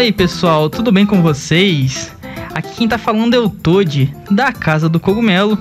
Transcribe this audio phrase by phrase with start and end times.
[0.00, 2.10] Fala aí pessoal, tudo bem com vocês?
[2.54, 5.58] Aqui quem tá falando é o Toad, da Casa do Cogumelo.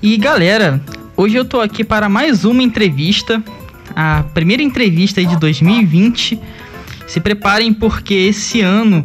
[0.00, 0.82] E galera,
[1.14, 3.44] hoje eu tô aqui para mais uma entrevista,
[3.94, 6.40] a primeira entrevista de 2020.
[7.06, 9.04] Se preparem porque esse ano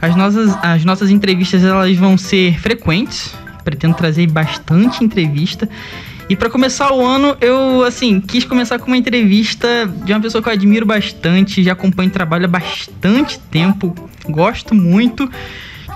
[0.00, 3.34] as nossas, as nossas entrevistas elas vão ser frequentes.
[3.64, 5.68] Pretendo trazer bastante entrevista.
[6.28, 10.42] E para começar o ano, eu assim, quis começar com uma entrevista de uma pessoa
[10.42, 13.94] que eu admiro bastante, já acompanho o trabalho há bastante tempo,
[14.28, 15.30] gosto muito,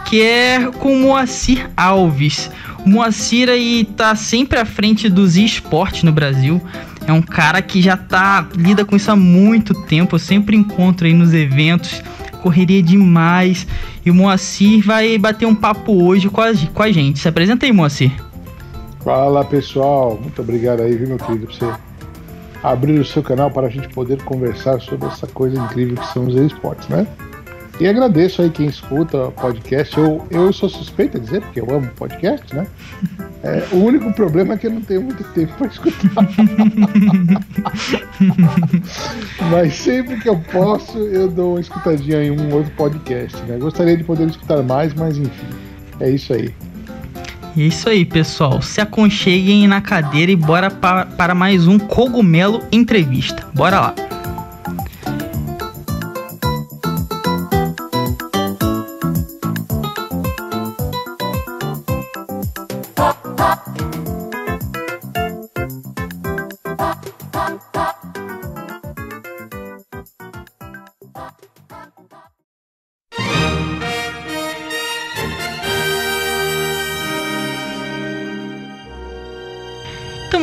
[0.04, 2.50] que é com Moacir Alves.
[2.86, 6.62] O Moacir aí tá sempre à frente dos esportes no Brasil.
[7.06, 11.06] É um cara que já tá lida com isso há muito tempo, eu sempre encontro
[11.06, 12.02] aí nos eventos
[12.40, 13.66] correria demais.
[14.04, 17.18] E o Moacir vai bater um papo hoje com a, com a gente.
[17.18, 18.10] Se apresenta aí, Moacir.
[19.04, 21.72] Fala pessoal, muito obrigado aí, viu, meu querido, por você
[22.62, 26.26] abrir o seu canal para a gente poder conversar sobre essa coisa incrível que são
[26.26, 27.06] os esportes, né?
[27.80, 29.96] E agradeço aí quem escuta podcast.
[29.96, 32.66] Eu, eu sou suspeito a dizer, porque eu amo podcast, né?
[33.42, 36.28] É, o único problema é que eu não tenho muito tempo para escutar.
[39.50, 43.56] Mas sempre que eu posso, eu dou uma escutadinha em um outro podcast, né?
[43.56, 45.46] Gostaria de poder escutar mais, mas enfim,
[46.00, 46.54] é isso aí.
[47.56, 48.62] É isso aí, pessoal.
[48.62, 53.46] Se aconcheguem na cadeira e bora pa para mais um Cogumelo Entrevista.
[53.52, 53.94] Bora lá.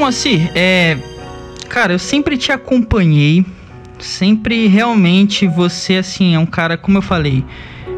[0.08, 0.98] Então, assim, é.
[1.68, 3.45] Cara, eu sempre te acompanhei.
[4.00, 7.44] Sempre realmente você, assim, é um cara, como eu falei.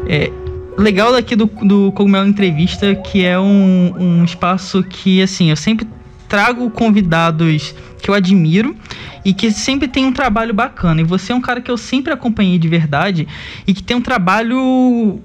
[0.08, 0.28] É,
[0.76, 5.86] legal daqui do, do Cogumelo Entrevista, que é um, um espaço que, assim, eu sempre
[6.28, 8.74] trago convidados que eu admiro
[9.24, 11.00] e que sempre tem um trabalho bacana.
[11.00, 13.28] E você é um cara que eu sempre acompanhei de verdade
[13.68, 15.20] e que tem um trabalho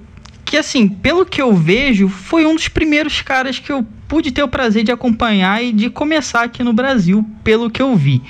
[0.46, 4.44] que, assim, pelo que eu vejo, foi um dos primeiros caras que eu pude ter
[4.44, 8.22] o prazer de acompanhar e de começar aqui no Brasil, pelo que eu vi.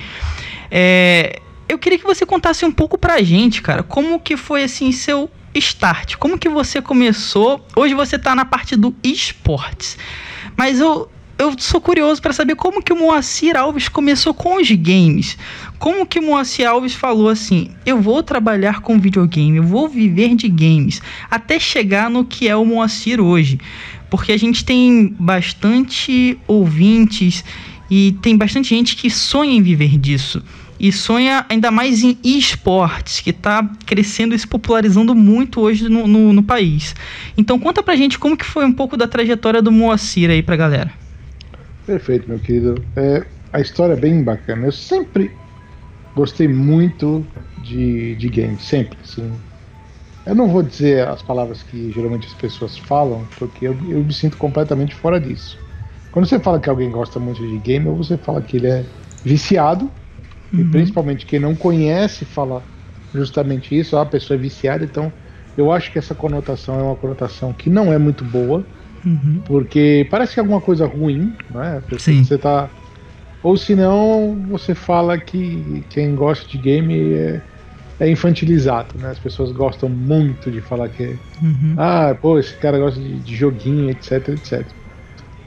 [0.72, 4.92] É, eu queria que você contasse um pouco pra gente, cara, como que foi assim
[4.92, 6.16] seu start?
[6.16, 7.66] Como que você começou?
[7.76, 9.98] Hoje você tá na parte do esportes.
[10.56, 14.72] Mas eu, eu sou curioso para saber como que o Moacir Alves começou com os
[14.72, 15.38] games.
[15.78, 20.36] Como que o Moacir Alves falou assim: eu vou trabalhar com videogame, eu vou viver
[20.36, 23.60] de games, até chegar no que é o Moacir hoje
[24.10, 27.44] porque a gente tem bastante ouvintes
[27.90, 30.42] e tem bastante gente que sonha em viver disso.
[30.80, 36.06] E sonha ainda mais em esportes, que está crescendo e se popularizando muito hoje no,
[36.08, 36.96] no, no, país.
[37.38, 40.56] Então conta pra gente como que foi um pouco da trajetória do Moacir aí pra
[40.56, 41.05] galera.
[41.86, 42.76] Perfeito, meu querido.
[42.96, 44.66] É, a história é bem bacana.
[44.66, 45.32] Eu sempre
[46.16, 47.26] gostei muito
[47.58, 48.98] de, de games, sempre.
[49.02, 49.32] Assim,
[50.26, 54.14] eu não vou dizer as palavras que geralmente as pessoas falam, porque eu, eu me
[54.14, 55.58] sinto completamente fora disso.
[56.12, 58.86] Quando você fala que alguém gosta muito de game, ou você fala que ele é
[59.24, 59.92] viciado,
[60.52, 60.62] uhum.
[60.62, 62.64] e principalmente quem não conhece fala
[63.14, 65.14] justamente isso, ah, a pessoa é viciada, então
[65.56, 68.66] eu acho que essa conotação é uma conotação que não é muito boa,
[69.06, 69.42] uhum.
[69.46, 71.82] porque parece que é alguma coisa ruim, né?
[71.98, 72.24] Sim.
[72.24, 72.70] Você tá.
[73.44, 77.42] Ou senão você fala que quem gosta de game é
[78.00, 79.10] é infantilizado, né?
[79.10, 81.76] As pessoas gostam muito de falar que, uhum.
[81.78, 84.66] ah, pô, esse cara gosta de, de, joguinho, etc, etc.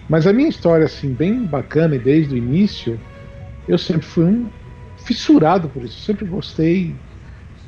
[0.09, 2.99] Mas a minha história, assim, bem bacana e desde o início,
[3.67, 4.47] eu sempre fui um
[4.97, 5.99] fissurado por isso.
[5.99, 6.95] Eu sempre gostei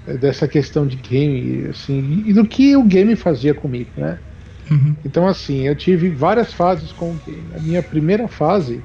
[0.07, 4.19] eh, dessa questão de game, assim, e do que o game fazia comigo, né?
[4.71, 4.95] Uhum.
[5.05, 7.55] Então, assim, eu tive várias fases com o game.
[7.55, 8.81] A minha primeira fase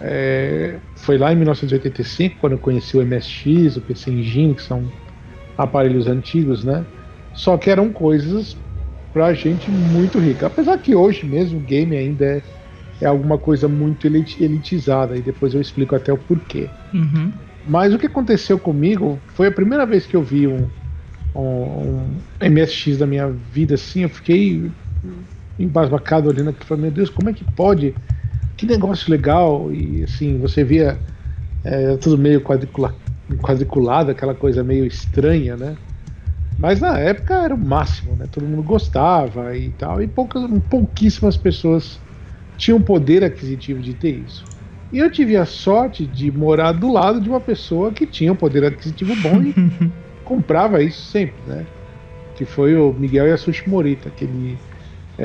[0.00, 4.90] é, foi lá em 1985, quando eu conheci o MSX, o PC Engine, que são
[5.56, 6.84] aparelhos antigos, né?
[7.34, 8.56] Só que eram coisas
[9.12, 10.46] pra gente muito rica.
[10.46, 12.42] Apesar que hoje mesmo o game ainda é,
[13.00, 16.68] é alguma coisa muito elitizada, e depois eu explico até o porquê.
[16.92, 17.32] Uhum.
[17.64, 20.66] Mas o que aconteceu comigo foi a primeira vez que eu vi um,
[21.34, 24.70] um, um MSX da minha vida assim, eu fiquei
[25.58, 27.94] embasbacado olhando aqui e falei, meu Deus, como é que pode
[28.56, 29.72] que negócio legal.
[29.72, 31.00] E assim, você via
[31.64, 32.94] é, tudo meio quadricula,
[33.40, 35.76] quadriculado, aquela coisa meio estranha, né?
[36.58, 38.26] Mas na época era o máximo, né?
[38.30, 40.02] Todo mundo gostava e tal.
[40.02, 42.00] E poucas, pouquíssimas pessoas
[42.56, 44.46] tinham poder aquisitivo de ter isso.
[44.92, 48.36] E eu tive a sorte de morar do lado de uma pessoa que tinha um
[48.36, 49.54] poder aquisitivo bom e
[50.22, 51.66] comprava isso sempre, né?
[52.34, 54.58] que foi o Miguel Yasushi Morita, que ele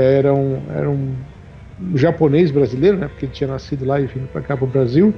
[0.03, 1.15] era um, era um
[1.95, 3.07] japonês brasileiro, né?
[3.07, 5.13] Porque ele tinha nascido lá e vindo para cá para o Brasil.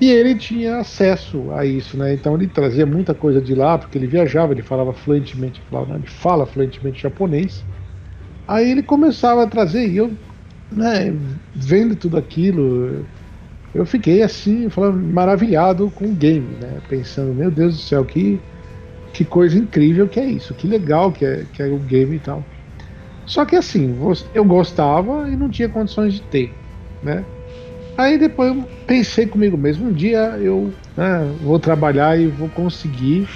[0.00, 2.14] E ele tinha acesso a isso, né?
[2.14, 6.06] Então ele trazia muita coisa de lá, porque ele viajava, ele falava fluentemente, falava, ele
[6.06, 7.62] fala fluentemente japonês.
[8.48, 10.10] Aí ele começava a trazer, e eu,
[10.72, 11.14] né,
[11.54, 13.04] vendo tudo aquilo,
[13.74, 16.80] eu fiquei assim, falando, maravilhado com o game, né?
[16.88, 18.40] Pensando, meu Deus do céu, que,
[19.12, 22.20] que coisa incrível que é isso, que legal que é, que é o game e
[22.20, 22.42] tal.
[23.30, 23.96] Só que assim,
[24.34, 26.52] eu gostava e não tinha condições de ter,
[27.00, 27.24] né?
[27.96, 33.28] Aí depois eu pensei comigo mesmo, um dia eu né, vou trabalhar e vou conseguir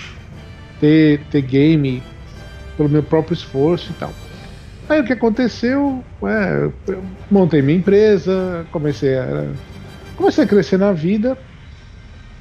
[0.80, 2.02] ter, ter game
[2.76, 4.12] pelo meu próprio esforço e tal.
[4.88, 6.04] Aí o que aconteceu?
[6.24, 9.46] É, eu montei minha empresa, comecei a,
[10.16, 11.38] comecei a crescer na vida,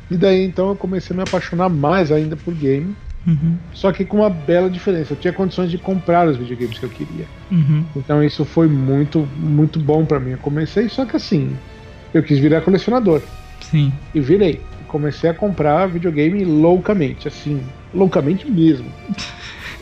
[0.09, 2.95] e daí então eu comecei a me apaixonar mais ainda por game.
[3.25, 3.57] Uhum.
[3.73, 5.13] Só que com uma bela diferença.
[5.13, 7.25] Eu tinha condições de comprar os videogames que eu queria.
[7.51, 7.85] Uhum.
[7.95, 10.31] Então isso foi muito, muito bom para mim.
[10.31, 11.55] Eu comecei, só que assim,
[12.13, 13.21] eu quis virar colecionador.
[13.61, 13.91] Sim.
[14.13, 14.61] E virei.
[14.87, 17.61] Comecei a comprar videogame loucamente, assim,
[17.93, 18.85] loucamente mesmo.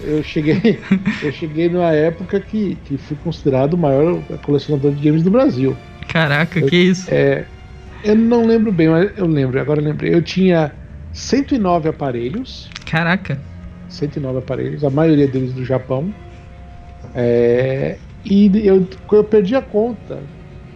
[0.04, 0.80] Eu cheguei,
[1.22, 5.76] eu cheguei numa época que, que fui considerado o maior colecionador de games do Brasil.
[6.08, 7.08] Caraca, eu, que isso?
[7.12, 7.46] É,
[8.04, 10.14] eu não lembro bem, mas eu lembro, agora eu lembrei.
[10.14, 10.72] Eu tinha
[11.14, 12.70] 109 aparelhos.
[12.86, 13.40] Caraca.
[13.90, 16.14] 109 aparelhos, a maioria deles do Japão.
[17.14, 20.20] É, e eu, eu perdi a conta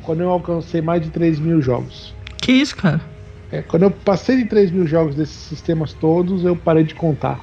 [0.02, 2.14] quando eu alcancei mais de 3 mil jogos.
[2.42, 3.02] Que isso, cara?
[3.52, 7.40] É, quando eu passei de 3 mil jogos desses sistemas todos, eu parei de contar.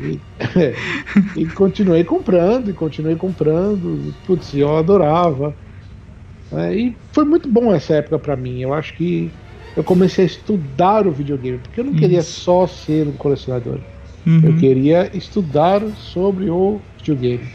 [0.00, 0.20] e,
[0.58, 0.74] é,
[1.36, 4.14] e, continuei comprando, e continuei comprando.
[4.26, 5.54] Putz, eu adorava.
[6.52, 8.60] É, e foi muito bom essa época para mim.
[8.60, 9.32] Eu acho que
[9.76, 12.00] eu comecei a estudar o videogame, porque eu não Isso.
[12.00, 13.78] queria só ser um colecionador.
[14.26, 14.40] Uhum.
[14.44, 17.48] Eu queria estudar sobre o videogame.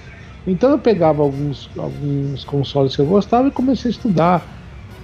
[0.45, 4.59] Então eu pegava alguns, alguns consoles que eu gostava e comecei a estudar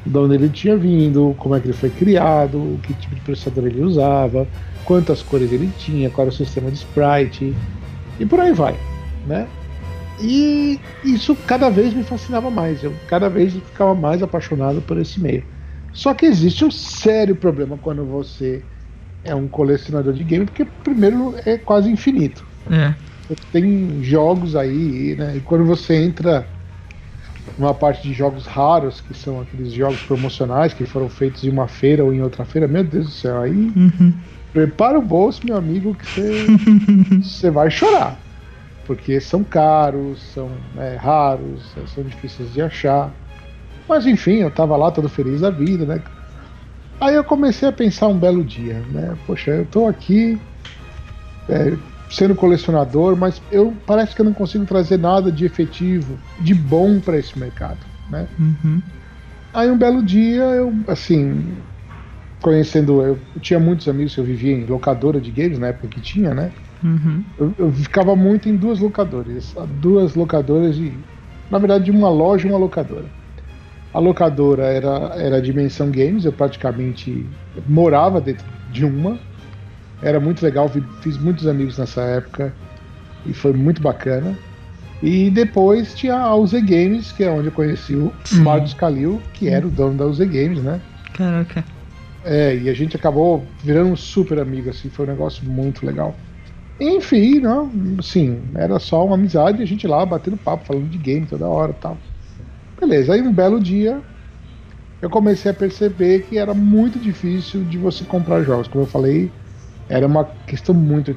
[0.06, 3.66] de onde ele tinha vindo, como é que ele foi criado, que tipo de processador
[3.66, 4.48] ele usava,
[4.84, 7.54] quantas cores ele tinha, qual era o sistema de sprite
[8.20, 8.76] e por aí vai,
[9.26, 9.48] né?
[10.22, 15.20] E isso cada vez me fascinava mais, eu cada vez ficava mais apaixonado por esse
[15.20, 15.44] meio.
[15.96, 18.62] Só que existe um sério problema quando você
[19.24, 22.46] é um colecionador de game, porque primeiro é quase infinito.
[22.70, 22.94] É.
[23.52, 25.38] Tem jogos aí, né?
[25.38, 26.46] E quando você entra
[27.58, 31.68] numa parte de jogos raros, que são aqueles jogos promocionais que foram feitos em uma
[31.68, 34.14] feira ou em outra feira, meu Deus do céu, aí uhum.
[34.52, 38.20] prepara o bolso, meu amigo, que você vai chorar.
[38.86, 41.64] Porque são caros, são é, raros,
[41.96, 43.12] são difíceis de achar.
[43.88, 46.02] Mas enfim, eu tava lá todo feliz da vida, né?
[47.00, 49.16] Aí eu comecei a pensar um belo dia, né?
[49.28, 50.40] Poxa, eu tô aqui
[51.50, 51.78] é,
[52.10, 57.00] sendo colecionador, mas eu parece que eu não consigo trazer nada de efetivo, de bom
[57.00, 57.80] para esse mercado,
[58.10, 58.28] né?
[58.40, 58.82] Uhum.
[59.54, 61.56] Aí um belo dia eu, assim,
[62.42, 66.02] conhecendo, eu, eu, tinha muitos amigos, eu vivia em locadora de games na época que
[66.02, 66.52] tinha, né?
[66.84, 67.24] Uhum.
[67.38, 70.92] Eu, eu, ficava muito em duas locadoras, duas locadoras de,
[71.50, 73.06] na verdade, de uma loja e uma locadora.
[73.96, 77.26] A locadora era, era a Dimensão Games, eu praticamente
[77.66, 79.18] morava dentro de uma.
[80.02, 82.54] Era muito legal, fiz muitos amigos nessa época
[83.26, 84.38] e foi muito bacana.
[85.02, 88.42] E depois tinha a UZ Games, que é onde eu conheci o Sim.
[88.42, 90.82] Marcos Calil, que era o dono da UZ Games, né?
[91.14, 91.64] Caraca.
[92.26, 96.14] É, e a gente acabou virando um super amigo, assim, foi um negócio muito legal.
[96.82, 101.26] Enfim, não, assim, era só uma amizade, a gente lá batendo papo, falando de game
[101.26, 101.98] toda hora e tal.
[102.80, 104.02] Beleza, aí um belo dia
[105.02, 108.68] eu comecei a perceber que era muito difícil de você comprar jogos.
[108.68, 109.32] Como eu falei,
[109.88, 111.16] era uma questão muito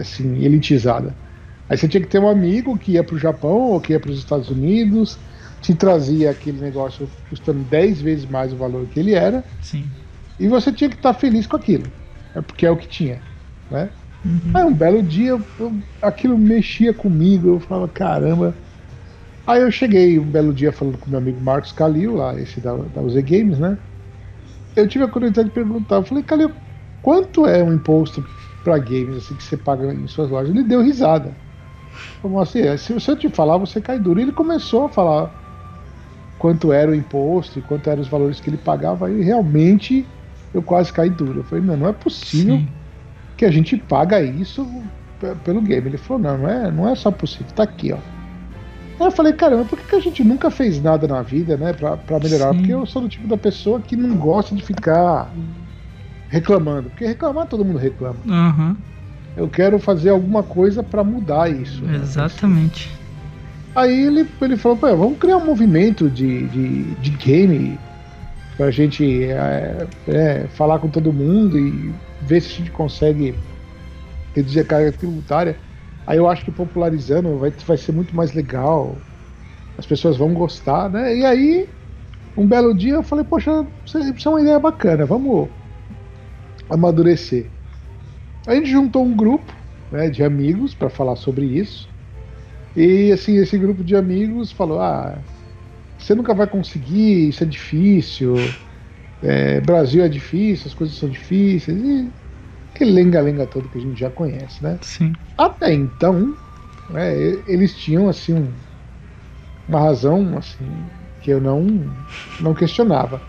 [0.00, 1.16] assim, elitizada.
[1.68, 4.00] Aí você tinha que ter um amigo que ia para o Japão ou que ia
[4.00, 5.18] para os Estados Unidos,
[5.60, 9.42] te trazia aquele negócio custando 10 vezes mais o valor que ele era.
[9.60, 9.90] Sim.
[10.38, 11.84] E você tinha que estar tá feliz com aquilo.
[12.34, 13.20] É porque é o que tinha.
[13.70, 13.88] Né?
[14.24, 14.52] Uhum.
[14.54, 18.54] Aí um belo dia eu, aquilo mexia comigo, eu falava, caramba,
[19.46, 22.74] Aí eu cheguei um belo dia falando com meu amigo Marcos Calil, lá, esse da,
[22.74, 23.76] da UZ Games, né?
[24.74, 26.50] Eu tive a curiosidade de perguntar, eu falei, Calil,
[27.02, 28.24] quanto é um imposto
[28.62, 30.50] para games assim que você paga em suas lojas?
[30.50, 31.32] Ele deu risada.
[32.22, 32.60] Como assim?
[32.60, 34.18] É, se eu te falar, você cai duro.
[34.18, 35.30] E ele começou a falar
[36.38, 40.06] quanto era o imposto e quanto eram os valores que ele pagava, e realmente
[40.52, 41.40] eu quase caí duro.
[41.40, 42.68] Eu falei, não, não é possível Sim.
[43.36, 44.66] que a gente paga isso
[45.44, 45.88] pelo game.
[45.88, 48.13] Ele falou, não, não é, não é só possível, tá aqui, ó.
[48.98, 51.72] Aí eu falei, caramba, por que, que a gente nunca fez nada na vida, né,
[51.72, 52.52] pra, pra melhorar?
[52.52, 52.58] Sim.
[52.58, 55.32] Porque eu sou do tipo da pessoa que não gosta de ficar
[56.28, 56.90] reclamando.
[56.90, 58.16] Porque reclamar todo mundo reclama.
[58.26, 58.76] Uhum.
[59.36, 61.84] Eu quero fazer alguma coisa para mudar isso.
[61.84, 61.96] Né?
[61.96, 62.90] Exatamente.
[63.74, 67.78] Aí ele, ele falou, Pô, vamos criar um movimento de, de, de game
[68.56, 73.34] pra gente é, é, falar com todo mundo e ver se a gente consegue
[74.34, 75.56] reduzir a carga tributária.
[76.06, 79.00] Aí eu acho que popularizando vai, vai ser muito mais legal.
[79.76, 81.16] As pessoas vão gostar, né?
[81.16, 81.68] E aí,
[82.36, 85.50] um belo dia eu falei, poxa, isso é uma ideia bacana, vamos
[86.68, 87.50] amadurecer.
[88.46, 89.52] A gente juntou um grupo
[89.90, 91.88] né, de amigos para falar sobre isso.
[92.76, 95.24] E assim, esse grupo de amigos falou: ah,
[95.98, 98.34] você nunca vai conseguir, isso é difícil,
[99.22, 101.78] é, Brasil é difícil, as coisas são difíceis.
[101.78, 102.12] E
[102.74, 104.78] aquele lenga-lenga todo que a gente já conhece, né?
[104.82, 105.12] Sim.
[105.38, 106.34] Até então,
[106.90, 107.16] né,
[107.46, 108.48] eles tinham assim um,
[109.68, 110.66] uma razão assim
[111.22, 111.64] que eu não
[112.40, 113.20] não questionava.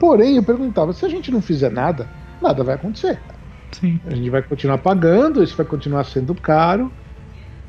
[0.00, 2.08] Porém, eu perguntava: se a gente não fizer nada,
[2.42, 3.20] nada vai acontecer.
[3.72, 4.00] Sim.
[4.06, 6.90] A gente vai continuar pagando, isso vai continuar sendo caro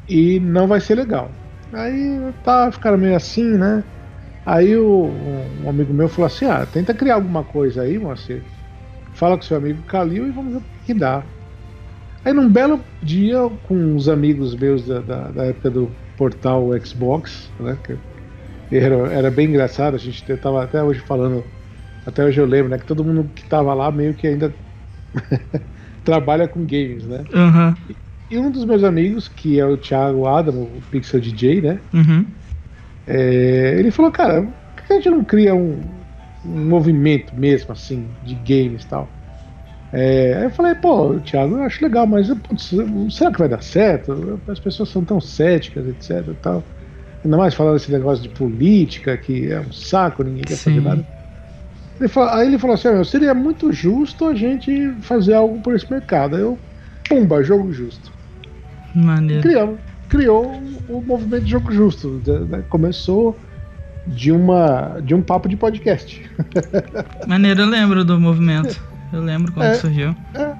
[0.07, 1.29] e não vai ser legal.
[1.73, 3.83] Aí tá, ficaram meio assim, né?
[4.45, 5.09] Aí o,
[5.63, 8.41] um amigo meu falou assim: ah, tenta criar alguma coisa aí, Moacir.
[9.13, 11.23] Fala com seu amigo Calil e vamos que dá.
[12.23, 13.37] Aí num belo dia,
[13.67, 17.77] com os amigos meus da, da, da época do portal Xbox, né?
[18.71, 21.43] Era, era bem engraçado, a gente tava até hoje falando,
[22.05, 22.79] até hoje eu lembro, né?
[22.79, 24.53] Que todo mundo que tava lá meio que ainda
[26.03, 27.23] trabalha com games, né?
[27.33, 27.75] Uhum.
[27.89, 31.79] E, e, um dos meus amigos, que é o Thiago Adam, o Pixel DJ, né?
[31.93, 32.25] Uhum.
[33.07, 35.79] É, ele falou, cara, por que a gente não cria um,
[36.43, 39.07] um movimento mesmo, assim, de games e tal?
[39.97, 42.71] É, aí eu falei, pô, Thiago, eu acho legal, mas putz,
[43.11, 44.41] será que vai dar certo?
[44.45, 46.61] As pessoas são tão céticas, etc e tal.
[47.23, 50.75] Ainda mais falando esse negócio de política, que é um saco, ninguém quer Sim.
[50.75, 51.05] fazer nada.
[51.97, 55.89] Ele falou, aí ele falou assim: seria muito justo a gente fazer algo por esse
[55.89, 56.35] mercado.
[56.35, 56.59] Aí eu,
[57.07, 58.11] pumba, jogo justo.
[58.93, 59.43] Maneiro.
[59.43, 62.21] Criamos, criou o movimento de jogo justo.
[62.49, 62.65] Né?
[62.67, 63.39] Começou
[64.05, 66.21] de, uma, de um papo de podcast.
[67.25, 68.94] Maneiro, eu lembro do movimento.
[69.13, 70.15] Eu lembro quando é, surgiu.
[70.33, 70.53] É.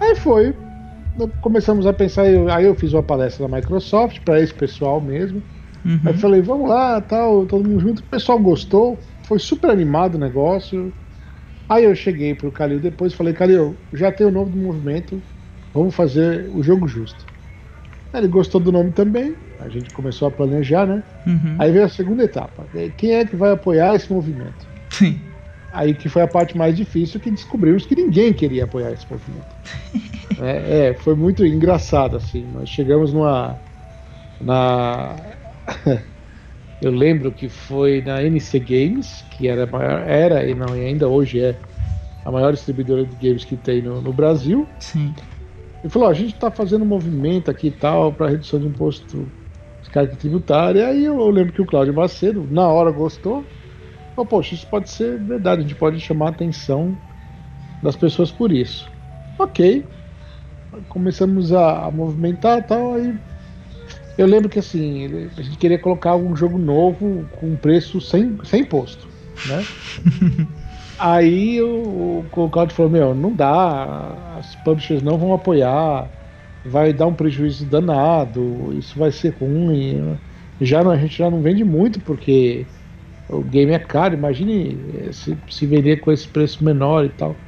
[0.00, 0.54] Aí foi.
[1.40, 5.42] Começamos a pensar, aí eu fiz uma palestra da Microsoft para esse pessoal mesmo.
[5.84, 6.00] Uhum.
[6.04, 8.00] Aí falei, vamos lá, tal, todo mundo junto.
[8.00, 10.92] O pessoal gostou foi super animado o negócio.
[11.68, 15.20] Aí eu cheguei pro Calil depois e falei, Calil, já tem o nome do movimento,
[15.74, 17.26] vamos fazer o jogo justo.
[18.12, 21.02] Aí ele gostou do nome também, a gente começou a planejar, né?
[21.26, 21.56] Uhum.
[21.58, 22.64] Aí veio a segunda etapa.
[22.96, 24.66] Quem é que vai apoiar esse movimento?
[24.90, 25.20] Sim.
[25.76, 29.44] Aí que foi a parte mais difícil que descobrimos que ninguém queria apoiar esse movimento.
[30.40, 32.46] é, é, foi muito engraçado, assim.
[32.54, 33.60] Nós chegamos numa.
[34.40, 35.16] Na.
[36.80, 41.08] Eu lembro que foi na NC Games, que era, maior, era e não e ainda
[41.08, 41.58] hoje é
[42.24, 44.66] a maior distribuidora de games que tem no, no Brasil.
[44.78, 45.14] Sim.
[45.84, 49.30] E falou: a gente está fazendo um movimento aqui e tal para redução de imposto
[49.82, 50.80] de carga tributária.
[50.80, 53.44] E aí eu, eu, lembro que o Cláudio Macedo, na hora, gostou.
[54.16, 56.96] Falou: poxa, isso pode ser verdade, a gente pode chamar a atenção
[57.82, 58.90] das pessoas por isso.
[59.38, 59.86] Ok.
[60.88, 63.14] Começamos a, a movimentar e tal, aí
[64.16, 68.62] eu lembro que assim, a gente queria colocar um jogo novo com preço sem, sem
[68.62, 69.06] imposto,
[69.46, 69.62] né?
[70.98, 76.10] Aí o, o Claudio falou, meu, não dá, as publishers não vão apoiar,
[76.64, 80.18] vai dar um prejuízo danado, isso vai ser ruim.
[80.58, 82.66] Já não, a gente já não vende muito porque
[83.28, 87.44] o game é caro, imagine se, se vender com esse preço menor e tal.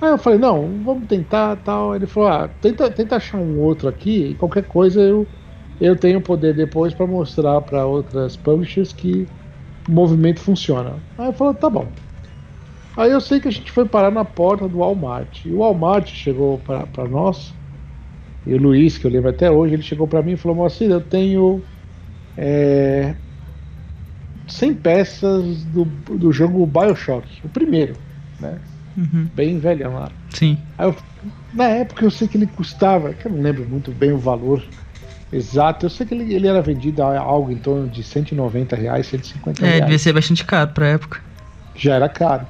[0.00, 1.94] Aí eu falei, não, vamos tentar tal.
[1.96, 5.32] Ele falou, ah, tenta, tenta achar um outro aqui, e qualquer coisa eu
[5.80, 9.32] eu tenho poder depois para mostrar para outras publishers que
[9.88, 11.04] o movimento funciona.
[11.18, 12.00] Aí eu falei, tá bom.
[12.96, 15.44] Aí eu sei que a gente foi parar na porta do Walmart.
[15.44, 17.58] E o Walmart chegou para nós,
[18.46, 20.90] e o Luiz, que eu lembro até hoje, ele chegou para mim e falou: Moacir,
[20.90, 21.68] eu tenho
[22.36, 23.23] é,
[24.48, 27.96] 100 peças do, do jogo Bioshock, o primeiro,
[28.40, 28.58] né?
[28.96, 29.28] Uhum.
[29.34, 30.10] Bem velhão lá.
[30.30, 30.58] Sim.
[30.78, 30.94] Eu,
[31.52, 34.62] na época eu sei que ele custava, que eu não lembro muito bem o valor,
[35.34, 39.04] Exato, eu sei que ele, ele era vendido a algo em torno de 190 reais,
[39.06, 39.78] 150 reais.
[39.78, 41.20] É, devia ser bastante caro pra época.
[41.74, 42.46] Já era caro.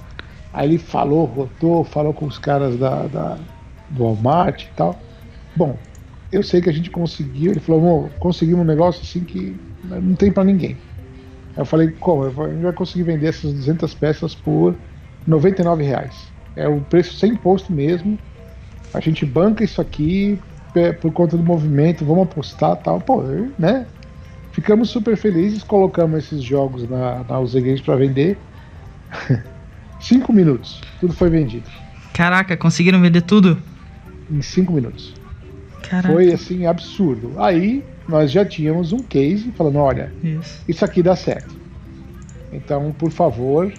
[0.52, 3.38] Aí ele falou, rodou, falou com os caras da, da
[3.88, 5.00] do Walmart e tal.
[5.56, 5.78] Bom,
[6.30, 7.52] eu sei que a gente conseguiu.
[7.52, 10.76] Ele falou, conseguimos um negócio assim que não tem para ninguém.
[11.56, 12.25] Eu falei, como?
[12.25, 14.75] A gente vai conseguir vender essas 200 peças por
[15.26, 16.32] 99 reais.
[16.56, 18.18] É o preço sem imposto mesmo.
[18.92, 20.38] A gente banca isso aqui,
[21.00, 23.00] por conta do movimento, vamos apostar tal.
[23.00, 23.23] Pô,
[23.58, 23.87] né?
[24.52, 28.38] Ficamos super felizes, colocamos esses jogos na, na para vender.
[30.00, 31.68] cinco minutos, tudo foi vendido.
[32.12, 33.61] Caraca, conseguiram vender tudo?
[34.30, 35.12] Em cinco minutos.
[35.82, 36.14] Caraca.
[36.14, 37.34] Foi assim, absurdo.
[37.38, 41.54] Aí nós já tínhamos um case falando, olha, isso, isso aqui dá certo.
[42.52, 43.73] Então, por favor,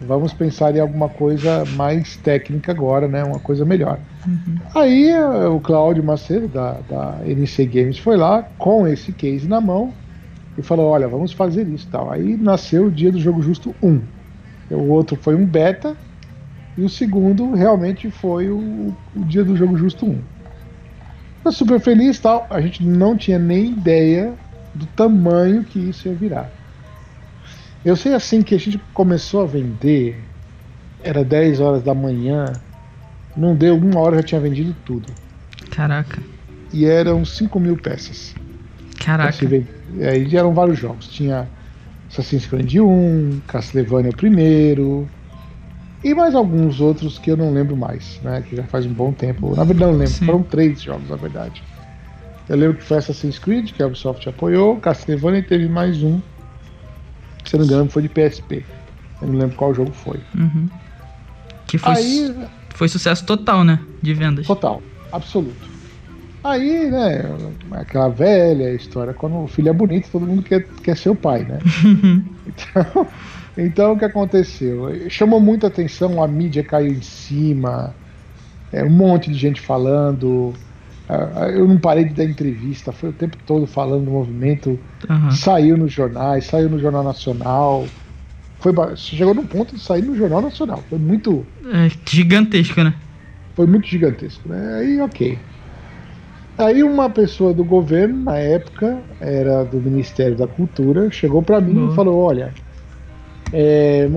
[0.00, 3.22] vamos pensar em alguma coisa mais técnica agora, né?
[3.24, 3.98] Uma coisa melhor.
[4.26, 4.58] Uhum.
[4.74, 9.60] Aí eh, o Cláudio Macedo, da, da NC Games, foi lá com esse case na
[9.60, 9.92] mão
[10.58, 12.10] e falou: Olha, vamos fazer isso tal.
[12.10, 14.00] Aí nasceu o Dia do Jogo Justo 1.
[14.70, 15.96] O outro foi um beta
[16.76, 20.33] e o segundo realmente foi o, o Dia do Jogo Justo 1.
[21.50, 22.46] Super feliz tal.
[22.50, 24.34] A gente não tinha nem ideia
[24.74, 26.50] do tamanho que isso ia virar.
[27.84, 30.18] Eu sei assim que a gente começou a vender,
[31.02, 32.46] era 10 horas da manhã,
[33.36, 35.12] não deu uma hora já tinha vendido tudo.
[35.70, 36.22] Caraca.
[36.72, 38.34] E eram 5 mil peças.
[38.98, 39.46] Caraca.
[39.46, 41.08] Aí eram vários jogos.
[41.08, 41.46] Tinha
[42.10, 45.08] Assassin's Creed 1, Castlevania primeiro,
[46.04, 48.44] e mais alguns outros que eu não lembro mais, né?
[48.48, 49.56] Que já faz um bom tempo.
[49.56, 50.14] Na verdade, não lembro.
[50.14, 50.26] Sim.
[50.26, 51.62] Foram três jogos, na verdade.
[52.48, 56.20] Eu lembro que foi Assassin's Creed, que a Ubisoft apoiou, Castlevania teve mais um
[57.44, 58.64] se não me engano, foi de PSP.
[59.20, 60.18] Eu não lembro qual jogo foi.
[60.34, 60.68] Uhum.
[61.66, 62.34] Que foi, Aí,
[62.70, 63.80] foi sucesso total, né?
[64.02, 64.46] De vendas.
[64.46, 64.82] Total,
[65.12, 65.74] absoluto.
[66.42, 67.22] Aí, né,
[67.72, 71.42] aquela velha história, quando o filho é bonito, todo mundo quer, quer ser o pai,
[71.44, 71.58] né?
[72.46, 73.06] então,
[73.56, 75.08] então, o que aconteceu?
[75.08, 77.94] Chamou muita atenção, a mídia caiu em cima,
[78.72, 80.52] é, um monte de gente falando,
[81.08, 84.78] ah, eu não parei de dar entrevista, foi o tempo todo falando do movimento.
[85.08, 85.30] Uhum.
[85.30, 87.86] Saiu nos jornais, saiu no Jornal Nacional.
[88.58, 90.82] Foi, chegou num ponto de sair no Jornal Nacional.
[90.88, 91.46] Foi muito.
[91.72, 92.94] É, gigantesco, né?
[93.54, 94.78] Foi muito gigantesco, né?
[94.78, 95.38] Aí, ok.
[96.56, 101.74] Aí, uma pessoa do governo, na época, era do Ministério da Cultura, chegou para mim
[101.74, 101.92] Boa.
[101.92, 102.54] e falou: Olha,
[103.52, 104.08] é,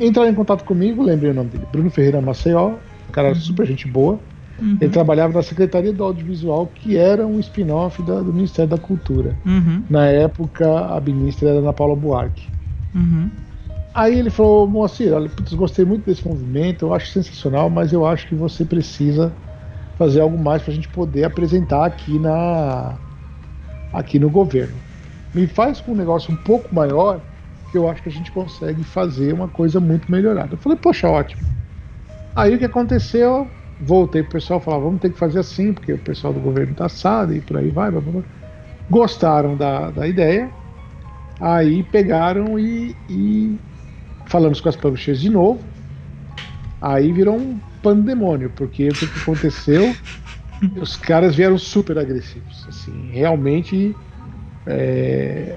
[0.00, 2.74] entraram em contato comigo, lembrei o nome dele, Bruno Ferreira Maceió,
[3.12, 3.34] cara uhum.
[3.34, 4.18] super gente boa.
[4.60, 4.76] Uhum.
[4.80, 9.36] Ele trabalhava na Secretaria do Audiovisual, que era um spin-off do Ministério da Cultura.
[9.46, 9.84] Uhum.
[9.88, 12.48] Na época, a ministra era Ana Paula Buarque.
[12.94, 13.30] Uhum.
[13.94, 18.06] Aí ele falou, Moacir, olha, putz, gostei muito desse movimento, eu acho sensacional, mas eu
[18.06, 19.32] acho que você precisa
[19.96, 22.94] fazer algo mais para a gente poder apresentar aqui na
[23.92, 24.74] aqui no governo.
[25.34, 27.20] Me faz com um negócio um pouco maior
[27.70, 30.54] que eu acho que a gente consegue fazer uma coisa muito melhorada.
[30.54, 31.42] Eu falei, poxa, ótimo.
[32.34, 33.48] Aí o que aconteceu?
[33.80, 36.86] voltei pro pessoal falar, vamos ter que fazer assim, porque o pessoal do governo tá
[36.86, 37.90] assado e por aí vai.
[37.90, 38.22] Blá, blá.
[38.90, 40.50] Gostaram da, da ideia,
[41.40, 43.58] aí pegaram e, e
[44.26, 45.62] falamos com as publishers de novo.
[46.80, 49.94] Aí virou um pandemônio, porque o que, que aconteceu?
[50.80, 52.66] Os caras vieram super agressivos.
[52.68, 53.94] Assim, realmente
[54.66, 55.56] é,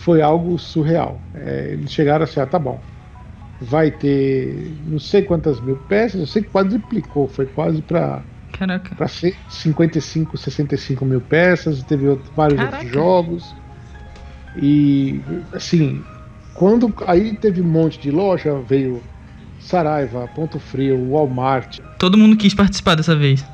[0.00, 1.20] foi algo surreal.
[1.34, 2.80] É, eles chegaram assim, ah, tá bom
[3.60, 8.22] vai ter não sei quantas mil peças, eu sei que quadriplicou, foi quase para
[8.96, 12.76] para 55, 65 mil peças, teve vários Caraca.
[12.76, 13.54] outros jogos.
[14.60, 15.20] E
[15.52, 16.02] assim,
[16.54, 19.02] quando aí teve um monte de loja, veio
[19.60, 21.78] Saraiva, Ponto Frio, Walmart.
[21.98, 23.44] Todo mundo quis participar dessa vez.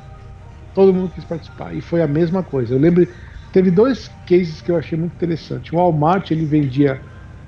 [0.73, 1.73] Todo mundo quis participar.
[1.73, 2.73] E foi a mesma coisa.
[2.73, 3.07] Eu lembro,
[3.51, 5.73] teve dois cases que eu achei muito interessante.
[5.73, 7.01] O Walmart ele vendia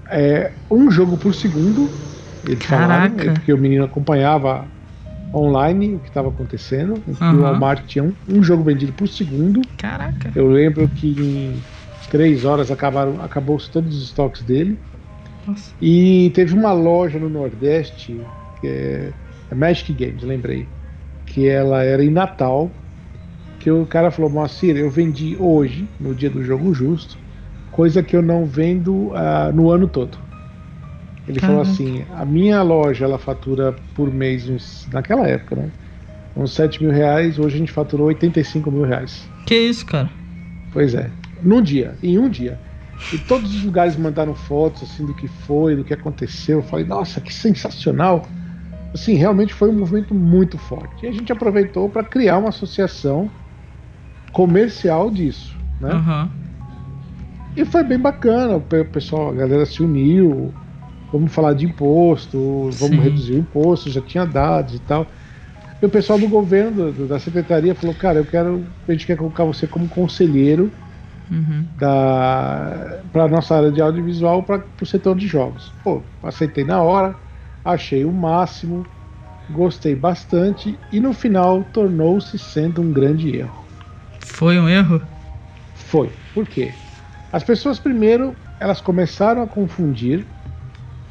[0.10, 1.90] é, um jogo por segundo
[2.46, 3.10] eles Caraca.
[3.10, 4.66] falaram, porque o menino acompanhava
[5.34, 7.02] online o que estava acontecendo.
[7.08, 7.38] Uhum.
[7.38, 9.62] O Walmart tinha um, um, jogo vendido por segundo.
[9.78, 10.32] Caraca.
[10.36, 11.62] Eu lembro que em
[12.10, 14.80] três horas acabaram, acabou todos os estoques dele.
[15.46, 15.74] Nossa.
[15.82, 18.20] E teve uma loja no Nordeste,
[18.60, 19.12] que é,
[19.52, 20.68] é Magic Games, lembrei,
[21.26, 22.70] que ela era em Natal,
[23.60, 27.18] que o cara falou, Moacir, eu vendi hoje, no dia do jogo justo,
[27.72, 30.18] coisa que eu não vendo uh, no ano todo.
[31.28, 35.70] Ele falou assim: a minha loja ela fatura por mês, uns, naquela época, né?
[36.36, 39.30] Uns 7 mil reais, hoje a gente faturou 85 mil reais.
[39.46, 40.10] Que isso, cara?
[40.72, 41.10] Pois é.
[41.44, 42.58] Num dia, em um dia.
[43.14, 46.60] E todos os lugares mandaram fotos assim do que foi, do que aconteceu.
[46.60, 48.26] Eu falei, nossa, que sensacional.
[48.94, 51.06] Assim, realmente foi um movimento muito forte.
[51.06, 53.30] E a gente aproveitou para criar uma associação
[54.32, 55.94] comercial disso, né?
[55.94, 56.30] Uhum.
[57.56, 60.54] E foi bem bacana, o pessoal, a galera se uniu,
[61.12, 63.02] vamos falar de imposto, vamos Sim.
[63.02, 65.08] reduzir o imposto, já tinha dados e tal.
[65.82, 69.18] E o pessoal do governo, do, da secretaria, falou, cara, eu quero, a gente quer
[69.18, 70.72] colocar você como conselheiro
[71.32, 71.66] uhum.
[71.78, 75.72] da para nossa área de audiovisual para o setor de jogos.
[75.84, 77.16] Pô, aceitei na hora,
[77.64, 78.86] achei o máximo,
[79.50, 83.69] gostei bastante e no final tornou-se sendo um grande erro.
[84.22, 85.02] Foi um erro?
[85.74, 86.10] Foi.
[86.34, 86.74] Por quê?
[87.32, 90.26] As pessoas primeiro elas começaram a confundir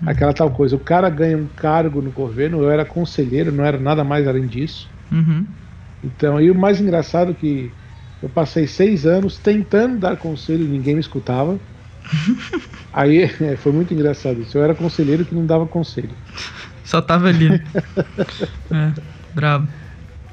[0.07, 0.77] aquela tal coisa.
[0.77, 4.47] O cara ganha um cargo no governo, eu era conselheiro, não era nada mais além
[4.47, 4.89] disso.
[5.11, 5.47] Uhum.
[6.05, 7.73] Então, e o mais engraçado é que
[8.23, 11.59] Eu passei seis anos tentando dar conselho e ninguém me escutava.
[12.93, 14.59] Aí é, foi muito engraçado isso.
[14.59, 16.17] Eu era conselheiro que não dava conselho.
[16.85, 17.49] Só tava ali.
[18.73, 18.93] é,
[19.35, 19.69] bravo.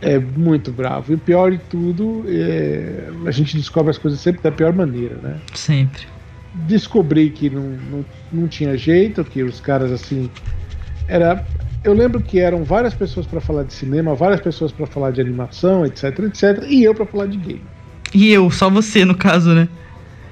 [0.01, 1.11] É muito bravo.
[1.11, 5.15] E o pior de tudo, é, a gente descobre as coisas sempre da pior maneira,
[5.21, 5.37] né?
[5.53, 6.03] Sempre.
[6.53, 10.29] Descobri que não, não, não tinha jeito, que os caras assim.
[11.07, 11.45] Era.
[11.83, 15.21] Eu lembro que eram várias pessoas para falar de cinema, várias pessoas para falar de
[15.21, 17.61] animação, etc, etc, e eu para falar de game.
[18.13, 19.67] E eu, só você no caso, né?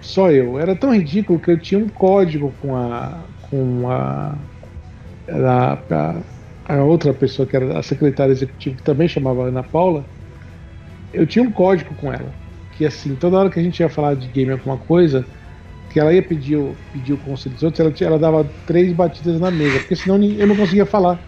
[0.01, 0.59] Só eu.
[0.59, 3.19] Era tão ridículo que eu tinha um código com a.
[3.49, 4.35] com a.
[5.29, 6.15] a, a,
[6.67, 10.05] a outra pessoa que era a secretária executiva, que também chamava Ana Paula.
[11.13, 12.33] Eu tinha um código com ela.
[12.77, 15.25] Que assim, toda hora que a gente ia falar de game alguma coisa,
[15.91, 19.39] que ela ia pedir, o- pedir o conselho dos outros, ela, ela dava três batidas
[19.39, 21.19] na mesa, porque senão eu não conseguia falar.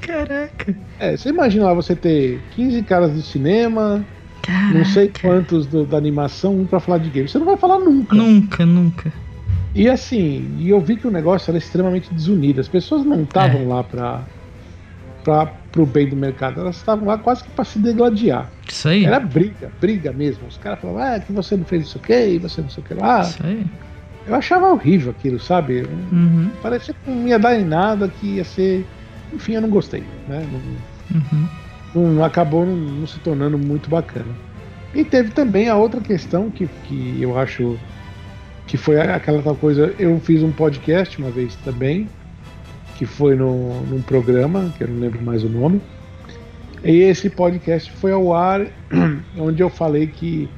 [0.00, 0.74] Caraca.
[0.98, 4.04] É, você imagina lá você ter 15 caras do cinema,
[4.42, 4.74] Caraca.
[4.78, 7.28] não sei quantos do- da animação, um pra falar de game.
[7.28, 8.16] Você não vai falar nunca.
[8.16, 9.12] Nunca, nunca.
[9.74, 12.60] E assim, e eu vi que o negócio era extremamente desunido.
[12.60, 13.66] As pessoas não estavam É.
[13.66, 14.26] lá para
[15.28, 18.50] para pro bem do mercado, elas estavam lá quase que para se degladiar.
[18.66, 19.04] Isso aí.
[19.04, 20.48] Era briga, briga mesmo.
[20.48, 22.94] Os caras falavam, ah, que você não fez isso aqui, você não sei o que
[22.94, 23.20] lá.
[23.20, 23.66] Isso aí.
[24.26, 25.86] Eu achava horrível aquilo, sabe?
[26.10, 28.86] Uhum, Parecia que não ia dar em nada, que ia ser.
[29.32, 30.46] Enfim, eu não gostei, né?
[30.50, 31.20] Não,
[32.00, 32.12] uhum.
[32.14, 34.34] não acabou não, não se tornando muito bacana.
[34.94, 37.78] E teve também a outra questão que, que eu acho
[38.66, 39.94] que foi aquela tal coisa.
[39.98, 42.08] Eu fiz um podcast uma vez também,
[42.98, 45.80] que foi no, num programa, que eu não lembro mais o nome.
[46.82, 48.66] E esse podcast foi ao ar
[49.38, 50.50] onde eu falei que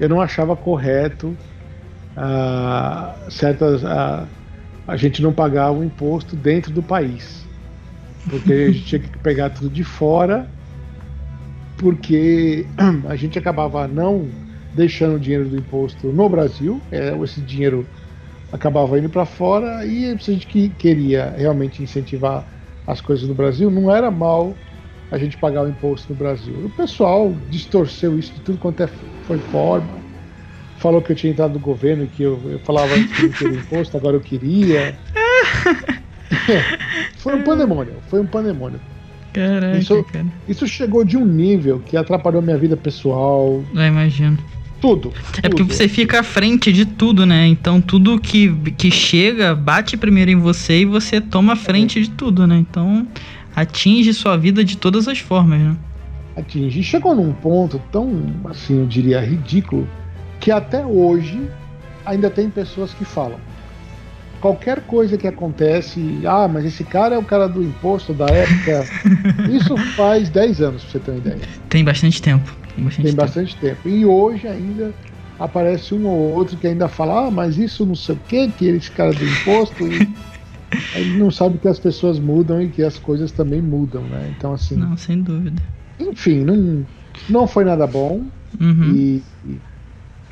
[0.00, 1.36] eu não achava correto
[2.16, 3.84] ah, certas.
[3.84, 4.26] ah,
[4.88, 7.46] a gente não pagava o imposto dentro do país.
[8.28, 10.48] Porque a gente tinha que pegar tudo de fora,
[11.76, 12.64] porque
[13.06, 14.28] a gente acabava não
[14.74, 17.86] deixando o dinheiro do imposto no Brasil, é, esse dinheiro
[18.52, 22.46] acabava indo para fora, e se a gente que queria realmente incentivar
[22.86, 24.54] as coisas no Brasil, não era mal
[25.10, 26.54] a gente pagar o imposto no Brasil.
[26.64, 28.88] O pessoal distorceu isso de tudo quanto é,
[29.22, 30.02] foi forma,
[30.76, 33.32] falou que eu tinha entrado no governo e que eu, eu falava antes que não
[33.32, 34.98] queria imposto, agora eu queria.
[37.16, 38.80] foi um pandemônio, foi um pandemônio.
[39.32, 40.26] Caraca, Isso- cara.
[40.48, 44.36] Isso chegou de um nível que atrapalhou minha vida pessoal, Eu imagino.
[44.82, 45.12] Tudo.
[45.38, 45.72] É porque tudo.
[45.72, 47.46] você fica à frente de tudo, né?
[47.46, 52.10] Então tudo que, que chega bate primeiro em você e você toma a frente de
[52.10, 52.58] tudo, né?
[52.58, 53.06] Então
[53.56, 55.76] atinge sua vida de todas as formas, né?
[56.36, 56.80] atingir.
[56.80, 59.88] E Chegou num ponto tão, assim, eu diria, ridículo,
[60.40, 61.40] que até hoje
[62.04, 63.38] ainda tem pessoas que falam.
[64.40, 68.84] Qualquer coisa que acontece, ah, mas esse cara é o cara do imposto da época.
[69.48, 71.38] Isso faz 10 anos, pra você ter uma ideia.
[71.68, 72.61] Tem bastante tempo.
[72.74, 73.16] Tem bastante Tem tempo.
[73.22, 73.88] bastante tempo.
[73.88, 74.94] E hoje ainda
[75.38, 78.66] aparece um ou outro que ainda fala, ah, mas isso não sei o que, que
[78.66, 79.86] esse cara do imposto.
[79.86, 80.08] E...
[80.94, 84.32] Ele não sabe que as pessoas mudam e que as coisas também mudam, né?
[84.36, 85.60] Então, assim, Não, sem dúvida.
[86.00, 86.86] enfim, não,
[87.28, 88.24] não foi nada bom.
[88.58, 88.94] Uhum.
[88.94, 89.60] E, e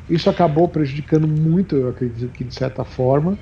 [0.09, 3.37] isso acabou prejudicando muito, eu acredito que de certa forma.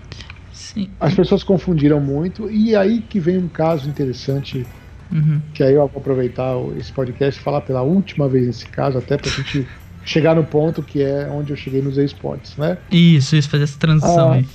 [0.51, 0.89] Sim.
[0.99, 4.67] As pessoas confundiram muito, e aí que vem um caso interessante,
[5.11, 5.41] Uhum.
[5.53, 9.17] que aí eu vou aproveitar esse podcast e falar pela última vez nesse caso, até
[9.17, 9.67] pra gente
[10.05, 12.77] chegar no ponto que é onde eu cheguei nos esportes, né?
[12.91, 14.45] Isso, isso, fazer essa transição Ah, aí.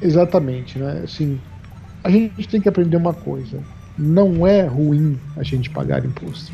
[0.00, 1.00] Exatamente, né?
[1.04, 1.40] Assim,
[2.04, 3.58] a gente tem que aprender uma coisa:
[3.98, 6.52] não é ruim a gente pagar imposto.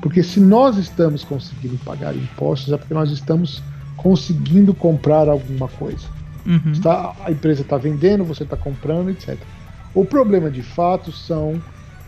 [0.00, 3.62] Porque se nós estamos conseguindo pagar impostos, é porque nós estamos
[3.96, 6.04] conseguindo comprar alguma coisa.
[6.44, 6.72] Uhum.
[6.72, 9.38] Está- a empresa está vendendo, você está comprando, etc.
[9.94, 11.62] O problema de fato são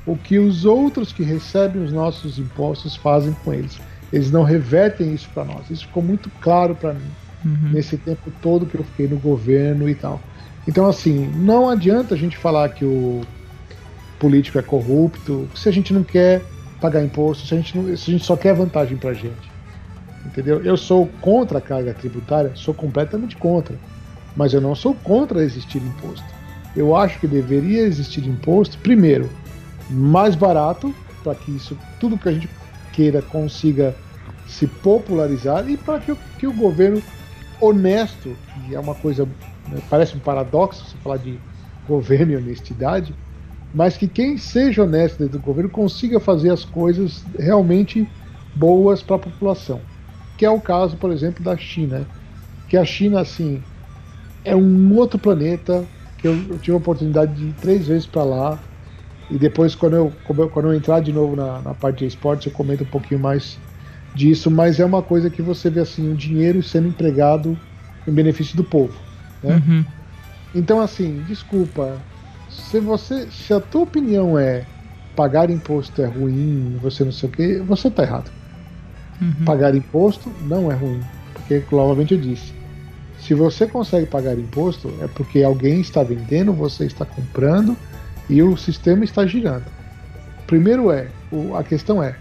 [0.06, 3.78] o que os outros que recebem os nossos impostos fazem com eles.
[4.12, 5.70] Eles não revertem isso para nós.
[5.70, 7.06] Isso ficou muito claro para mim
[7.44, 7.70] Uhum.
[7.72, 10.20] nesse tempo todo que eu fiquei no governo e tal.
[10.66, 13.20] Então, assim, não adianta a gente falar que o
[14.18, 16.42] político é corrupto se a gente não quer
[16.80, 19.52] pagar imposto, se a gente, não- se a gente só quer vantagem pra gente.
[20.24, 20.62] Entendeu?
[20.62, 23.76] Eu sou contra a carga tributária, sou completamente contra.
[24.34, 26.24] Mas eu não sou contra existir imposto.
[26.74, 29.28] Eu acho que deveria existir imposto, primeiro,
[29.88, 32.56] mais barato, para que isso, tudo que a gente
[32.92, 34.00] queira consiga
[34.44, 37.04] se popularizar e para que, o- que o governo
[37.58, 39.26] honesto, que é uma coisa,
[39.66, 41.42] né, parece um paradoxo você falar de
[41.82, 43.18] governo e honestidade,
[43.72, 48.12] mas que quem seja honesto dentro do governo consiga fazer as coisas realmente
[48.54, 49.88] boas para a população.
[50.36, 52.10] Que é o caso, por exemplo, da China.
[52.68, 53.66] Que a China, assim,
[54.44, 58.24] é um outro planeta que eu, eu tive a oportunidade de ir três vezes para
[58.24, 58.64] lá.
[59.30, 62.52] E depois, quando eu, quando eu entrar de novo na, na parte de esportes, eu
[62.52, 63.58] comento um pouquinho mais
[64.14, 67.58] disso, mas é uma coisa que você vê assim, o dinheiro sendo empregado
[68.06, 68.94] em benefício do povo.
[69.42, 69.62] Né?
[69.66, 69.84] Uhum.
[70.54, 71.96] Então, assim, desculpa.
[72.50, 73.26] Se você.
[73.30, 74.64] Se a tua opinião é
[75.16, 78.30] pagar imposto é ruim, você não sei o que, você tá errado.
[79.20, 79.44] Uhum.
[79.44, 81.00] Pagar imposto não é ruim.
[81.32, 82.52] Porque, novamente eu disse,
[83.18, 87.76] se você consegue pagar imposto, é porque alguém está vendendo, você está comprando
[88.28, 89.66] e o sistema está girando.
[90.46, 92.16] Primeiro é, o, a questão é,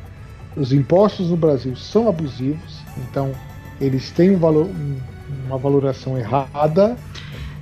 [0.55, 3.31] os impostos no Brasil são abusivos, então
[3.81, 4.97] eles têm um valor, um,
[5.45, 6.95] uma valoração errada,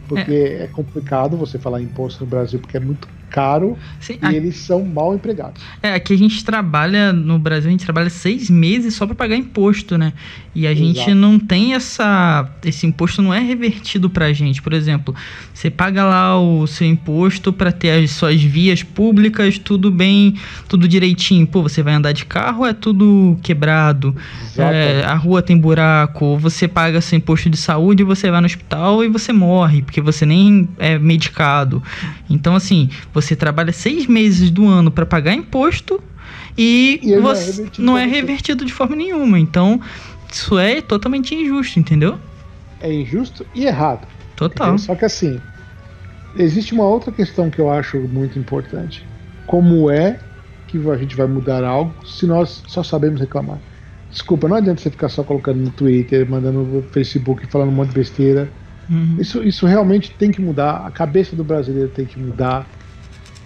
[0.08, 0.64] porque é.
[0.64, 4.86] é complicado você falar imposto no Brasil porque é muito caro Sim, e eles são
[4.86, 5.62] mal empregados.
[5.82, 9.36] É, aqui a gente trabalha, no Brasil, a gente trabalha seis meses só para pagar
[9.36, 10.14] imposto, né?
[10.54, 10.86] E a Exato.
[10.86, 12.50] gente não tem essa.
[12.64, 14.62] Esse imposto não é revertido pra gente.
[14.62, 15.16] Por exemplo,
[15.54, 20.36] você paga lá o seu imposto para ter as suas vias públicas, tudo bem,
[20.68, 21.48] tudo direitinho.
[21.48, 24.14] Pô, você vai andar de carro, é tudo quebrado.
[24.58, 26.38] É, a rua tem buraco.
[26.38, 30.26] Você paga seu imposto de saúde, você vai no hospital e você morre, porque você
[30.26, 31.82] nem é medicado.
[32.30, 36.02] Então, assim, você trabalha seis meses do ano para pagar imposto
[36.58, 39.40] e, e você não é, não é revertido de forma nenhuma.
[39.40, 39.80] Então,
[40.32, 42.18] isso é totalmente injusto, entendeu?
[42.80, 44.08] É injusto e errado.
[44.36, 44.78] Total.
[44.78, 45.40] Só que assim,
[46.36, 49.06] existe uma outra questão que eu acho muito importante.
[49.46, 50.20] Como é
[50.68, 53.60] que a gente vai mudar algo se nós só sabemos reclamar?
[54.10, 57.90] Desculpa, não adianta você ficar só colocando no Twitter, mandando no Facebook, falando um monte
[57.90, 58.50] de besteira.
[58.90, 59.18] Uhum.
[59.20, 60.86] Isso, isso realmente tem que mudar.
[60.86, 62.68] A cabeça do brasileiro tem que mudar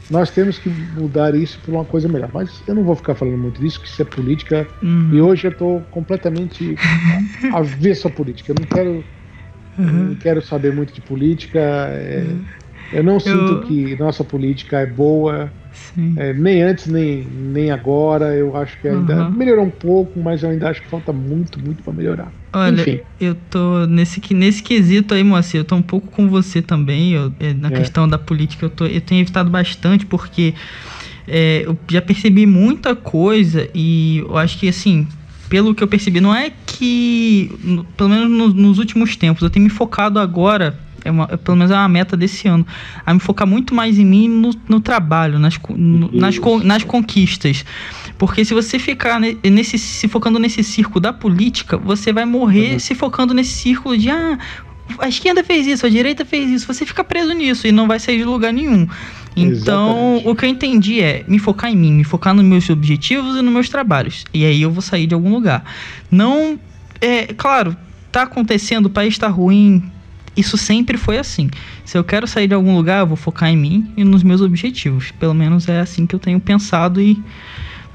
[0.10, 2.30] nós temos que mudar isso por uma coisa melhor.
[2.34, 4.68] Mas eu não vou ficar falando muito disso, que isso é política.
[4.82, 5.10] Uhum.
[5.14, 6.76] E hoje eu estou completamente
[7.54, 8.52] avesso à política.
[8.52, 9.04] Eu não quero,
[9.78, 10.04] uhum.
[10.10, 11.60] não quero saber muito de política.
[11.60, 12.46] É, uhum.
[12.92, 13.62] Eu não sinto eu...
[13.62, 15.52] que nossa política é boa.
[16.18, 18.34] É, nem antes, nem, nem agora.
[18.36, 19.32] Eu acho que ainda uhum.
[19.32, 22.32] melhorou um pouco, mas eu ainda acho que falta muito, muito para melhorar.
[22.54, 23.00] Olha, Enfim.
[23.20, 27.14] eu tô nesse, nesse quesito aí, Moacir, eu tô um pouco com você também.
[27.14, 27.72] Eu, é, na é.
[27.72, 30.54] questão da política, eu, tô, eu tenho evitado bastante, porque
[31.28, 35.08] é, eu já percebi muita coisa e eu acho que assim.
[35.48, 37.52] Pelo que eu percebi, não é que,
[37.96, 41.56] pelo menos no, nos últimos tempos, eu tenho me focado agora é uma, é, pelo
[41.56, 42.66] menos é uma meta desse ano,
[43.06, 47.64] a me focar muito mais em mim no, no trabalho, nas, no, nas, nas conquistas.
[48.18, 52.80] Porque se você ficar nesse, se focando nesse círculo da política, você vai morrer uhum.
[52.80, 54.38] se focando nesse círculo de ah,
[55.00, 58.00] a esquerda fez isso, a direita fez isso, você fica preso nisso e não vai
[58.00, 58.88] sair de lugar nenhum.
[59.36, 60.28] Então, Exatamente.
[60.30, 63.42] o que eu entendi é me focar em mim, me focar nos meus objetivos e
[63.42, 64.24] nos meus trabalhos.
[64.34, 65.64] E aí eu vou sair de algum lugar.
[66.10, 66.58] Não,
[67.02, 67.76] é claro,
[68.12, 69.84] tá acontecendo, o país tá ruim,
[70.36, 71.50] isso sempre foi assim.
[71.84, 74.42] Se eu quero sair de algum lugar, eu vou focar em mim e nos meus
[74.42, 75.12] objetivos.
[75.12, 77.22] Pelo menos é assim que eu tenho pensado e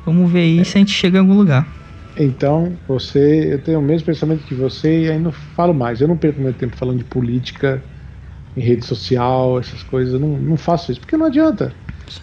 [0.05, 0.65] vamos ver aí é.
[0.65, 1.67] se a gente chega em algum lugar.
[2.17, 6.01] Então, você, eu tenho o mesmo pensamento que você e aí não falo mais.
[6.01, 7.83] Eu não perco meu tempo falando de política
[8.57, 10.15] em rede social, essas coisas.
[10.15, 11.73] Eu não, não faço isso, porque não adianta.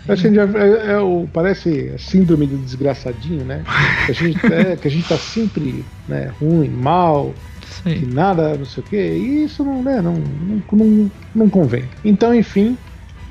[0.07, 3.63] Acho que já, é, é, o, parece a síndrome do desgraçadinho, né?
[4.05, 7.33] Que a gente, é, que a gente tá sempre né, ruim, mal,
[7.83, 11.85] que nada, não sei o que, e isso não, né, não, não, não, não convém.
[12.03, 12.77] Então, enfim,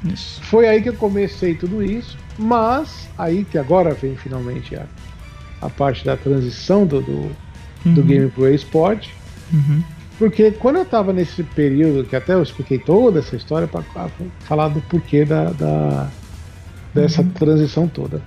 [0.05, 0.41] isso.
[0.43, 4.87] foi aí que eu comecei tudo isso, mas aí que agora vem finalmente a,
[5.61, 7.31] a parte da transição do, do,
[7.85, 7.95] uhum.
[7.95, 9.09] do game pro eSport.
[9.53, 9.83] Uhum.
[10.19, 13.83] Porque quando eu estava nesse período, que até eu expliquei toda essa história para
[14.41, 16.11] falar do porquê da, da
[16.95, 17.29] dessa uhum.
[17.31, 18.23] transição toda.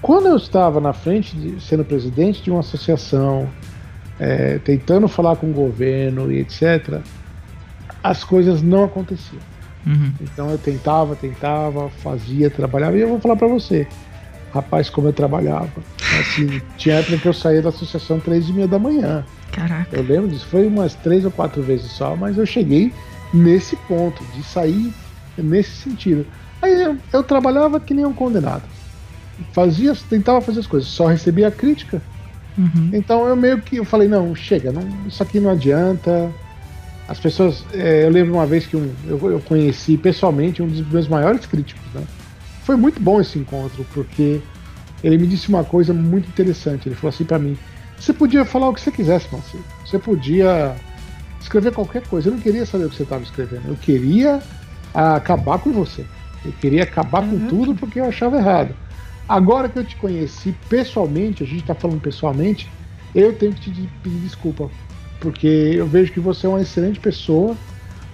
[0.00, 3.48] Quando eu estava na frente, de, sendo presidente de uma associação,
[4.22, 7.00] é, tentando falar com o governo e etc.,
[8.04, 9.42] as coisas não aconteciam.
[9.84, 10.12] Uhum.
[10.20, 13.84] Então eu tentava, tentava, fazia, trabalhava, e eu vou falar para você,
[14.54, 15.72] rapaz, como eu trabalhava.
[16.20, 19.24] Assim, tinha época que eu saía da associação três e meia da manhã.
[19.50, 19.96] Caraca.
[19.96, 22.92] Eu lembro disso, foi umas três ou quatro vezes só, mas eu cheguei
[23.34, 24.94] nesse ponto, de sair
[25.36, 26.24] nesse sentido.
[26.60, 28.62] Aí eu, eu trabalhava que nem um condenado.
[29.52, 32.00] Fazia, tentava fazer as coisas, só recebia crítica
[32.56, 32.90] Uhum.
[32.92, 36.30] Então eu meio que eu falei, não, chega, não, isso aqui não adianta.
[37.08, 37.64] As pessoas.
[37.72, 41.44] É, eu lembro uma vez que um, eu, eu, conheci pessoalmente um dos meus maiores
[41.46, 42.02] críticos, né?
[42.64, 44.40] Foi muito bom esse encontro, porque
[45.02, 46.88] ele me disse uma coisa muito interessante.
[46.88, 47.56] Ele falou assim para mim:
[47.98, 49.64] você podia falar o que você quisesse, Marcelo.
[49.84, 50.74] Você podia
[51.40, 52.28] escrever qualquer coisa.
[52.28, 53.68] Eu não queria saber o que você estava escrevendo.
[53.68, 54.40] Eu queria
[54.94, 56.04] acabar com você.
[56.44, 57.40] Eu queria acabar uhum.
[57.40, 58.74] com tudo porque eu achava errado.
[59.28, 62.68] Agora que eu te conheci pessoalmente, a gente está falando pessoalmente,
[63.14, 64.70] eu tenho que te pedir desculpa,
[65.20, 67.56] porque eu vejo que você é uma excelente pessoa,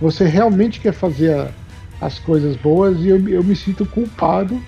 [0.01, 1.51] você realmente quer fazer a,
[2.01, 4.61] as coisas boas e eu, eu me sinto culpado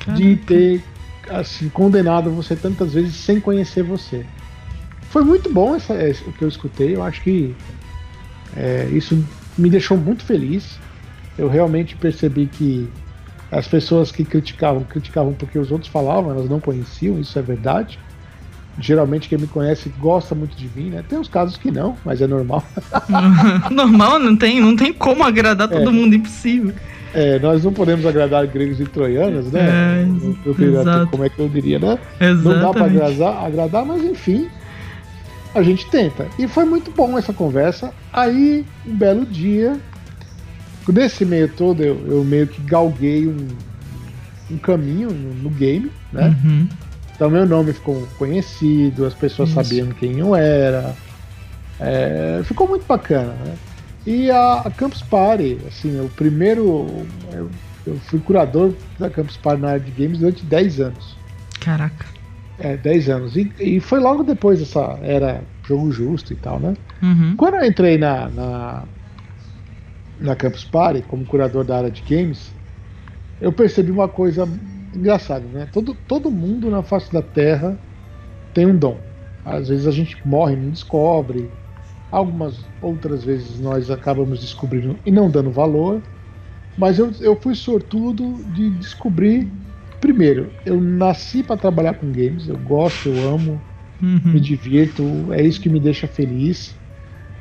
[0.00, 0.22] Caraca.
[0.22, 0.82] de ter
[1.28, 4.26] assim condenado você tantas vezes sem conhecer você.
[5.10, 5.94] foi muito bom essa,
[6.26, 6.94] o que eu escutei.
[6.96, 7.54] Eu acho que
[8.56, 9.24] é, isso
[9.56, 10.78] me deixou muito feliz.
[11.36, 12.88] Eu realmente percebi que
[13.54, 17.98] as pessoas que criticavam, criticavam porque os outros falavam, elas não conheciam, isso é verdade.
[18.80, 21.04] Geralmente quem me conhece gosta muito de mim, né?
[21.08, 22.64] Tem uns casos que não, mas é normal.
[23.70, 25.92] normal, não tem, não tem como agradar todo é.
[25.92, 26.74] mundo, impossível.
[27.14, 29.60] É, nós não podemos agradar gregos e troianos, né?
[29.60, 30.06] É,
[30.44, 31.96] eu, eu, como é que eu diria, né?
[32.20, 32.44] Exatamente.
[32.44, 34.48] Não dá para agradar, agradar, mas enfim,
[35.54, 36.26] a gente tenta.
[36.36, 37.94] E foi muito bom essa conversa.
[38.12, 39.78] Aí, um belo dia,
[40.92, 43.48] nesse meio todo, eu, eu meio que galguei um,
[44.50, 46.36] um caminho no, no, game, né?
[46.44, 46.68] Uhum.
[47.14, 49.62] Então, meu nome ficou conhecido, as pessoas Isso.
[49.62, 50.94] sabiam quem eu era.
[51.80, 53.54] É, ficou muito bacana, né?
[54.06, 56.86] E a, a, Campus Party, assim, o primeiro.
[57.32, 57.50] Eu,
[57.86, 61.16] eu, fui curador da Campus Party na área de games durante 10 anos.
[61.60, 62.06] Caraca.
[62.58, 63.36] É, 10 anos.
[63.36, 66.74] E, e foi logo depois dessa era jogo justo e tal, né?
[67.02, 67.34] Uhum.
[67.36, 68.82] Quando eu entrei na, na,
[70.20, 72.52] na Campus Party como curador da área de games,
[73.40, 74.48] eu percebi uma coisa
[74.94, 75.68] engraçada, né?
[75.72, 77.78] Todo, todo mundo na face da Terra
[78.52, 78.98] tem um dom.
[79.44, 81.50] Às vezes a gente morre e não descobre.
[82.10, 86.00] Algumas outras vezes nós acabamos descobrindo e não dando valor.
[86.78, 89.48] Mas eu, eu fui sortudo de descobrir
[90.04, 93.58] primeiro, eu nasci para trabalhar com games, eu gosto, eu amo,
[94.02, 94.20] uhum.
[94.22, 96.76] me divirto, é isso que me deixa feliz.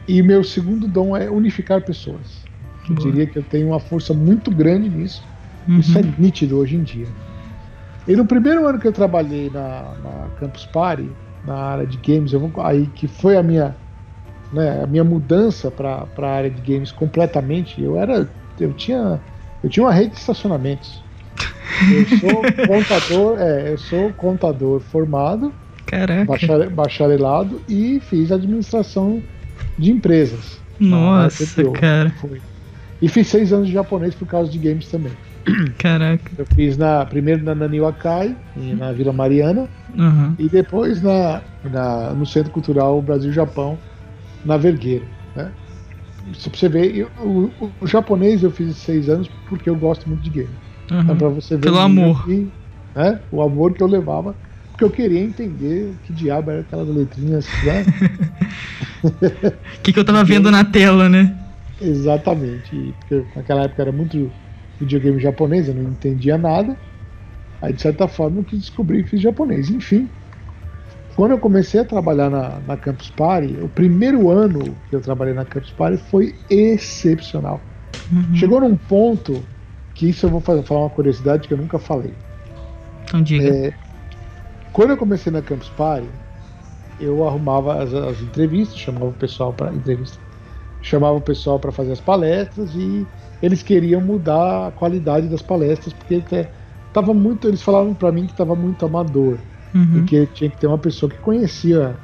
[0.08, 2.43] E meu segundo dom é unificar pessoas.
[2.90, 5.22] Eu diria que eu tenho uma força muito grande nisso.
[5.68, 5.80] Uhum.
[5.80, 7.08] Isso é nítido hoje em dia.
[8.08, 11.10] E no primeiro ano que eu trabalhei na, na Campus Party,
[11.44, 13.76] na área de games, eu, aí que foi a minha,
[14.52, 17.82] né, a minha mudança para a área de games completamente.
[17.82, 19.22] Eu era, eu tinha,
[19.64, 21.02] eu tinha uma rede de estacionamentos.
[21.94, 25.54] Eu sou contador, é, eu sou contador formado,
[25.86, 26.70] Caraca.
[26.70, 29.24] bacharelado e fiz administração
[29.78, 30.62] de empresas.
[30.80, 32.12] Nossa, cara.
[32.20, 32.42] Foi.
[33.04, 35.12] E fiz seis anos de japonês por causa de games também.
[35.78, 36.32] Caraca.
[36.38, 40.34] Eu fiz na, primeiro na Nani Wakai, na Vila Mariana, uhum.
[40.40, 43.78] e depois na, na, no Centro Cultural Brasil-Japão,
[44.46, 45.04] na Vergueira.
[45.36, 45.52] Né?
[46.32, 50.22] Pra você ver, eu, o, o, japonês eu fiz seis anos porque eu gosto muito
[50.22, 50.50] de game.
[50.90, 51.02] Uhum.
[51.02, 52.26] Então, pra você ver Pelo amor.
[52.96, 53.20] Né?
[53.34, 54.34] O amor que eu levava.
[54.72, 57.86] Porque eu queria entender que diabo era aquelas letrinhas, né?
[59.04, 61.43] O que, que eu tava vendo na tela, né?
[61.84, 62.94] Exatamente.
[63.00, 64.32] Porque naquela época era muito
[64.80, 66.76] videogame japonês, eu não entendia nada.
[67.62, 69.70] Aí, de certa forma, eu quis descobrir e fiz japonês.
[69.70, 70.10] Enfim,
[71.16, 75.34] quando eu comecei a trabalhar na, na Campus Party, o primeiro ano que eu trabalhei
[75.34, 77.62] na Campus Party foi excepcional.
[78.12, 78.36] Uhum.
[78.36, 79.44] Chegou num ponto
[79.94, 82.14] que isso eu vou fazer, falar uma curiosidade que eu nunca falei.
[83.04, 83.48] Então diga.
[83.48, 83.74] É,
[84.72, 86.08] quando eu comecei na Campus Party,
[87.00, 90.18] eu arrumava as, as entrevistas, chamava o pessoal para entrevista,
[90.84, 93.08] chamava o pessoal para fazer as palestras e
[93.42, 96.22] eles queriam mudar a qualidade das palestras porque
[96.94, 99.40] tava muito, eles falavam para mim que estava muito amador
[99.74, 100.00] uhum.
[100.00, 101.96] e que tinha que ter uma pessoa que conhecia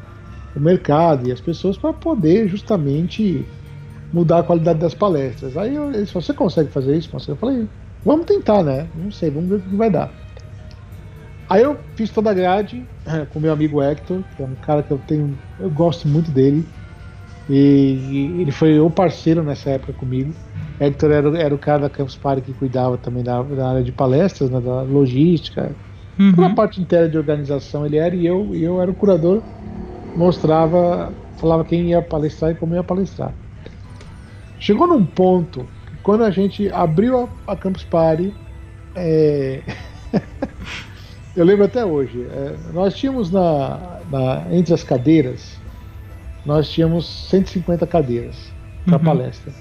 [0.55, 3.45] o mercado e as pessoas para poder justamente
[4.11, 5.55] mudar a qualidade das palestras.
[5.55, 7.09] Aí eu, eles falaram, você consegue fazer isso?
[7.27, 7.67] Eu falei,
[8.03, 8.87] vamos tentar, né?
[8.95, 10.11] Não sei, vamos ver o que vai dar.
[11.49, 12.85] Aí eu fiz toda a grade
[13.31, 16.65] com meu amigo Hector, que é um cara que eu tenho, eu gosto muito dele.
[17.49, 20.33] E, ele foi o parceiro nessa época comigo.
[20.79, 23.91] Hector era, era o cara da Campus Party que cuidava também da, da área de
[23.91, 25.75] palestras, né, da logística,
[26.17, 26.33] uhum.
[26.33, 29.41] toda a parte inteira de organização ele era, e eu, e eu era o curador,
[30.15, 33.33] mostrava, falava quem ia palestrar e como ia palestrar.
[34.57, 38.33] Chegou num ponto que quando a gente abriu a, a Campus Party,
[38.95, 39.61] é...
[41.35, 45.58] eu lembro até hoje, é, nós tínhamos na, na, entre as cadeiras,
[46.45, 48.35] nós tínhamos 150 cadeiras
[48.85, 49.03] para uhum.
[49.03, 49.53] palestra.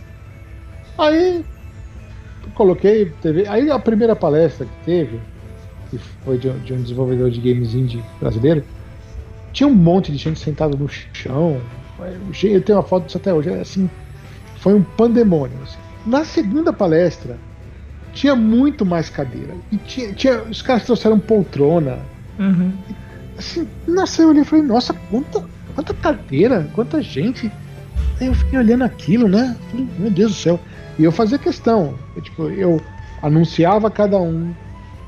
[0.97, 1.45] Aí
[2.55, 5.21] coloquei, teve, aí a primeira palestra que teve,
[5.91, 8.65] que foi de, de um desenvolvedor de games indie brasileiro,
[9.53, 11.61] tinha um monte de gente sentada no chão.
[12.43, 13.89] Eu tenho uma foto disso até hoje, é assim,
[14.59, 15.57] foi um pandemônio.
[15.63, 15.79] Assim.
[16.07, 17.39] Na segunda palestra,
[18.13, 19.55] tinha muito mais cadeira.
[19.71, 21.99] E tinha, tinha os caras trouxeram poltrona.
[22.39, 22.73] Uhum.
[23.37, 25.45] Assim, nossa, eu olhei e falei, nossa, quanta,
[25.79, 27.51] quanta cadeira, quanta gente.
[28.21, 29.57] Aí eu fiquei olhando aquilo, né?
[29.71, 30.61] Falei, meu Deus do céu.
[30.99, 31.95] E eu fazia questão.
[32.17, 32.81] Eu, tipo, eu
[33.23, 34.53] anunciava cada um,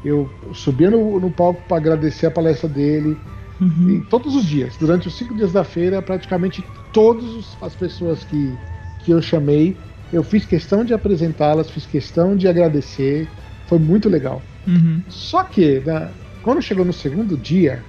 [0.05, 3.17] eu subia no, no palco para agradecer a palestra dele.
[3.61, 3.91] Uhum.
[3.91, 8.57] E todos os dias, durante os cinco dias da feira, praticamente todas as pessoas que
[9.03, 9.75] que eu chamei,
[10.13, 13.27] eu fiz questão de apresentá-las, fiz questão de agradecer,
[13.67, 14.43] foi muito legal.
[14.67, 15.03] Uhum.
[15.09, 16.11] Só que, né,
[16.43, 17.83] quando chegou no segundo dia,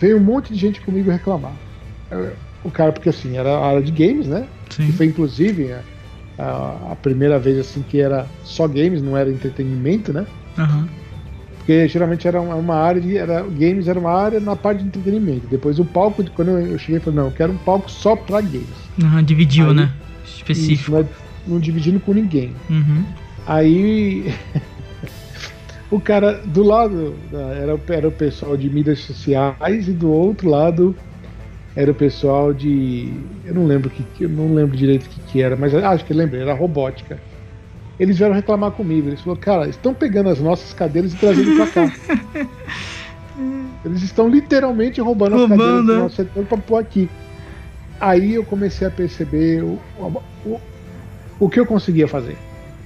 [0.00, 1.54] veio um monte de gente comigo reclamar.
[2.64, 4.46] O cara, porque assim, era a área de games, né?
[4.70, 4.86] Sim.
[4.86, 5.72] Que foi inclusive
[6.38, 10.26] a, a, primeira vez assim que era só games, não era entretenimento, né?
[10.58, 10.88] Uhum.
[11.58, 13.16] Porque geralmente era uma área de.
[13.16, 15.46] Era, games era uma área na parte de entretenimento.
[15.48, 18.68] Depois o palco, quando eu cheguei, falei, não, eu quero um palco só pra games.
[19.02, 19.92] Uhum, dividiu, Aí, né?
[20.24, 20.72] Específico.
[20.72, 21.04] Isso, não, é,
[21.46, 22.54] não dividindo com ninguém.
[22.70, 23.04] Uhum.
[23.46, 24.32] Aí.
[25.90, 30.94] o cara do lado era, era o pessoal de mídias sociais e do outro lado
[31.76, 33.12] era o pessoal de.
[33.44, 34.04] Eu não lembro que.
[34.18, 37.20] Eu não lembro direito o que, que era, mas acho que lembrei, era robótica
[37.98, 39.08] eles vieram reclamar comigo.
[39.08, 41.92] Eles falaram, cara, estão pegando as nossas cadeiras e trazendo pra cá.
[43.84, 45.54] eles estão literalmente roubando, roubando.
[45.54, 47.08] as cadeiras do nosso setor pra pôr aqui.
[47.98, 49.80] Aí eu comecei a perceber o,
[50.44, 50.60] o,
[51.40, 52.36] o que eu conseguia fazer.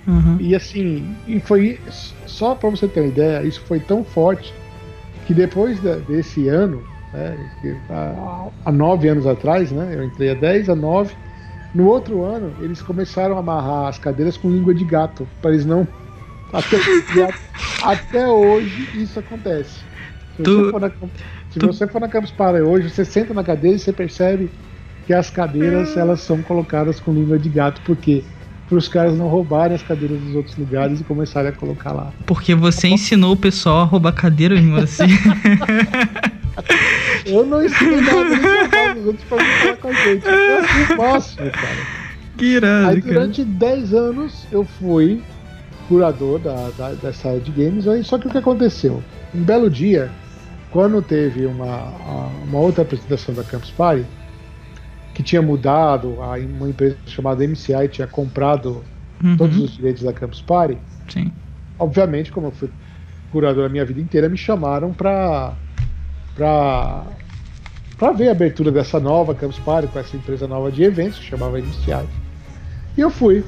[0.06, 0.36] Uhum.
[0.40, 1.78] E assim, e foi
[2.26, 4.54] só para você ter uma ideia, isso foi tão forte
[5.26, 5.78] que depois
[6.08, 6.82] desse ano,
[7.12, 7.36] né,
[7.88, 11.14] há, há nove anos atrás, né, eu entrei há 10, a 9,
[11.74, 15.64] no outro ano, eles começaram a amarrar as cadeiras com língua de gato, para eles
[15.64, 15.86] não.
[16.52, 16.78] Até,
[17.84, 19.84] até hoje isso acontece.
[20.36, 20.90] Se, tu, você, for na,
[21.48, 21.66] se tu...
[21.68, 24.50] você for na Campus Party hoje, você senta na cadeira e você percebe
[25.06, 26.00] que as cadeiras é.
[26.00, 28.24] elas são colocadas com língua de gato, porque
[28.68, 32.12] para os caras não roubarem as cadeiras dos outros lugares e começarem a colocar lá.
[32.26, 35.04] Porque você ensinou o pessoal a roubar cadeiras, assim.
[37.26, 40.26] Eu não ensinei nada os outros pra falar com a gente.
[40.26, 42.00] Eu acho o máximo, cara.
[42.36, 45.22] Que irado, Aí durante 10 anos eu fui
[45.88, 49.02] curador da, da, dessa área de games, aí só que o que aconteceu?
[49.34, 50.10] Um belo dia,
[50.70, 51.92] quando teve uma,
[52.44, 54.06] uma outra apresentação da Campus Party,
[55.12, 58.82] que tinha mudado, uma empresa chamada MCI tinha comprado
[59.22, 59.36] uhum.
[59.36, 60.78] todos os direitos da Campus Party.
[61.08, 61.32] Sim.
[61.78, 62.70] Obviamente, como eu fui
[63.32, 65.54] curador a minha vida inteira, me chamaram para
[66.34, 71.24] para ver a abertura dessa nova Campus Party com essa empresa nova de eventos que
[71.24, 72.08] chamava Iniciais.
[72.96, 73.44] E eu fui.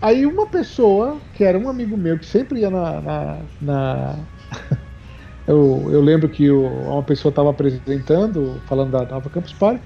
[0.00, 3.00] Aí uma pessoa, que era um amigo meu, que sempre ia na.
[3.00, 4.16] na, na...
[5.46, 9.80] eu, eu lembro que o, uma pessoa estava apresentando, falando da nova Campus Party,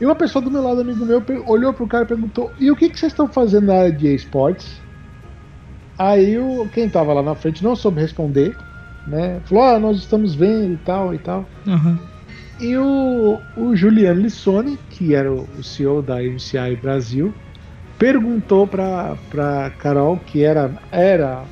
[0.00, 2.76] e uma pessoa do meu lado, amigo meu, olhou pro cara e perguntou: E o
[2.76, 4.80] que, que vocês estão fazendo na área de esportes?
[5.98, 8.56] Aí o, quem estava lá na frente não soube responder
[9.06, 9.40] né?
[9.44, 11.46] Falou, ah, nós estamos vendo e tal e tal.
[11.66, 11.98] Uhum.
[12.60, 17.32] E o, o Juliano Lissone, que era o, CEO da MCI Brasil,
[17.98, 21.44] perguntou pra, pra Carol, que era, era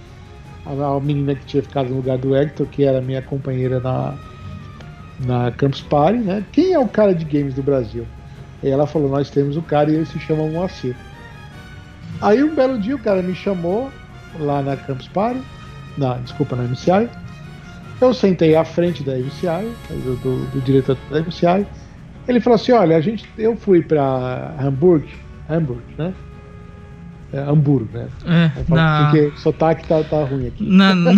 [0.66, 4.14] a, a menina que tinha ficado no lugar do Hector, que era minha companheira na,
[5.24, 6.44] na Campus Party, né?
[6.52, 8.06] Quem é o cara de games do Brasil?
[8.62, 10.94] E ela falou, nós temos o cara e ele se chama Moacir.
[12.20, 13.90] Aí um belo dia o cara me chamou
[14.38, 15.40] lá na Campus Party,
[15.96, 17.08] na, desculpa, na MCI,
[18.00, 21.66] eu sentei à frente da MCI, do, do, do diretor da MCI.
[22.26, 25.08] Ele falou assim: Olha, a gente, eu fui para Hamburgo,
[25.48, 26.12] Hamburgo, né?
[27.32, 28.08] É, Hamburgo, né?
[28.26, 29.10] É, na...
[29.10, 30.64] Porque o sotaque tá, tá ruim aqui.
[30.64, 31.12] Na, na...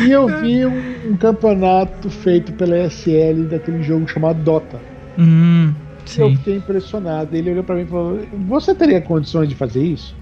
[0.00, 4.80] e eu vi um, um, campeonato feito pela SL daquele jogo chamado Dota.
[5.18, 5.72] Hum,
[6.16, 7.34] eu fiquei impressionado.
[7.34, 10.14] Ele olhou para mim e falou: Você teria condições de fazer isso?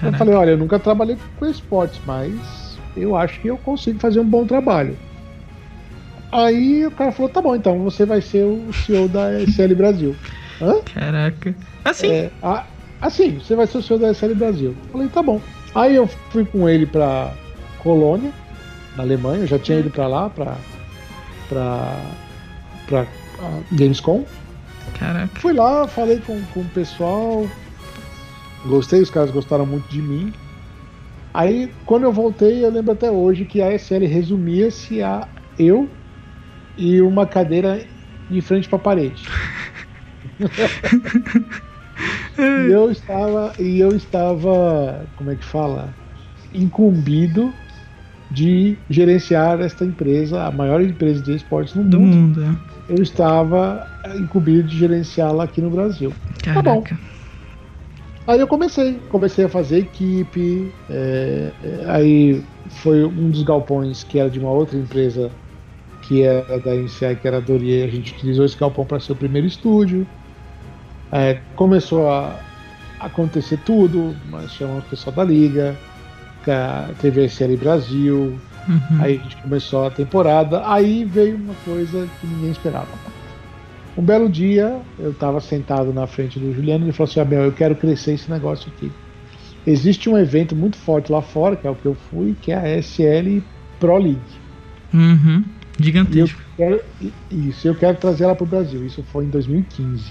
[0.00, 0.14] Caraca.
[0.14, 4.20] Eu falei: Olha, eu nunca trabalhei com esportes, mas eu acho que eu consigo fazer
[4.20, 4.96] um bom trabalho.
[6.30, 10.16] Aí o cara falou: tá bom, então você vai ser o CEO da SL Brasil.
[10.60, 10.80] Hã?
[10.92, 11.54] Caraca.
[11.84, 12.08] Assim?
[12.08, 12.64] É, a,
[13.00, 14.76] assim, você vai ser o CEO da SL Brasil.
[14.92, 15.40] falei: tá bom.
[15.74, 17.32] Aí eu fui com ele pra
[17.82, 18.32] Colônia,
[18.96, 19.42] na Alemanha.
[19.42, 20.56] Eu já tinha ido pra lá, pra,
[21.48, 21.96] pra,
[22.86, 23.06] pra
[23.72, 24.24] Gamescom.
[24.98, 25.40] Caraca.
[25.40, 27.46] Fui lá, falei com, com o pessoal.
[28.66, 30.32] Gostei, os caras gostaram muito de mim.
[31.38, 35.88] Aí, quando eu voltei, eu lembro até hoje que a SL resumia-se a eu
[36.76, 37.80] e uma cadeira
[38.28, 39.22] de frente para a parede.
[42.36, 45.94] e eu estava, e eu estava, como é que fala,
[46.52, 47.54] incumbido
[48.28, 52.16] de gerenciar esta empresa, a maior empresa de esportes no Do mundo.
[52.16, 52.92] mundo é.
[52.92, 53.86] Eu estava
[54.16, 56.12] incumbido de gerenciá-la aqui no Brasil.
[56.42, 56.64] Caraca.
[56.64, 56.84] Tá bom.
[58.28, 61.50] Aí eu comecei, comecei a fazer equipe, é,
[61.86, 65.30] aí foi um dos galpões que era de uma outra empresa
[66.02, 69.12] que era da NCI, que era a Dorier, a gente utilizou esse galpão para ser
[69.12, 70.06] o primeiro estúdio.
[71.10, 72.38] É, começou a
[73.00, 75.74] acontecer tudo, nós chamamos o pessoal da Liga,
[77.00, 79.00] teve a SL Brasil, uhum.
[79.00, 83.17] aí a gente começou a temporada, aí veio uma coisa que ninguém esperava.
[83.98, 87.42] Um belo dia, eu estava sentado na frente do Juliano e ele falou assim: Abel,
[87.42, 88.92] eu quero crescer esse negócio aqui.
[89.66, 92.56] Existe um evento muito forte lá fora, que é o que eu fui, que é
[92.56, 93.42] a SL
[93.80, 94.20] Pro League.
[94.94, 95.44] Uhum.
[95.80, 96.40] Gigantesco.
[96.56, 98.86] E eu quero, isso, eu quero trazer ela pro Brasil.
[98.86, 100.04] Isso foi em 2015.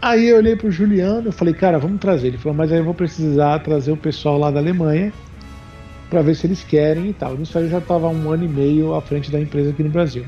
[0.00, 2.28] Aí eu olhei pro Juliano e falei, cara, vamos trazer.
[2.28, 5.12] Ele falou, mas aí eu vou precisar trazer o pessoal lá da Alemanha
[6.08, 7.36] para ver se eles querem e tal.
[7.36, 9.90] Nisso aí eu já estava um ano e meio à frente da empresa aqui no
[9.90, 10.24] Brasil.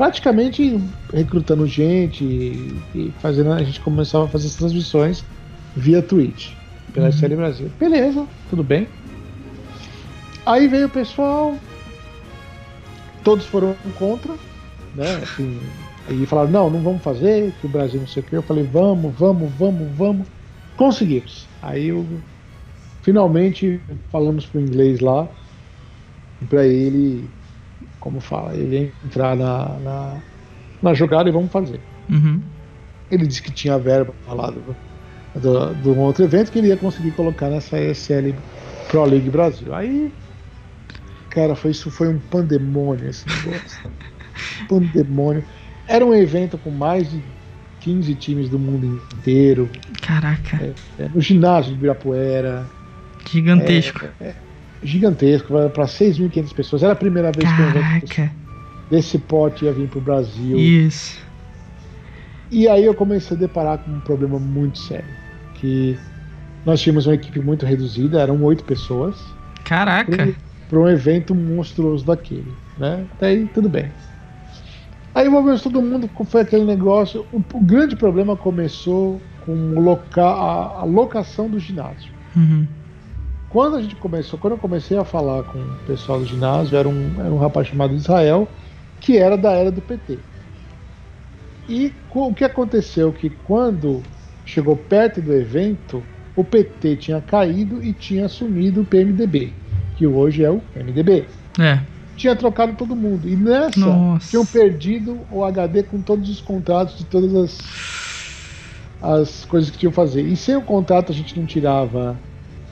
[0.00, 0.80] Praticamente
[1.12, 5.22] recrutando gente e, fazendo, a gente começava a fazer as transmissões
[5.76, 6.54] via Twitch,
[6.94, 7.12] pela uhum.
[7.12, 7.70] SL Brasil.
[7.78, 8.88] Beleza, tudo bem.
[10.46, 11.54] Aí veio o pessoal,
[13.22, 14.32] todos foram contra,
[14.94, 15.16] né?
[15.22, 15.60] Assim,
[16.08, 18.34] e falaram, não, não vamos fazer, que o Brasil não sei o que.
[18.34, 20.26] Eu falei, vamos, vamos, vamos, vamos.
[20.78, 21.46] Conseguimos.
[21.60, 22.06] Aí eu
[23.02, 23.78] finalmente
[24.10, 25.28] falamos pro inglês lá,
[26.48, 27.28] para ele,
[28.00, 30.16] como fala, ele entrar na, na,
[30.82, 31.80] na jogada e vamos fazer.
[32.08, 32.42] Uhum.
[33.10, 34.76] Ele disse que tinha verba lá do,
[35.34, 38.34] do, do outro evento que ele ia conseguir colocar nessa ESL
[38.88, 39.74] Pro League Brasil.
[39.74, 40.12] Aí,
[41.28, 43.90] cara, foi, isso foi um pandemônio esse negócio.
[44.68, 45.44] pandemônio.
[45.86, 47.22] Era um evento com mais de
[47.80, 49.68] 15 times do mundo inteiro.
[50.00, 50.56] Caraca.
[50.56, 52.66] É, é, no ginásio de Ibirapuera.
[53.28, 54.06] Gigantesco.
[54.20, 54.34] É, é,
[54.82, 56.82] gigantesco, para 6.500 pessoas.
[56.82, 57.72] Era a primeira vez Caraca.
[58.06, 58.34] que um evento
[58.90, 60.58] desse pote ia vir pro Brasil.
[60.58, 61.18] Isso.
[62.50, 65.08] E aí eu comecei a deparar com um problema muito sério.
[65.54, 65.96] Que
[66.66, 69.16] nós tínhamos uma equipe muito reduzida, eram oito pessoas.
[69.64, 70.34] Caraca!
[70.68, 72.52] Para um evento monstruoso daquele.
[72.78, 73.04] Né?
[73.12, 73.90] Até aí tudo bem.
[75.14, 77.26] Aí envolvemos todo mundo, foi aquele negócio.
[77.32, 82.12] O, o grande problema começou com loca, a, a locação do ginásio.
[82.36, 82.66] Uhum.
[83.50, 86.88] Quando a gente começou, quando eu comecei a falar com o pessoal do ginásio, era
[86.88, 88.48] um, era um rapaz chamado Israel,
[89.00, 90.18] que era da era do PT.
[91.68, 93.12] E o que aconteceu?
[93.12, 94.02] Que quando
[94.44, 96.00] chegou perto do evento,
[96.36, 99.52] o PT tinha caído e tinha assumido o PMDB,
[99.96, 101.26] que hoje é o MDB.
[101.58, 101.80] É.
[102.16, 103.28] Tinha trocado todo mundo.
[103.28, 104.30] E nessa, Nossa.
[104.30, 107.58] tinham perdido o HD com todos os contratos de todas as,
[109.02, 110.22] as coisas que tinham que fazer.
[110.22, 112.16] E sem o contrato a gente não tirava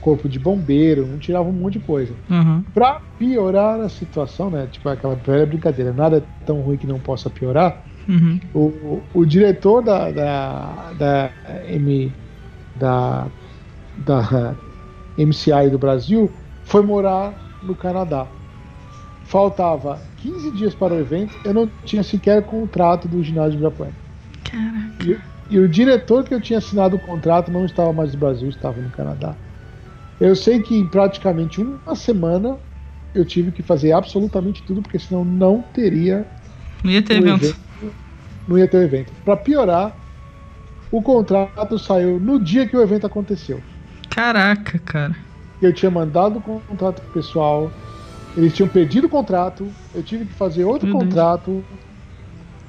[0.00, 2.12] corpo de bombeiro, não tirava um monte de coisa.
[2.30, 2.62] Uhum.
[2.74, 4.68] Pra piorar a situação, né?
[4.70, 7.82] Tipo aquela velha brincadeira, nada é tão ruim que não possa piorar.
[8.08, 8.40] Uhum.
[8.54, 11.30] O, o, diretor da, da, da,
[11.68, 12.10] M,
[12.76, 13.26] da,
[13.98, 14.54] da
[15.18, 16.30] MCI do Brasil
[16.64, 18.26] foi morar no Canadá.
[19.24, 23.92] Faltava 15 dias para o evento, eu não tinha sequer contrato do ginásio de Ibirapuera.
[24.42, 25.04] Caraca.
[25.04, 28.48] E, e o diretor que eu tinha assinado o contrato não estava mais no Brasil,
[28.48, 29.34] estava no Canadá.
[30.20, 32.56] Eu sei que em praticamente uma semana
[33.14, 36.26] eu tive que fazer absolutamente tudo, porque senão não teria.
[36.82, 37.44] Não ia ter evento.
[37.44, 37.58] evento.
[38.46, 39.12] Não ia ter evento.
[39.24, 39.96] Para piorar,
[40.90, 43.60] o contrato saiu no dia que o evento aconteceu.
[44.10, 45.14] Caraca, cara.
[45.60, 47.70] Eu tinha mandado o contrato pro pessoal,
[48.36, 51.50] eles tinham pedido o contrato, eu tive que fazer outro Meu contrato.
[51.50, 51.64] Deus.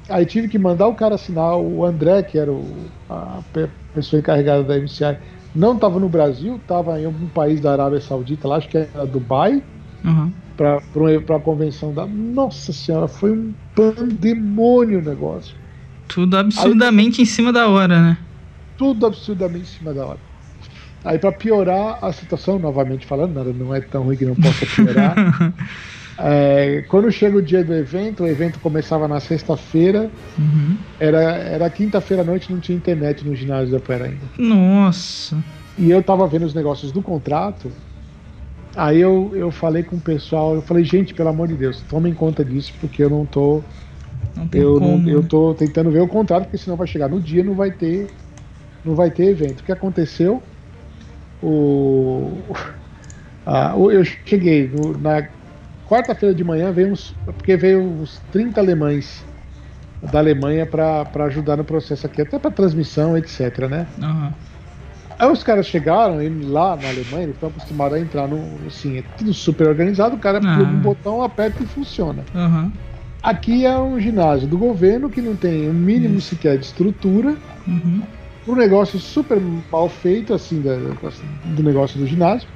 [0.08, 2.66] Aí tive que mandar o cara assinar, o André, que era o,
[3.08, 3.40] a
[3.94, 5.16] pessoa encarregada da MCI,
[5.54, 9.06] não estava no Brasil, estava em algum país da Arábia Saudita, lá acho que era
[9.06, 9.62] Dubai,
[10.04, 10.32] uhum.
[10.56, 12.06] para a convenção da.
[12.06, 15.54] Nossa Senhora, foi um pandemônio o negócio.
[16.08, 18.18] Tudo absurdamente Aí, em cima da hora, né?
[18.76, 20.18] Tudo absurdamente em cima da hora.
[21.04, 24.66] Aí, para piorar a situação, novamente falando, nada não é tão ruim que não possa
[24.66, 25.14] piorar.
[26.22, 30.76] É, quando chega o dia do evento, o evento começava na sexta-feira, uhum.
[30.98, 34.20] era, era quinta-feira à noite, não tinha internet no ginásio da Poeira ainda.
[34.36, 35.42] Nossa!
[35.78, 37.72] E eu tava vendo os negócios do contrato,
[38.76, 42.12] aí eu, eu falei com o pessoal, eu falei, gente, pelo amor de Deus, tomem
[42.12, 43.62] conta disso, porque eu não tô.
[44.36, 47.18] Não eu, como, não, eu tô tentando ver o contrato, porque senão vai chegar no
[47.18, 48.08] dia não vai ter.
[48.84, 49.60] Não vai ter evento.
[49.60, 50.42] O que aconteceu?
[51.42, 52.32] O.
[53.90, 55.26] Eu cheguei no, na
[55.90, 59.24] quarta-feira de manhã veio uns, porque veio uns 30 alemães
[60.00, 63.86] da Alemanha para ajudar no processo aqui, até para transmissão, etc, né?
[64.00, 64.30] Uhum.
[65.18, 68.40] Aí os caras chegaram lá na Alemanha, eles estão acostumados a entrar no.
[68.66, 70.62] Assim, é tudo super organizado, o cara uhum.
[70.62, 72.24] um botão, aperta e funciona.
[72.34, 72.70] Uhum.
[73.22, 76.28] Aqui é um ginásio do governo que não tem o um mínimo Isso.
[76.30, 77.36] sequer de estrutura.
[77.66, 78.00] Uhum.
[78.48, 79.38] Um negócio super
[79.70, 82.48] mal feito, assim, do negócio do ginásio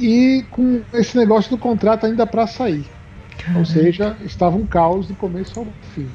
[0.00, 2.84] e com esse negócio do contrato ainda para sair.
[3.38, 3.60] Caramba.
[3.60, 6.08] Ou seja, estava um caos do começo ao fim.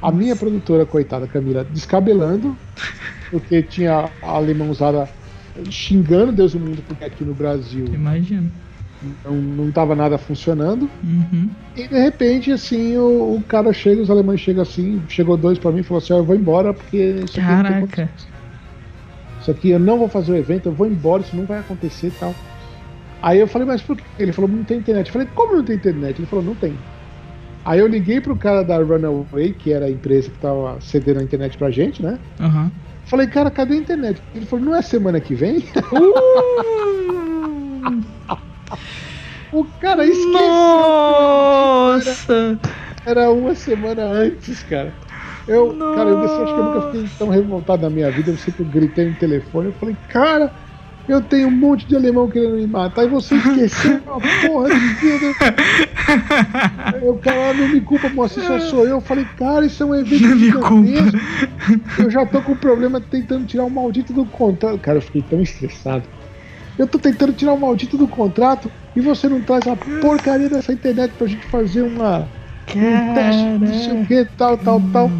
[0.00, 2.56] A minha produtora, coitada Camila, descabelando,
[3.30, 5.08] porque tinha a alemãozada
[5.70, 7.86] xingando Deus e o mundo, porque aqui no Brasil.
[7.86, 8.50] Imagina.
[9.24, 10.88] Não estava nada funcionando.
[11.02, 11.50] Uhum.
[11.76, 15.70] E de repente, assim, o, o, cara chega, os alemães chegam assim, chegou dois para
[15.70, 18.10] mim e falou assim: eu vou embora porque isso aqui Caraca.
[19.40, 22.08] Isso aqui eu não vou fazer o evento, eu vou embora, isso não vai acontecer
[22.08, 22.34] e tal.
[23.22, 24.04] Aí eu falei, mas por quê?
[24.18, 25.06] Ele falou, não tem internet.
[25.06, 26.18] Eu falei, como não tem internet?
[26.18, 26.74] Ele falou, não tem.
[27.64, 31.22] Aí eu liguei pro cara da Runaway, que era a empresa que tava cedendo a
[31.22, 32.18] internet pra gente, né?
[32.38, 32.70] Aham.
[33.06, 34.22] Falei, cara, cadê a internet?
[34.34, 35.58] Ele falou, não é semana que vem?
[35.92, 36.66] Uh!
[39.52, 40.32] o cara esqueceu.
[40.32, 42.58] Nossa!
[43.04, 44.92] Era uma semana antes, cara.
[45.46, 48.32] Eu, cara, eu acho que eu nunca fiquei tão revoltado na minha vida.
[48.32, 49.68] Eu sempre gritei no telefone.
[49.68, 50.52] Eu falei, cara,
[51.08, 54.86] eu tenho um monte de alemão querendo me matar e você esqueceu uma porra de
[54.94, 55.34] vida.
[56.94, 58.96] Aí o cara não me culpa, moça, só sou eu.
[58.96, 61.18] Eu falei, cara, isso é um evento Não me gigantesco.
[61.98, 64.78] Eu já tô com um problema tentando tirar o maldito do contrato.
[64.78, 66.04] Cara, eu fiquei tão estressado.
[66.78, 70.72] Eu tô tentando tirar o maldito do contrato e você não traz a porcaria dessa
[70.72, 72.28] internet pra gente fazer uma.
[72.74, 75.10] Um teste, não sei o que, tal, tal, tal.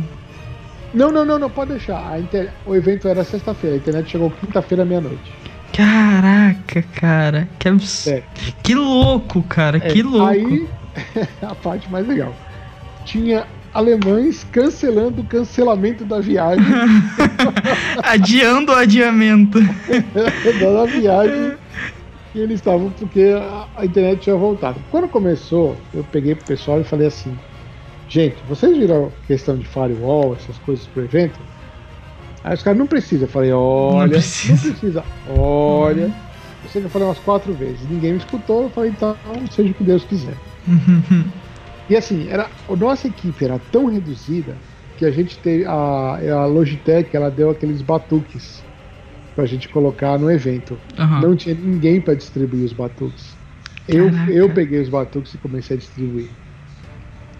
[0.92, 2.18] Não, não, não, não, pode deixar.
[2.18, 2.50] Inter...
[2.66, 5.45] O evento era sexta-feira, a internet chegou quinta-feira meia-noite.
[5.72, 7.48] Caraca, cara.
[7.58, 7.68] Que.
[8.10, 8.22] É.
[8.62, 9.78] Que louco, cara.
[9.78, 10.26] É, que louco.
[10.26, 10.68] Aí,
[11.42, 12.34] a parte mais legal.
[13.04, 16.64] Tinha alemães cancelando o cancelamento da viagem,
[18.02, 19.60] Adiando o adiamento.
[19.60, 21.58] da viagem
[22.32, 24.80] que eles estavam porque a, a internet tinha voltado.
[24.90, 27.36] Quando começou, eu peguei pro pessoal e falei assim:
[28.08, 31.38] gente, vocês viram a questão de firewall, essas coisas pro evento?
[32.46, 33.24] Aí os caras não precisa.
[33.24, 34.52] Eu falei: olha, precisa.
[34.52, 35.04] não precisa.
[35.36, 36.14] Olha.
[36.62, 37.90] Eu sei que eu falei umas quatro vezes.
[37.90, 38.64] Ninguém me escutou.
[38.64, 39.16] Eu falei: então,
[39.50, 40.36] seja o que Deus quiser.
[41.90, 44.56] E assim, era, a nossa equipe era tão reduzida
[44.96, 45.64] que a gente teve.
[45.64, 48.62] A, a Logitech ela deu aqueles batuques
[49.34, 50.78] pra gente colocar no evento.
[50.96, 51.20] Aham.
[51.22, 53.36] Não tinha ninguém pra distribuir os batuques.
[53.88, 54.32] Eu, Caraca.
[54.32, 56.30] eu peguei os batuques e comecei a distribuir.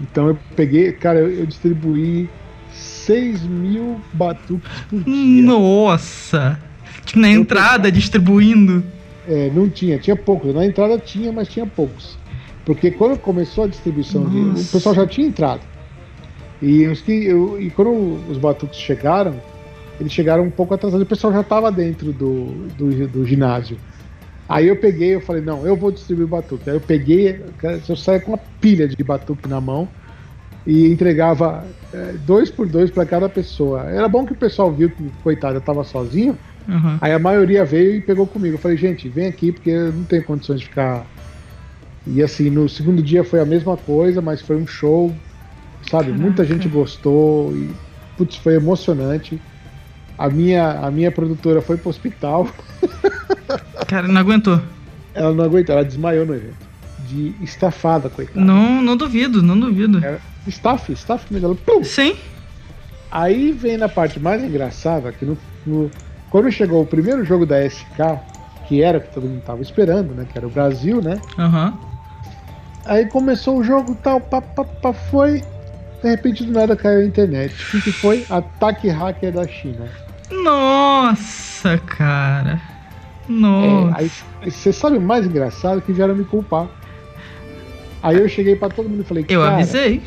[0.01, 2.29] Então eu peguei, cara, eu, eu distribuí
[2.77, 5.43] 6 mil batuques por dia.
[5.43, 6.59] Nossa!
[7.05, 8.83] Tipo, na entrada, distribuindo.
[9.29, 10.55] É, não tinha, tinha poucos.
[10.55, 12.17] Na entrada tinha, mas tinha poucos.
[12.65, 15.61] Porque quando começou a distribuição, de, o pessoal já tinha entrado.
[16.61, 17.91] E, os que, eu- e quando
[18.31, 19.35] os batuques chegaram,
[20.01, 21.05] eles chegaram um pouco atrasados.
[21.05, 22.47] O pessoal já estava dentro do,
[22.77, 23.77] do, do ginásio.
[24.49, 26.69] Aí eu peguei, eu falei, não, eu vou distribuir batuque.
[26.71, 27.41] Aí eu peguei,
[27.89, 29.89] eu saía com uma pilha de batuque na mão
[30.67, 33.83] e entregava é, dois por dois para cada pessoa.
[33.91, 36.37] Era bom que o pessoal viu que, coitado, eu estava sozinho.
[36.69, 36.99] Aham.
[37.01, 38.57] Aí a maioria veio e pegou comigo.
[38.57, 41.07] Eu falei, gente, vem aqui porque eu não tenho condições de ficar.
[42.07, 45.13] E assim, no segundo dia foi a mesma coisa, mas foi um show,
[45.89, 46.07] sabe?
[46.07, 46.23] Caraca.
[46.23, 47.71] Muita gente gostou e,
[48.17, 49.41] putz, foi emocionante.
[50.19, 52.49] A minha, a minha produtora foi pro hospital,
[53.87, 54.61] Cara, não aguentou.
[55.15, 56.66] ela não aguentou, ela desmaiou no evento.
[57.07, 58.41] De estafada, coitada.
[58.45, 60.05] Não, não duvido, não duvido.
[60.05, 61.55] Era staff, staff mesmo.
[61.55, 61.83] Pum!
[61.85, 62.15] Sim.
[63.11, 65.91] Aí vem na parte mais engraçada, que no, no-
[66.29, 68.21] quando chegou o primeiro jogo da SK,
[68.67, 70.27] que era o que todo mundo tava esperando, né?
[70.31, 71.21] Que era o Brasil, né?
[71.39, 71.75] Aham.
[72.85, 75.45] Aí começou o jogo tal, pá, pá, pá, foi.
[76.03, 77.53] De repente do nada caiu a internet.
[77.77, 78.25] O que, foi?
[78.29, 79.89] Ataque hacker da China.
[80.31, 82.61] Nossa, cara.
[83.29, 83.99] É, Nossa.
[83.99, 84.11] aí
[84.43, 86.69] aí você sabe o mais engraçado que vieram me culpar.
[88.03, 90.03] Aí eu cheguei pra todo mundo e falei, eu cara, avisei.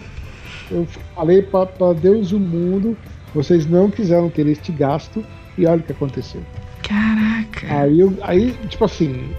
[0.71, 2.97] eu falei pra Deus o mundo,
[3.33, 5.23] vocês não quiseram ter este gasto
[5.57, 6.41] e olha o que aconteceu.
[6.83, 7.67] Caraca.
[7.81, 9.29] Aí, eu, aí, tipo assim,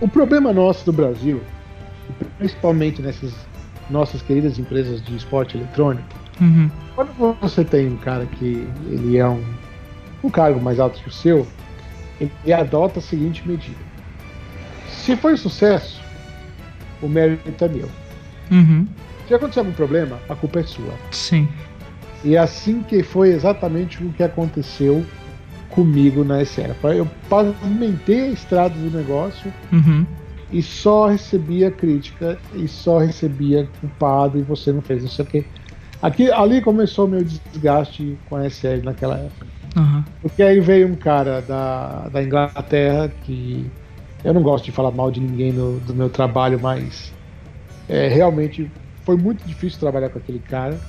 [0.00, 1.40] o problema nosso do Brasil,
[2.38, 3.32] principalmente nessas
[3.90, 6.06] nossas queridas empresas de esporte eletrônico,
[6.40, 6.68] Uhum.
[6.96, 9.42] quando você tem um cara que ele é um,
[10.24, 11.46] um cargo mais alto que o seu,
[12.20, 13.76] ele adota a seguinte medida.
[14.88, 16.02] Se foi sucesso,
[17.04, 17.88] o mérito é meu.
[18.50, 18.86] Uhum.
[19.28, 20.92] Se acontecer algum problema, a culpa é sua.
[21.10, 21.48] Sim.
[22.24, 25.04] E é assim que foi exatamente o que aconteceu
[25.70, 26.70] comigo na SR.
[26.94, 30.06] Eu pavimentei a estrada do negócio Uhum.
[30.52, 35.28] e só recebia crítica e só recebia culpado e você não fez não sei o
[35.28, 35.44] quê.
[36.00, 39.46] Aqui, ali começou o meu desgaste com a SL naquela época.
[39.76, 40.04] Aham.
[40.22, 43.66] Porque aí veio um cara da, da Inglaterra que
[44.24, 47.12] eu não gosto de falar mal de ninguém no, do meu trabalho, mas
[47.88, 48.70] é, realmente
[49.04, 50.80] foi muito difícil trabalhar com aquele cara,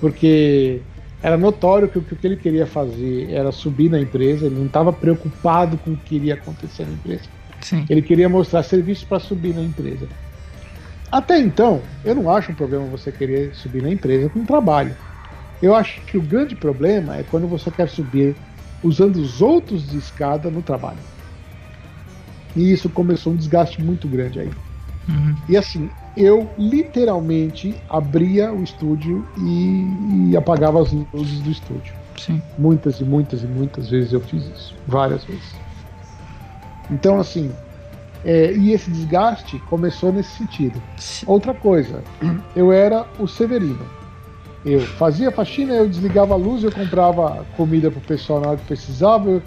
[0.00, 0.80] porque
[1.20, 4.92] era notório que o que ele queria fazer era subir na empresa, ele não estava
[4.92, 7.24] preocupado com o que iria acontecer na empresa.
[7.60, 7.84] Sim.
[7.88, 10.06] Ele queria mostrar serviço para subir na empresa.
[11.10, 14.94] Até então, eu não acho um problema você querer subir na empresa com trabalho.
[15.62, 18.36] Eu acho que o grande problema é quando você quer subir
[18.82, 20.98] usando os outros de escada no trabalho.
[22.54, 24.50] E isso começou um desgaste muito grande aí.
[25.08, 25.34] Uhum.
[25.48, 31.92] E assim, eu literalmente abria o estúdio e, e apagava as luzes do estúdio.
[32.16, 32.40] Sim.
[32.58, 34.74] Muitas e muitas e muitas vezes eu fiz isso.
[34.86, 35.54] Várias vezes.
[36.90, 37.50] Então, assim,
[38.26, 40.80] É, e esse desgaste começou nesse sentido.
[41.26, 42.02] Outra coisa,
[42.56, 43.84] eu era o Severino.
[44.64, 48.64] Eu fazia faxina, eu desligava a luz, eu comprava comida pro pessoal na hora que
[48.64, 49.42] precisava, eu,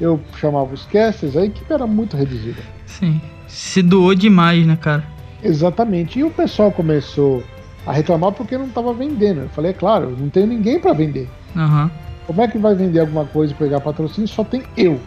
[0.00, 2.62] eu chamava os casters, a equipe era muito reduzida.
[2.86, 3.20] Sim.
[3.46, 5.04] Se doou demais, né, cara?
[5.42, 6.18] Exatamente.
[6.18, 7.42] E o pessoal começou
[7.86, 9.42] a reclamar porque não estava vendendo.
[9.42, 11.28] Eu falei, é claro, não tenho ninguém para vender.
[11.56, 11.90] Aham.
[12.26, 14.28] Como é que vai vender alguma coisa e pegar patrocínio?
[14.28, 14.98] Só tem eu.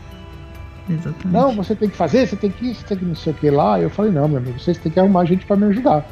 [0.90, 1.28] Exatamente.
[1.28, 3.36] Não, você tem que fazer, você tem que isso, você tem que não sei o
[3.36, 3.80] que lá.
[3.80, 6.06] Eu falei, não, meu amigo, vocês têm que arrumar gente para me ajudar.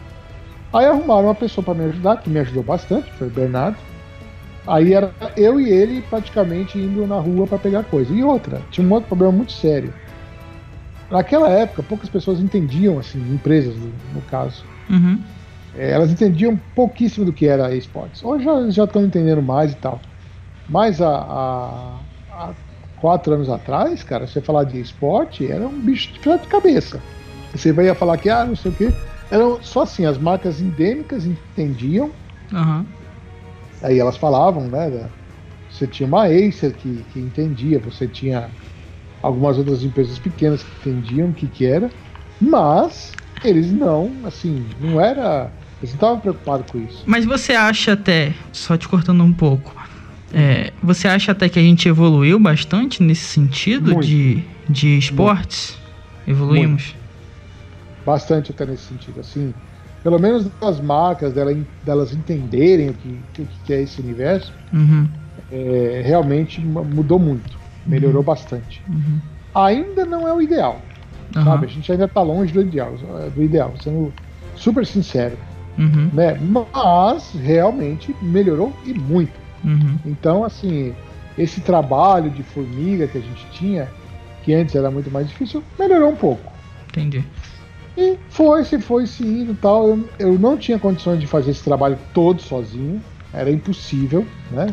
[0.74, 3.78] Aí arrumaram uma pessoa para me ajudar, que me ajudou bastante, foi o Bernardo.
[4.66, 8.14] Aí era eu e ele praticamente indo na rua para pegar coisa.
[8.14, 9.94] E outra, tinha um outro problema muito sério.
[11.12, 14.66] Naquela época, poucas pessoas entendiam, assim, empresas no, no caso.
[14.90, 15.20] Uhum.
[15.76, 18.24] É, elas entendiam pouquíssimo do que era esportes.
[18.24, 20.02] Hoje já- já estão entendendo mais e tal.
[20.70, 22.00] Mas há,
[22.96, 27.02] quatro anos atrás, cara, você falar de esporte era um bicho de cabeça.
[27.52, 28.94] Você ia falar que, ah, não sei o quê.
[29.30, 32.14] Eram só assim, as marcas endêmicas entendiam,
[32.54, 32.86] Aham.
[33.84, 34.90] Aí elas falavam, né?
[34.90, 35.12] da-
[35.70, 38.56] Você tinha uma Acer que, que entendia, você tinha
[39.22, 41.90] algumas outras empresas pequenas que entendiam o que, que era,
[42.40, 43.12] mas
[43.44, 45.54] eles não, assim, não era.
[45.82, 47.04] Eles não estavam preocupados com isso.
[47.08, 49.76] Mas você acha até, só te cortando um pouco,
[50.34, 54.08] é, você acha até que a gente evoluiu bastante nesse sentido Muito.
[54.08, 55.78] de, de esportes?
[56.26, 56.96] Evoluímos?
[58.06, 59.54] bastante até nesse sentido, assim,
[60.04, 65.08] pelo menos das marcas dela, delas entenderem o que, o que é esse universo, Uhum.
[65.52, 68.82] é, realmente mu- mudou muito, melhorou bastante.
[68.88, 69.20] Uhum.
[69.56, 70.82] Ainda não é o ideal,
[71.44, 71.66] sabe?
[71.66, 72.94] A gente ainda está longe do ideal,
[73.36, 74.14] do ideal, sendo
[74.56, 75.38] super sincero,
[75.78, 76.10] Uhum.
[76.14, 76.38] né?
[76.42, 79.40] Mas realmente melhorou e muito.
[79.64, 79.98] Uhum.
[80.06, 80.94] Então, assim,
[81.38, 83.90] esse trabalho de formiga que a gente tinha,
[84.44, 86.52] que antes era muito mais difícil, melhorou um pouco.
[86.90, 87.24] Entendi.
[87.98, 89.88] E foi, se foi se indo e tal.
[89.88, 94.68] Eu, eu não tinha condições de fazer esse trabalho todo sozinho, era impossível, né?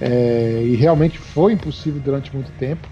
[0.00, 2.88] É, e realmente foi impossível durante muito tempo.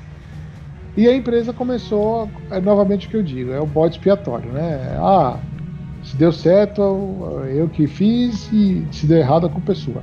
[0.96, 4.96] E a empresa começou, é novamente o que eu digo, é o bode expiatório, né?
[4.98, 5.38] Ah,
[6.04, 6.82] se deu certo,
[7.50, 10.02] eu que fiz, e se deu errado, a culpa é sua.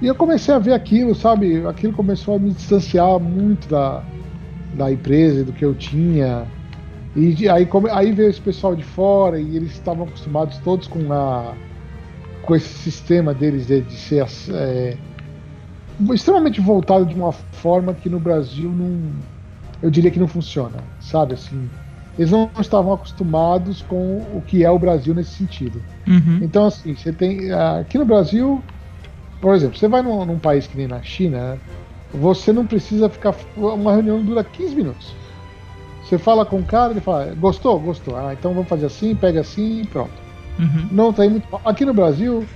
[0.00, 1.64] E eu comecei a ver aquilo, sabe?
[1.66, 4.02] Aquilo começou a me distanciar muito da,
[4.74, 6.46] da empresa do que eu tinha.
[7.14, 11.12] E aí, come- aí veio esse pessoal de fora e eles estavam acostumados todos com
[11.12, 11.54] a
[12.42, 14.98] com esse sistema deles de, de ser é,
[16.12, 19.12] extremamente voltado de uma forma que no Brasil não
[19.80, 21.68] eu diria que não funciona, sabe assim.
[22.16, 25.82] Eles não estavam acostumados com o que é o Brasil nesse sentido.
[26.06, 26.38] Uhum.
[26.42, 27.50] Então, assim, você tem.
[27.50, 28.62] ah, Aqui no Brasil,
[29.40, 31.58] por exemplo, você vai num, num país que nem na China,
[32.12, 33.34] você não precisa ficar.
[33.56, 35.14] Uma reunião dura 15 minutos.
[36.12, 37.80] Você fala com o cara, ele fala, gostou?
[37.80, 38.14] Gostou.
[38.14, 40.12] Ah, então vamos fazer assim, pega assim e pronto.
[40.58, 40.86] Uhum.
[40.92, 41.48] Não tem muito.
[41.64, 42.46] Aqui no Brasil,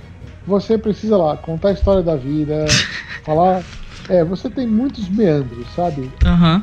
[0.45, 2.67] você precisa lá contar a história da vida,
[3.25, 3.63] falar.
[4.09, 6.07] É, você tem muitos meandros, sabe?
[6.23, 6.61] Aham.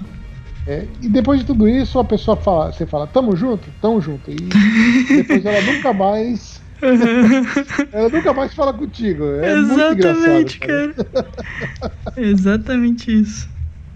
[0.68, 3.68] É, e depois de tudo isso, a pessoa fala, você fala, tamo junto?
[3.82, 4.30] Tamo junto.
[4.30, 4.36] E
[5.16, 6.62] depois ela nunca mais.
[7.92, 9.24] Ela nunca mais fala contigo.
[9.42, 10.94] É Exatamente, cara.
[12.16, 13.48] Exatamente isso.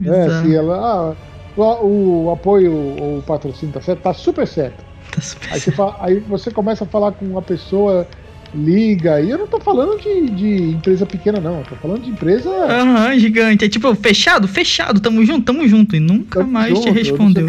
[0.05, 1.15] É, assim, ela.
[1.15, 1.29] Ah,
[1.63, 4.03] o, o apoio ou o patrocínio tá certo?
[4.03, 4.85] Tá super certo.
[5.11, 8.09] Tá super Aí você, fala- aí você começa a falar com uma pessoa,
[8.53, 11.61] liga, e eu não tô falando de, de empresa pequena, não.
[11.61, 12.51] Eu tô falando de empresa.
[12.51, 13.65] Aham, gigante.
[13.65, 14.47] É tipo, fechado?
[14.49, 15.97] Fechado, tamo junto, tamo junto.
[15.97, 17.49] E nunca tamo mais te junto, sei respondeu.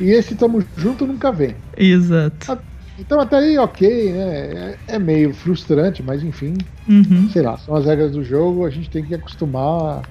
[0.00, 1.62] E esse tamo junto nunca vem.
[1.76, 2.58] Exato.
[2.96, 4.72] Então até aí, ok, né?
[4.72, 7.28] É, é meio frustrante, mas enfim, Uhum.
[7.28, 10.08] sei lá, são as regras do jogo, a gente tem que acostumar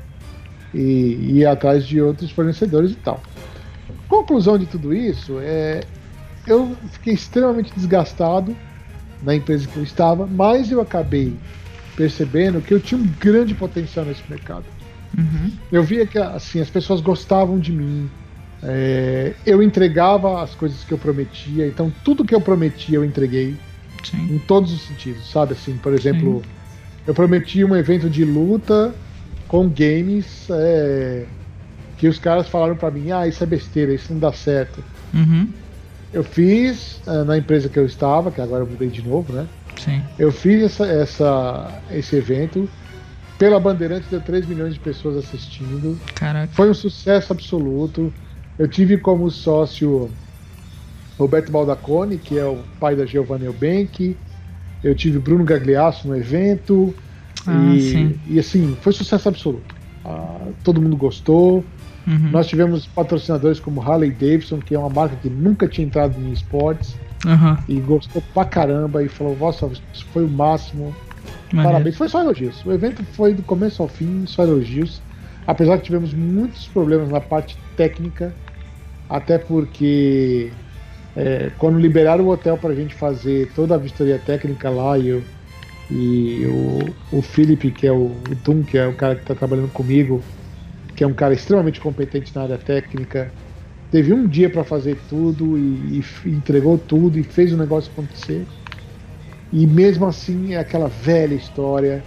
[0.78, 3.21] e, ir atrás de outros fornecedores e tal.
[4.07, 5.82] Conclusão de tudo isso é
[6.45, 8.55] eu fiquei extremamente desgastado
[9.21, 11.34] na empresa que eu estava, mas eu acabei
[11.95, 14.65] percebendo que eu tinha um grande potencial nesse mercado.
[15.17, 15.51] Uhum.
[15.71, 18.09] Eu via que assim as pessoas gostavam de mim.
[18.63, 23.55] é, eu entregava as coisas que eu prometia, então tudo que eu prometia eu entreguei
[24.03, 24.36] Sim.
[24.36, 25.53] em todos os sentidos, sabe?
[25.53, 26.41] Assim, por exemplo,
[27.05, 28.93] eu prometi um evento de luta
[29.47, 31.25] com games é,
[31.97, 34.83] que os caras falaram pra mim, ah, isso é besteira, isso não dá certo.
[35.13, 35.47] Uhum.
[36.13, 39.47] Eu fiz é, na empresa que eu estava, que agora eu mudei de novo, né?
[39.77, 40.01] Sim.
[40.17, 42.67] Eu fiz essa, essa- esse evento.
[43.37, 45.97] Pela Bandeirantes deu 3 milhões de pessoas assistindo.
[46.15, 46.51] Caraca.
[46.53, 48.11] Foi um sucesso absoluto.
[48.57, 50.09] Eu tive como sócio
[51.19, 54.17] Roberto Baldacone, que é o pai da Giovanna Eubank.
[54.83, 56.95] Eu tive Bruno Gagliasso no evento.
[57.47, 58.19] Ah, e, sim.
[58.27, 59.75] e, assim, foi sucesso absoluto.
[60.03, 61.63] Ah, todo mundo gostou.
[62.05, 62.29] Uhum.
[62.31, 66.31] Nós tivemos patrocinadores como Harley Davidson, que é uma marca que nunca tinha entrado em
[66.31, 66.95] esportes
[67.25, 67.57] uhum.
[67.67, 70.95] e gostou pra caramba e falou: Nossa, isso foi o máximo.
[71.51, 71.71] Maneiro.
[71.71, 71.97] Parabéns.
[71.97, 72.65] Foi só elogios.
[72.65, 75.01] O evento foi do começo ao fim, só elogios.
[75.45, 78.33] Apesar que tivemos muitos problemas na parte técnica,
[79.09, 80.51] até porque
[81.15, 85.07] é, quando liberaram o hotel para a gente fazer toda a vistoria técnica lá e,
[85.07, 85.23] eu,
[85.89, 89.33] e o, o Felipe, que é o, o Tum, que é o cara que está
[89.33, 90.21] trabalhando comigo,
[90.95, 93.31] que é um cara extremamente competente na área técnica,
[93.91, 98.45] teve um dia para fazer tudo e, e, entregou tudo e fez o negócio acontecer.
[99.53, 102.03] E mesmo assim é aquela velha história.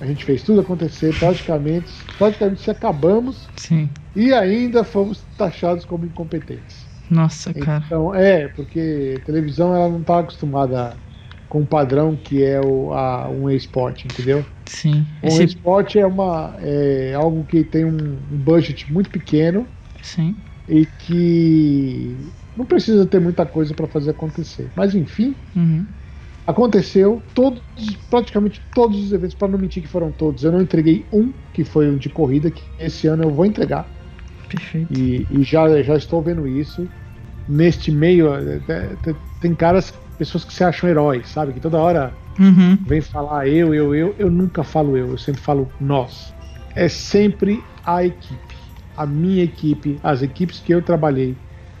[0.00, 3.46] A gente fez tudo acontecer, praticamente, praticamente se acabamos.
[3.56, 3.88] Sim.
[4.16, 6.88] E ainda fomos taxados como incompetentes.
[7.10, 7.82] Nossa, cara.
[7.84, 10.96] Então, é, porque televisão ela não está acostumada
[11.50, 14.46] com o padrão que é o, a, um esporte, entendeu?
[14.66, 15.04] Sim.
[15.20, 15.44] Um Esse...
[15.44, 19.66] esporte é, uma, é algo que tem um, um budget muito pequeno.
[20.00, 20.36] Sim.
[20.68, 22.16] E que
[22.56, 24.70] não precisa ter muita coisa para fazer acontecer.
[24.76, 25.84] Mas enfim, uhum.
[26.46, 27.20] aconteceu.
[27.34, 27.60] Todos,
[28.08, 31.64] praticamente todos os eventos, para não mentir que foram todos, eu não entreguei um, que
[31.64, 33.88] foi o de corrida, que esse ano eu vou entregar.
[34.48, 34.96] Perfeito.
[34.96, 36.88] E, e já, já estou vendo isso.
[37.48, 41.52] Neste meio, é, é, tem caras, pessoas que se acham heróis, sabe?
[41.52, 42.76] Que toda hora uhum.
[42.86, 44.14] vem falar eu, eu, eu.
[44.18, 46.32] Eu nunca falo eu, eu sempre falo nós.
[46.76, 48.60] É sempre a equipe
[49.00, 51.34] a minha equipe, as equipes que eu trabalhei,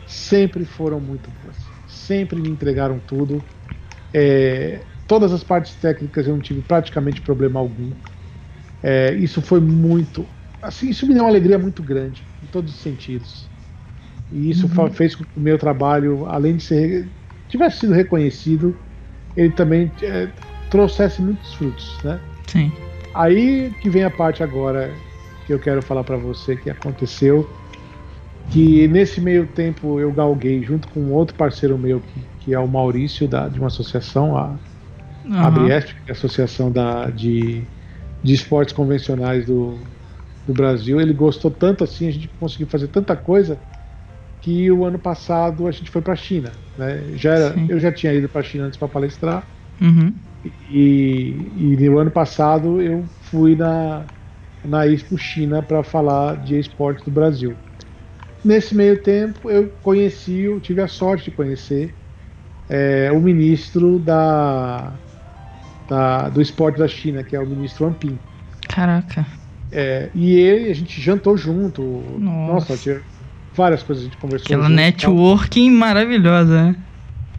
[0.06, 1.56] sempre foram muito boas.
[1.86, 3.44] Sempre me entregaram tudo.
[4.14, 7.90] É, todas as partes técnicas eu não tive praticamente problema algum.
[8.82, 10.24] É, isso foi muito.
[10.62, 13.46] Assim, isso me deu uma alegria muito grande, em todos os sentidos.
[14.32, 14.90] E isso uhum.
[14.90, 17.06] fez com que o meu trabalho, além de ser
[17.50, 18.76] tivesse sido reconhecido,
[19.36, 20.28] ele também é,
[20.70, 22.18] trouxesse muitos frutos, né?
[22.46, 22.72] Sim.
[23.14, 24.92] Aí que vem a parte agora
[25.46, 27.48] que eu quero falar para você que aconteceu.
[28.50, 32.66] Que nesse meio tempo eu galguei junto com outro parceiro meu, que, que é o
[32.66, 34.56] Maurício, da, de uma associação, a,
[35.24, 35.66] uhum.
[35.66, 37.62] que é a Associação da, de,
[38.22, 39.78] de Esportes Convencionais do,
[40.46, 41.00] do Brasil.
[41.00, 43.58] Ele gostou tanto assim, a gente conseguiu fazer tanta coisa
[44.40, 46.50] que o ano passado a gente foi para a China.
[46.76, 47.02] Né?
[47.16, 49.46] Já era, eu já tinha ido para a China antes para palestrar.
[49.80, 50.12] Uhum.
[50.70, 54.04] E, e no ano passado eu fui na,
[54.64, 57.54] na Expo China para falar de esportes do Brasil.
[58.42, 61.94] Nesse meio tempo, eu conheci, eu tive a sorte de conhecer
[62.70, 64.92] é, o ministro da,
[65.88, 68.18] da, do esporte da China, que é o ministro Ampin.
[68.66, 69.26] Caraca.
[69.70, 71.82] É, e ele, a gente jantou junto.
[72.18, 72.76] Nossa, Nossa
[73.60, 74.46] várias coisas a gente conversou.
[74.46, 76.76] Aquela junto, networking maravilhosa, né?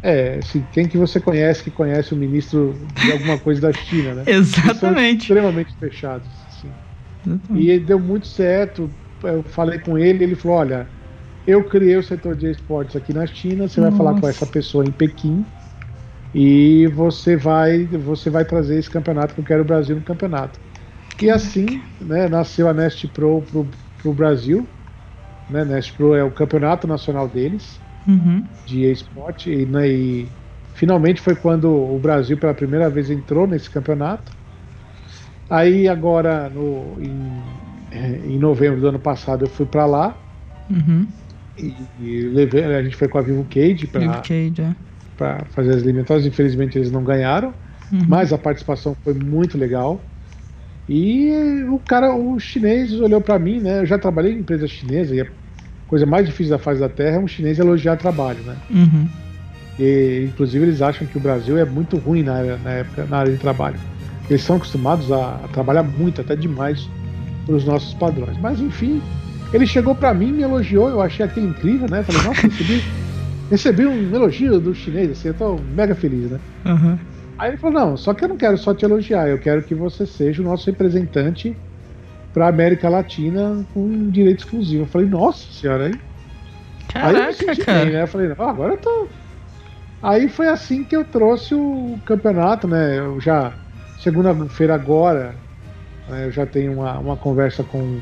[0.03, 4.15] É, assim, quem que você conhece que conhece o ministro de alguma coisa da China,
[4.15, 4.23] né?
[4.27, 5.21] Exatamente.
[5.21, 6.27] extremamente fechados.
[7.53, 8.89] E deu muito certo.
[9.23, 10.87] Eu falei com ele, ele falou: olha,
[11.45, 13.91] eu criei o setor de esportes aqui na China, você Nossa.
[13.91, 15.45] vai falar com essa pessoa em Pequim
[16.33, 20.59] e você vai, você vai trazer esse campeonato que eu quero o Brasil no campeonato.
[21.21, 23.67] E assim, né, nasceu a Nest Pro pro,
[24.01, 24.67] pro Brasil.
[25.51, 28.43] Né, Nest Pro é o campeonato nacional deles uhum.
[28.65, 30.27] de esporte e, né, e
[30.73, 34.31] finalmente foi quando o Brasil pela primeira vez entrou nesse campeonato.
[35.49, 40.17] Aí agora no, em, em novembro do ano passado eu fui para lá
[40.69, 41.05] uhum.
[41.57, 45.43] e, e, levei, a gente foi com a Vivo Cage para é.
[45.49, 46.25] fazer as eliminatórias.
[46.25, 47.53] Infelizmente eles não ganharam,
[47.91, 48.05] uhum.
[48.07, 50.01] mas a participação foi muito legal.
[50.89, 51.31] E
[51.69, 53.81] o cara, o chinês olhou para mim, né?
[53.81, 55.21] Eu já trabalhei em empresa chinesa e
[55.91, 58.55] coisa mais difícil da face da Terra é um chinês elogiar trabalho, né?
[58.69, 59.07] Uhum.
[59.77, 63.17] E, inclusive eles acham que o Brasil é muito ruim na, área, na época na
[63.17, 63.75] área de trabalho.
[64.29, 66.87] Eles são acostumados a, a trabalhar muito, até demais,
[67.45, 68.37] para os nossos padrões.
[68.37, 69.01] Mas enfim,
[69.51, 72.03] ele chegou para mim, me elogiou, eu achei aquilo incrível, né?
[72.03, 72.83] Falei, nossa, recebi,
[73.49, 76.39] recebi um elogio do chinês, assim, eu tô mega feliz, né?
[76.65, 76.97] Uhum.
[77.37, 79.75] Aí ele falou, não, só que eu não quero só te elogiar, eu quero que
[79.75, 81.53] você seja o nosso representante
[82.33, 84.83] para América Latina com direito exclusivo.
[84.83, 85.99] Eu falei, nossa senhora, aí.
[86.87, 87.85] Caraca, aí eu senti cara.
[87.85, 88.03] bem, né?
[88.03, 89.07] Eu falei, ah, agora eu tô.
[90.01, 92.97] Aí foi assim que eu trouxe o campeonato, né?
[92.97, 93.53] Eu já
[94.01, 95.35] Segunda-feira agora,
[96.09, 97.99] né, eu já tenho uma, uma conversa com,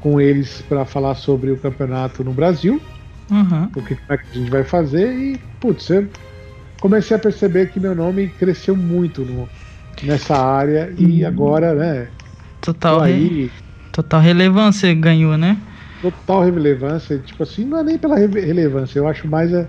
[0.00, 2.80] com eles para falar sobre o campeonato no Brasil.
[3.30, 3.64] Uhum.
[3.76, 5.12] O que, como é que a gente vai fazer.
[5.12, 6.08] E, putz, eu
[6.80, 9.46] comecei a perceber que meu nome cresceu muito no,
[10.02, 10.90] nessa área.
[10.96, 11.28] E uhum.
[11.28, 12.08] agora, né?
[12.62, 13.50] Total, aí,
[13.90, 15.60] total relevância ganhou, né?
[16.00, 17.18] Total relevância.
[17.18, 19.68] Tipo assim, não é nem pela relevância, eu acho mais é,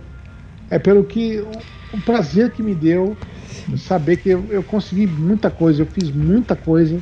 [0.69, 1.41] é pelo que.
[1.41, 3.15] O, o prazer que me deu
[3.77, 6.99] saber que eu, eu, consegui muita coisa, eu fiz muita coisa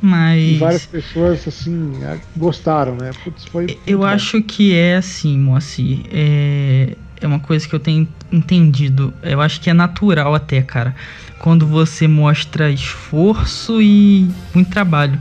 [0.00, 0.42] Mas.
[0.42, 1.98] E várias pessoas, assim,
[2.36, 3.10] gostaram, né?
[3.24, 3.66] Putz, foi.
[3.86, 6.06] Eu acho que é assim, Moacir.
[6.10, 9.12] É, é uma coisa que eu tenho entendido.
[9.22, 10.94] Eu acho que é natural até, cara.
[11.40, 15.20] Quando você mostra esforço e muito trabalho.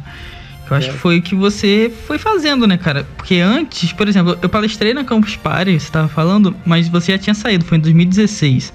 [0.69, 0.91] Eu acho é.
[0.91, 3.07] que foi o que você foi fazendo, né, cara?
[3.17, 7.17] Porque antes, por exemplo, eu palestrei na Campus Party, você tava falando, mas você já
[7.17, 8.71] tinha saído, foi em 2016.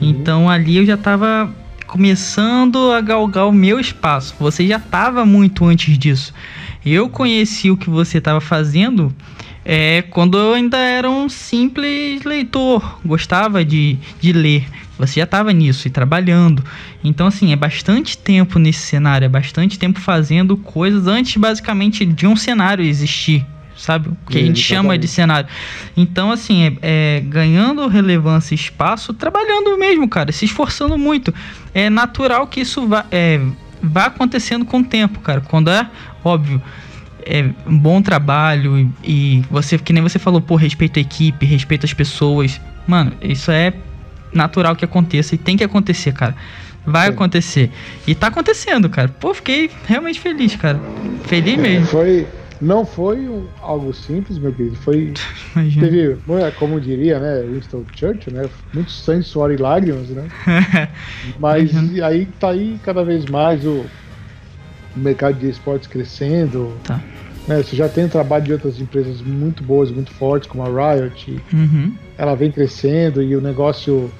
[0.00, 0.08] Uhum.
[0.08, 1.52] Então ali eu já tava
[1.86, 4.34] começando a galgar o meu espaço.
[4.38, 6.32] Você já tava muito antes disso.
[6.86, 9.14] Eu conheci o que você tava fazendo
[9.64, 14.64] é, quando eu ainda era um simples leitor, gostava de, de ler.
[14.98, 16.62] Você já estava nisso e trabalhando.
[17.02, 22.26] Então, assim, é bastante tempo nesse cenário, é bastante tempo fazendo coisas antes, basicamente, de
[22.26, 23.46] um cenário existir.
[23.76, 24.08] Sabe?
[24.08, 25.48] O que a gente chama de cenário.
[25.96, 31.32] Então, assim, é, é, ganhando relevância e espaço, trabalhando mesmo, cara, se esforçando muito.
[31.72, 33.40] É natural que isso vá, é,
[33.80, 35.40] vá acontecendo com o tempo, cara.
[35.40, 35.88] Quando é
[36.24, 36.60] óbvio
[37.28, 41.44] é um bom trabalho e, e, você, que nem você falou, pô, respeito a equipe,
[41.44, 42.58] respeito as pessoas.
[42.86, 43.74] Mano, isso é
[44.32, 46.34] natural que aconteça e tem que acontecer, cara.
[46.86, 47.12] Vai Sim.
[47.12, 47.70] acontecer.
[48.06, 49.08] E tá acontecendo, cara.
[49.08, 50.80] Pô, fiquei realmente feliz, cara.
[51.24, 51.86] Feliz é, mesmo.
[51.86, 52.26] Foi,
[52.60, 54.76] não foi um, algo simples, meu querido.
[54.76, 55.12] Foi.
[55.54, 55.86] Imagina.
[55.86, 56.18] Teve,
[56.58, 58.48] como diria, né, Winston Churchill, né?
[58.72, 60.28] Muito sangue, suor e lágrimas, né?
[61.38, 61.70] Mas
[62.02, 63.84] aí tá aí cada vez mais o,
[64.96, 66.74] o mercado de esportes crescendo.
[66.84, 67.00] Tá.
[67.46, 70.94] Né, você já tem o trabalho de outras empresas muito boas, muito fortes, como a
[70.94, 71.40] Riot.
[71.52, 71.94] Uhum.
[72.18, 74.10] Ela vem crescendo e o negócio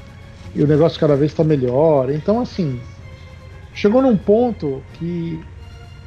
[0.55, 2.11] e o negócio cada vez está melhor.
[2.11, 2.80] Então, assim,
[3.74, 5.38] chegou num ponto que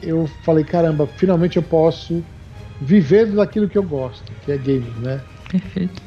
[0.01, 2.23] eu falei, caramba, finalmente eu posso
[2.79, 5.21] viver daquilo que eu gosto, que é gaming, né?
[5.49, 6.01] Perfeito.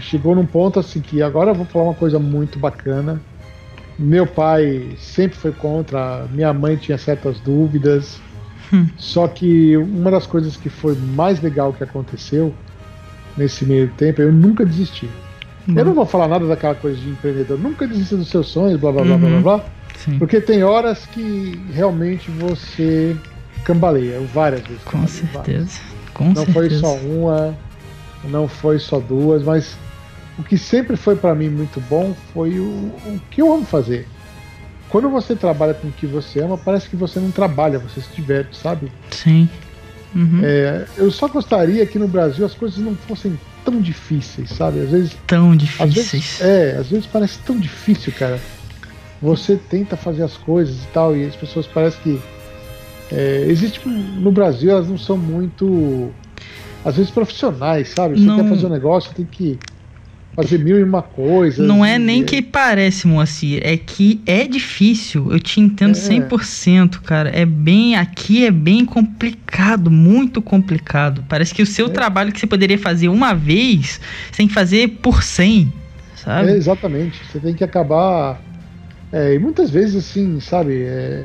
[0.00, 3.20] Chegou num ponto assim que agora eu vou falar uma coisa muito bacana.
[3.98, 8.18] Meu pai sempre foi contra, minha mãe tinha certas dúvidas.
[8.72, 8.88] Hum.
[8.96, 12.54] Só que uma das coisas que foi mais legal que aconteceu
[13.36, 15.08] nesse meio tempo, eu nunca desisti.
[15.66, 18.92] Eu não vou falar nada daquela coisa de empreendedor, nunca desista dos seus sonhos, blá
[18.92, 19.42] blá blá uhum.
[19.42, 19.64] blá blá.
[19.96, 20.18] Sim.
[20.18, 23.16] Porque tem horas que realmente você
[23.64, 24.82] cambaleia, várias vezes.
[24.84, 25.80] Com certeza.
[26.12, 26.52] Com não certeza.
[26.52, 27.58] foi só uma,
[28.24, 29.76] não foi só duas, mas
[30.38, 34.06] o que sempre foi para mim muito bom foi o, o que eu amo fazer.
[34.90, 38.14] Quando você trabalha com o que você ama, parece que você não trabalha, você se
[38.14, 38.92] diverte, sabe?
[39.10, 39.48] Sim.
[40.14, 40.40] Uhum.
[40.42, 44.80] É, eu só gostaria que no Brasil as coisas não fossem tão difíceis, sabe?
[44.80, 45.16] Às vezes.
[45.26, 45.88] Tão difíceis.
[45.88, 48.40] Às vezes, é, às vezes parece tão difícil, cara.
[49.20, 52.20] Você tenta fazer as coisas e tal, e as pessoas parecem que.
[53.12, 56.10] É, existe no Brasil, elas não são muito.
[56.84, 58.18] Às vezes profissionais, sabe?
[58.18, 58.36] Você não...
[58.36, 59.58] quer fazer um negócio, tem que
[60.34, 61.66] fazer mil e uma coisas.
[61.66, 65.32] Não é nem que parece, Moacir, é que é difícil.
[65.32, 66.00] Eu te entendo é.
[66.00, 67.30] 100%, cara.
[67.30, 71.24] É bem aqui é bem complicado, muito complicado.
[71.28, 71.90] Parece que o seu é.
[71.90, 75.72] trabalho que você poderia fazer uma vez, você tem que fazer por 100,
[76.16, 76.50] sabe?
[76.50, 77.20] É, exatamente.
[77.26, 78.40] Você tem que acabar
[79.12, 81.24] é, e muitas vezes assim, sabe, é,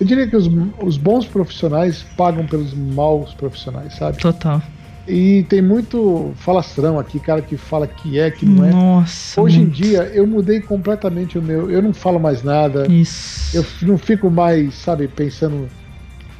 [0.00, 0.48] eu diria que os,
[0.82, 4.18] os bons profissionais pagam pelos maus profissionais, sabe?
[4.18, 4.62] Total.
[5.06, 8.70] E tem muito falastrão aqui, cara que fala que é, que não é.
[8.70, 9.40] Nossa.
[9.40, 9.70] Hoje muito.
[9.70, 11.70] em dia eu mudei completamente o meu.
[11.70, 12.90] Eu não falo mais nada.
[12.90, 13.56] Isso.
[13.56, 15.68] Eu não fico mais, sabe, pensando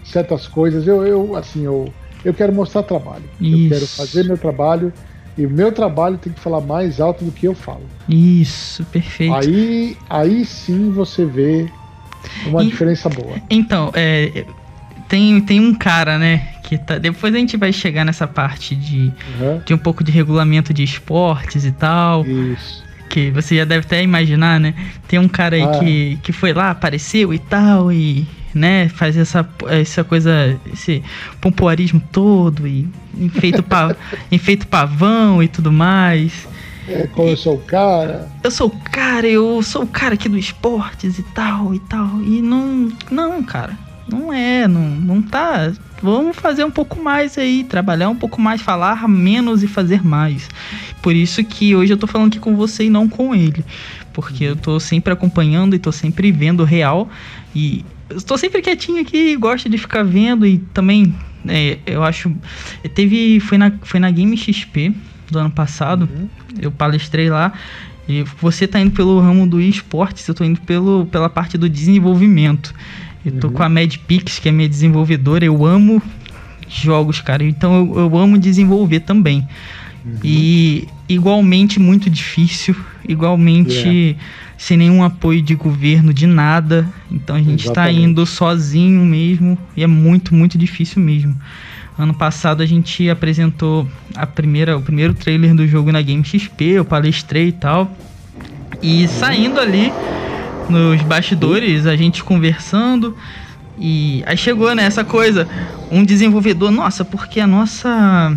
[0.05, 0.87] certas coisas.
[0.87, 1.93] Eu, eu assim, eu,
[2.25, 3.25] eu quero mostrar trabalho.
[3.41, 3.65] Isso.
[3.65, 4.93] Eu quero fazer meu trabalho.
[5.39, 7.85] E o meu trabalho tem que falar mais alto do que eu falo.
[8.09, 9.35] Isso, perfeito.
[9.35, 11.71] Aí, aí sim você vê
[12.47, 13.37] uma e, diferença boa.
[13.51, 14.47] Então, é,
[15.09, 16.56] tem, tem um cara, né?
[16.67, 19.61] Que tá, depois a gente vai chegar nessa parte de, uhum.
[19.65, 22.27] de um pouco de regulamento de esportes e tal.
[22.27, 22.85] Isso.
[23.09, 24.75] Que você já deve até imaginar, né?
[25.07, 25.79] Tem um cara aí ah.
[25.79, 31.05] que, que foi lá, apareceu e tal, e né, faz essa, essa coisa, esse
[31.41, 33.95] pompoarismo todo, e enfeito, pa,
[34.33, 36.49] enfeito pavão e tudo mais.
[36.89, 38.29] É, como e, eu sou o cara.
[38.43, 42.09] Eu sou o cara, eu sou o cara aqui do esportes e tal e tal.
[42.23, 42.91] E não.
[43.09, 43.86] Não, cara.
[44.09, 45.73] Não é, não, não tá.
[46.03, 50.49] Vamos fazer um pouco mais aí, trabalhar um pouco mais, falar menos e fazer mais.
[51.03, 53.65] Por isso que hoje eu tô falando aqui com você e não com ele.
[54.13, 57.09] Porque eu tô sempre acompanhando e tô sempre vendo real.
[57.55, 57.85] E
[58.27, 61.15] tô sempre quietinho aqui, gosto de ficar vendo e também
[61.49, 62.33] é, eu acho.
[62.95, 63.41] Teve.
[63.41, 64.95] Foi na, foi na Game XP
[65.31, 66.09] do ano passado.
[66.13, 66.29] Uhum.
[66.61, 67.53] Eu palestrei lá.
[68.09, 71.69] E você tá indo pelo ramo do esportes, eu tô indo pelo, pela parte do
[71.69, 72.73] desenvolvimento.
[73.27, 73.55] Eu tô uhum.
[73.55, 75.45] com a MadPix, que é minha desenvolvedora.
[75.45, 76.01] Eu amo
[76.69, 77.43] jogos, cara.
[77.43, 79.47] Então eu, eu amo desenvolver também.
[80.05, 80.19] Uhum.
[80.23, 82.77] E igualmente muito difícil,
[83.09, 84.23] igualmente é.
[84.57, 86.89] sem nenhum apoio de governo, de nada.
[87.11, 91.37] Então a gente está indo sozinho mesmo e é muito, muito difícil mesmo.
[91.99, 96.65] Ano passado a gente apresentou a primeira, o primeiro trailer do jogo na Game XP,
[96.65, 97.97] eu palestrei e tal.
[98.81, 99.91] E saindo ali
[100.69, 103.17] nos bastidores, a gente conversando.
[103.79, 105.49] E aí chegou nessa né, coisa,
[105.91, 108.37] um desenvolvedor, nossa, porque a nossa.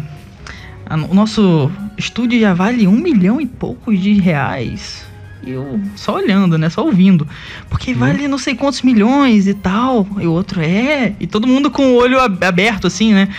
[0.85, 5.07] A, o nosso estúdio já vale um milhão e poucos de reais.
[5.41, 6.69] E eu só olhando, né?
[6.69, 7.27] Só ouvindo.
[7.69, 7.99] Porque uhum.
[7.99, 10.05] vale não sei quantos milhões e tal.
[10.19, 11.13] E o outro é.
[11.19, 13.29] E todo mundo com o olho aberto, assim, né?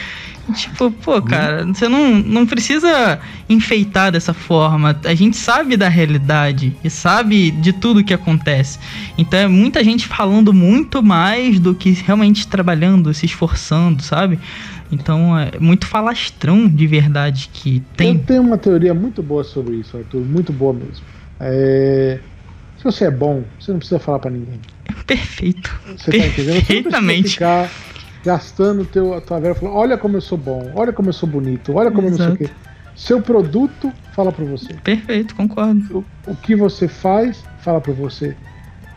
[0.54, 4.98] Tipo, pô, cara, você não, não precisa enfeitar dessa forma.
[5.04, 8.78] A gente sabe da realidade e sabe de tudo que acontece.
[9.16, 14.38] Então é muita gente falando muito mais do que realmente trabalhando, se esforçando, sabe?
[14.92, 18.14] Então é muito falastrão de verdade que tem.
[18.14, 21.04] Eu tenho uma teoria muito boa sobre isso, Arthur, muito boa mesmo.
[21.38, 22.18] É...
[22.76, 24.58] Se você é bom, você não precisa falar para ninguém.
[25.06, 25.70] Perfeito.
[25.96, 26.38] Você Perfeitamente.
[26.40, 26.90] tá entendendo?
[26.90, 27.70] Você não precisa ficar
[28.24, 31.28] gastando teu, a tua vera falando, olha como eu sou bom, olha como eu sou
[31.28, 32.22] bonito, olha como Exato.
[32.22, 32.54] eu não sei o quê.
[32.94, 34.74] Seu produto fala para você.
[34.84, 36.04] Perfeito, concordo.
[36.26, 38.36] O, o, que você faz fala para você.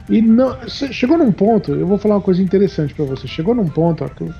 [0.09, 3.27] E não, chegou num ponto, eu vou falar uma coisa interessante para você.
[3.27, 4.33] Chegou num ponto, Arthur.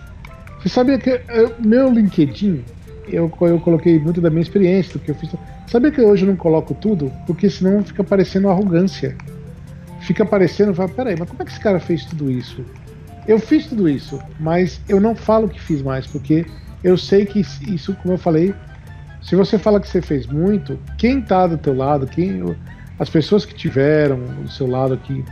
[0.62, 2.64] Você sabia que eu, meu LinkedIn,
[3.08, 5.30] eu, eu coloquei muito da minha experiência, do que eu fiz.
[5.68, 7.12] Sabia que hoje eu não coloco tudo?
[7.26, 9.16] Porque senão fica parecendo arrogância.
[10.02, 12.66] Fica parecendo, fala, peraí, mas como é que esse cara fez tudo isso?
[13.28, 16.46] Eu fiz tudo isso, mas eu não falo que fiz mais, porque
[16.84, 18.54] eu sei que isso, como eu falei,
[19.22, 22.44] se você fala que você fez muito, quem está do teu lado, quem
[23.00, 25.24] as pessoas que tiveram do seu lado aqui,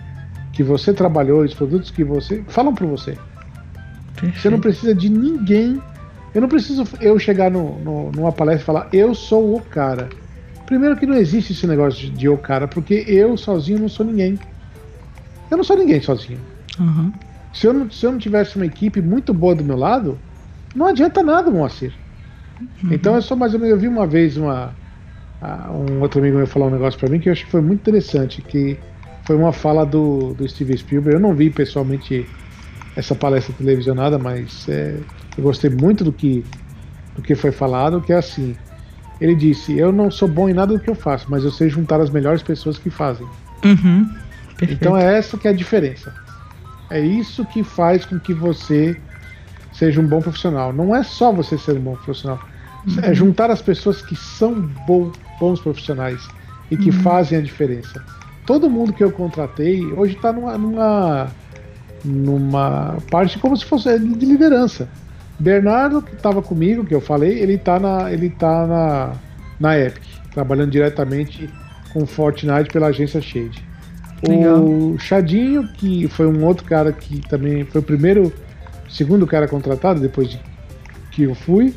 [0.54, 3.18] que você trabalhou, os produtos que você falam para você.
[4.16, 4.40] Perfeito.
[4.40, 5.82] Você não precisa de ninguém.
[6.34, 10.10] Eu não preciso eu chegar no, no, numa palestra e falar eu sou o cara.
[10.66, 14.06] Primeiro que não existe esse negócio de, de o cara, porque eu sozinho não sou
[14.06, 14.40] ninguém.
[15.50, 16.40] Eu não sou ninguém sozinho.
[16.80, 17.12] Uhum.
[17.54, 20.18] Se eu, não, se eu não tivesse uma equipe muito boa do meu lado,
[20.76, 21.94] não adianta nada, Moacir.
[22.62, 22.94] Uhum.
[22.94, 23.74] Então é só mais ou menos.
[23.74, 24.74] Eu vi uma vez uma,
[25.70, 27.82] um outro amigo meu falar um negócio para mim que eu acho que foi muito
[27.82, 28.78] interessante, que
[29.26, 31.16] foi uma fala do, do Steven Spielberg.
[31.16, 32.28] Eu não vi pessoalmente
[32.96, 34.98] essa palestra televisionada, mas é,
[35.38, 36.44] eu gostei muito do que,
[37.16, 38.56] do que foi falado, que é assim.
[39.20, 41.70] Ele disse, eu não sou bom em nada do que eu faço, mas eu sei
[41.70, 43.28] juntar as melhores pessoas que fazem.
[43.64, 44.10] Uhum.
[44.62, 46.14] Então é essa que é a diferença.
[46.92, 49.00] É isso que faz com que você
[49.74, 50.74] seja um bom profissional.
[50.74, 52.40] Não é só você ser um bom profissional.
[52.86, 52.98] Uhum.
[53.02, 54.54] É juntar as pessoas que são
[54.86, 56.28] bons, bons profissionais
[56.70, 57.02] e que uhum.
[57.02, 58.04] fazem a diferença.
[58.46, 61.32] Todo mundo que eu contratei hoje está numa, numa,
[62.04, 64.90] numa parte como se fosse de liderança.
[65.40, 69.14] Bernardo, que estava comigo, que eu falei, ele está na, ele tá na,
[69.60, 71.50] na Epic, trabalhando diretamente
[71.94, 73.71] com Fortnite pela agência Shade.
[74.28, 74.64] Legal.
[74.64, 78.32] O Chadinho, que foi um outro cara que também foi o primeiro,
[78.90, 80.40] segundo cara contratado depois de
[81.12, 81.74] que eu fui,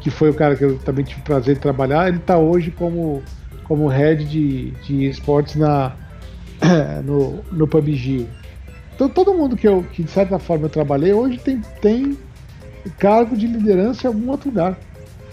[0.00, 3.22] que foi o cara que eu também tive prazer de trabalhar, ele está hoje como,
[3.64, 5.92] como head de, de esportes na,
[7.04, 8.26] no, no PUBG.
[8.94, 12.16] Então todo mundo que eu que de certa forma eu trabalhei hoje tem, tem
[12.98, 14.78] cargo de liderança em algum outro lugar.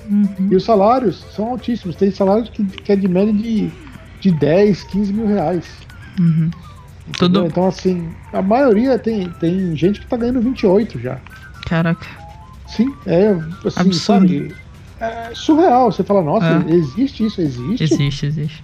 [0.09, 0.49] Uhum.
[0.51, 1.95] E os salários são altíssimos.
[1.95, 3.71] Tem salários que, que é de média de,
[4.19, 5.65] de 10, 15 mil reais.
[6.19, 6.51] Uhum.
[7.09, 11.17] Então, assim, a maioria tem, tem gente que tá ganhando 28 já.
[11.67, 12.07] Caraca.
[12.67, 13.29] Sim, é
[13.65, 13.95] assim, Absurdo.
[13.95, 14.55] sabe?
[14.99, 15.91] É surreal.
[15.91, 16.73] Você fala, nossa, é.
[16.73, 17.83] existe isso, existe.
[17.83, 18.63] Existe, existe.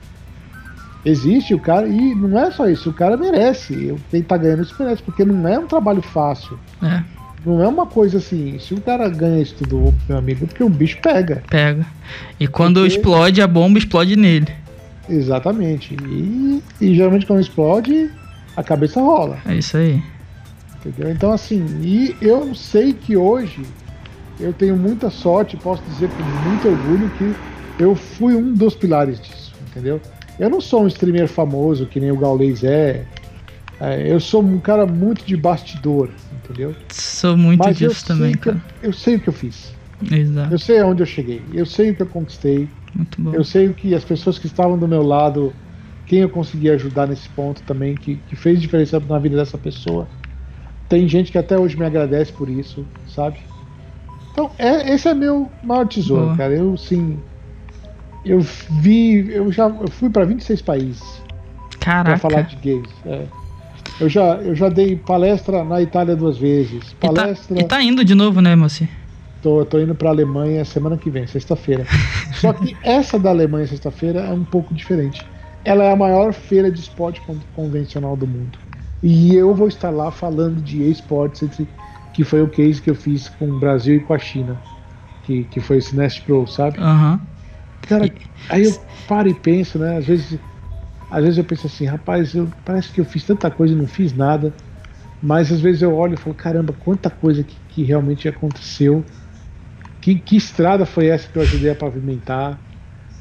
[1.06, 3.96] Existe o cara, e não é só isso, o cara merece.
[4.10, 6.60] Quem tá ganhando isso merece, porque não é um trabalho fácil.
[6.82, 7.04] É.
[7.46, 10.70] Não é uma coisa assim, se o cara ganha isso tudo, meu amigo, porque o
[10.70, 11.42] bicho pega.
[11.50, 11.86] Pega.
[12.38, 12.96] E quando porque...
[12.96, 14.48] explode a bomba, explode nele.
[15.10, 15.96] Exatamente.
[15.96, 18.12] E, e geralmente quando explode,
[18.56, 19.40] a cabeça rola.
[19.46, 20.02] É isso aí.
[20.78, 21.12] Entendeu?
[21.12, 23.66] Então assim, e eu sei que hoje
[24.40, 27.36] eu tenho muita sorte, posso dizer com muito orgulho que
[27.84, 30.02] eu fui um dos pilares disso, entendeu?
[30.40, 33.06] Eu não sou um streamer famoso que nem o Gaules é.
[33.82, 36.74] é eu sou um cara muito de bastidor, entendeu?
[36.90, 38.62] Sou muito Mas disso também, cara.
[38.82, 39.74] Eu, eu, sei o que eu fiz.
[40.10, 40.54] Exato.
[40.54, 41.42] Eu sei aonde eu cheguei.
[41.54, 42.70] Eu sei o que eu conquistei.
[42.96, 43.34] Muito bom.
[43.34, 45.54] Eu sei que as pessoas que estavam do meu lado,
[46.06, 50.08] quem eu consegui ajudar nesse ponto também, que, que fez diferença na vida dessa pessoa.
[50.88, 53.38] Tem gente que até hoje me agradece por isso, sabe?
[54.32, 56.38] Então, é, esse é meu maior tesouro, Boa.
[56.38, 56.54] cara.
[56.54, 57.20] Eu, sim.
[58.26, 59.32] Eu vi.
[59.32, 61.22] Eu já eu fui para 26 países.
[61.80, 62.20] Caraca.
[62.20, 62.90] Pra falar de gays.
[63.06, 63.26] É.
[64.00, 66.94] Eu já, eu já dei palestra na Itália duas vezes.
[66.94, 67.54] Palestra.
[67.54, 68.88] E tá, e tá indo de novo, né, moça?
[69.42, 71.86] Tô, tô indo pra Alemanha semana que vem, sexta-feira.
[72.40, 75.26] Só que essa da Alemanha sexta-feira é um pouco diferente.
[75.64, 77.22] Ela é a maior feira de esporte
[77.54, 78.58] convencional do mundo.
[79.02, 81.50] E eu vou estar lá falando de esportes,
[82.12, 84.62] que foi o case que eu fiz com o Brasil e com a China.
[85.24, 86.80] Que, que foi esse Nest Pro, sabe?
[86.80, 87.20] Uhum.
[87.82, 88.06] Cara,
[88.50, 88.74] aí eu
[89.08, 89.98] paro e penso, né?
[89.98, 90.40] Às vezes,
[91.10, 93.88] às vezes eu penso assim, rapaz, eu, parece que eu fiz tanta coisa e não
[93.88, 94.54] fiz nada.
[95.22, 99.06] Mas às vezes eu olho e falo, caramba, quanta coisa que, que realmente aconteceu.
[100.10, 102.60] Que, que estrada foi essa que eu ajudei a pavimentar?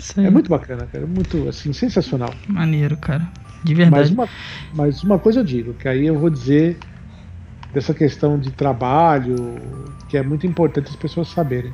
[0.01, 0.25] Sim.
[0.25, 1.07] É muito bacana, cara.
[1.07, 2.35] Muito, assim, sensacional.
[2.49, 3.29] Maneiro, cara.
[3.63, 4.01] De verdade.
[4.01, 4.29] Mas uma,
[4.73, 6.79] mas uma coisa eu digo, que aí eu vou dizer
[7.75, 11.73] dessa questão de trabalho, que é muito importante as pessoas saberem.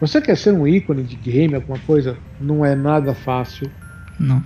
[0.00, 2.16] Você quer ser um ícone de game, alguma coisa?
[2.40, 3.70] Não é nada fácil.
[4.18, 4.42] Não.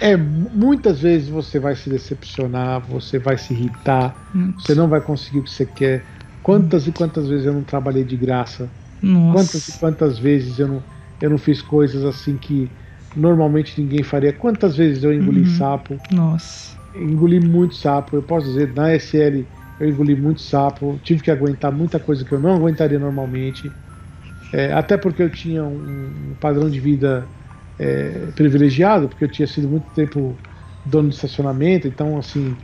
[0.00, 4.14] É, muitas vezes você vai se decepcionar, você vai se irritar,
[4.58, 6.04] você não vai conseguir o que você quer.
[6.48, 8.70] Quantas e quantas vezes eu não trabalhei de graça?
[9.02, 9.34] Nossa.
[9.34, 10.82] Quantas e quantas vezes eu não,
[11.20, 12.70] eu não fiz coisas assim que
[13.14, 14.32] normalmente ninguém faria?
[14.32, 15.58] Quantas vezes eu engoli uhum.
[15.58, 16.00] sapo?
[16.10, 16.74] Nossa.
[16.94, 18.16] Engoli muito sapo.
[18.16, 19.46] Eu posso dizer, na SL
[19.78, 20.98] eu engoli muito sapo.
[21.02, 23.70] Tive que aguentar muita coisa que eu não aguentaria normalmente.
[24.50, 27.30] É, até porque eu tinha um, um padrão de vida
[27.78, 30.40] é, privilegiado, porque eu tinha sido muito tempo
[30.82, 32.56] dono de estacionamento, então assim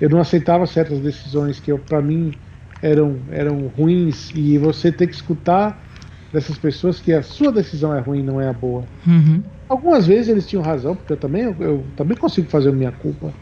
[0.00, 2.38] eu não aceitava certas decisões que para mim
[2.82, 5.84] eram eram ruins e você ter que escutar
[6.32, 8.84] dessas pessoas que a sua decisão é ruim, não é a boa.
[9.06, 9.42] Uhum.
[9.68, 12.92] Algumas vezes eles tinham razão, porque eu também eu, eu também consigo fazer a minha
[12.92, 13.32] culpa.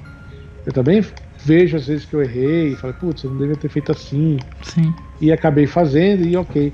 [0.65, 1.05] Eu também
[1.45, 4.39] vejo às vezes que eu errei e falo, putz, eu não devia ter feito assim.
[4.63, 4.93] Sim.
[5.21, 6.73] E acabei fazendo e ok.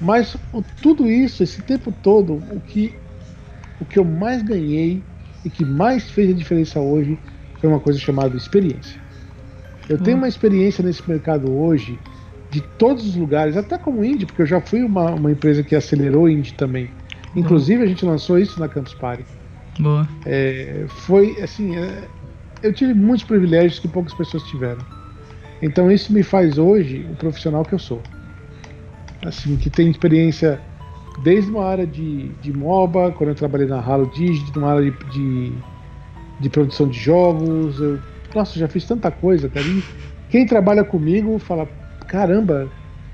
[0.00, 2.92] Mas o, tudo isso, esse tempo todo, o que,
[3.80, 5.02] o que eu mais ganhei
[5.44, 7.18] e que mais fez a diferença hoje
[7.60, 9.05] foi uma coisa chamada experiência.
[9.88, 10.20] Eu tenho hum.
[10.20, 11.98] uma experiência nesse mercado hoje
[12.50, 15.74] de todos os lugares, até como indie, porque eu já fui uma, uma empresa que
[15.74, 16.90] acelerou indie também.
[17.34, 19.24] Inclusive a gente lançou isso na Campus Party.
[19.78, 20.08] Boa.
[20.24, 22.04] É, foi assim, é,
[22.62, 24.80] eu tive muitos privilégios que poucas pessoas tiveram.
[25.60, 28.00] Então isso me faz hoje o profissional que eu sou
[29.24, 30.60] assim, que tem experiência
[31.22, 35.10] desde uma área de, de MOBA, quando eu trabalhei na Halo Digit, uma área de,
[35.10, 35.52] de,
[36.40, 37.80] de, produção de jogos.
[37.80, 37.98] Eu,
[38.36, 39.66] nossa, já fiz tanta coisa, cara.
[39.66, 39.82] E
[40.28, 41.68] quem trabalha comigo fala,
[42.06, 42.70] caramba,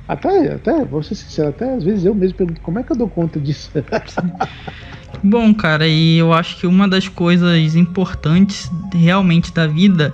[0.06, 2.96] até, até, vou ser sincero, até às vezes eu mesmo pergunto, como é que eu
[2.96, 3.70] dou conta disso?
[5.22, 10.12] Bom, cara, e eu acho que uma das coisas importantes realmente da vida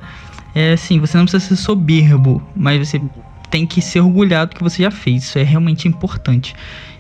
[0.55, 3.01] é assim, você não precisa ser soberbo, mas você
[3.51, 5.24] tem que ser orgulhado do que você já fez.
[5.24, 6.55] Isso é realmente importante.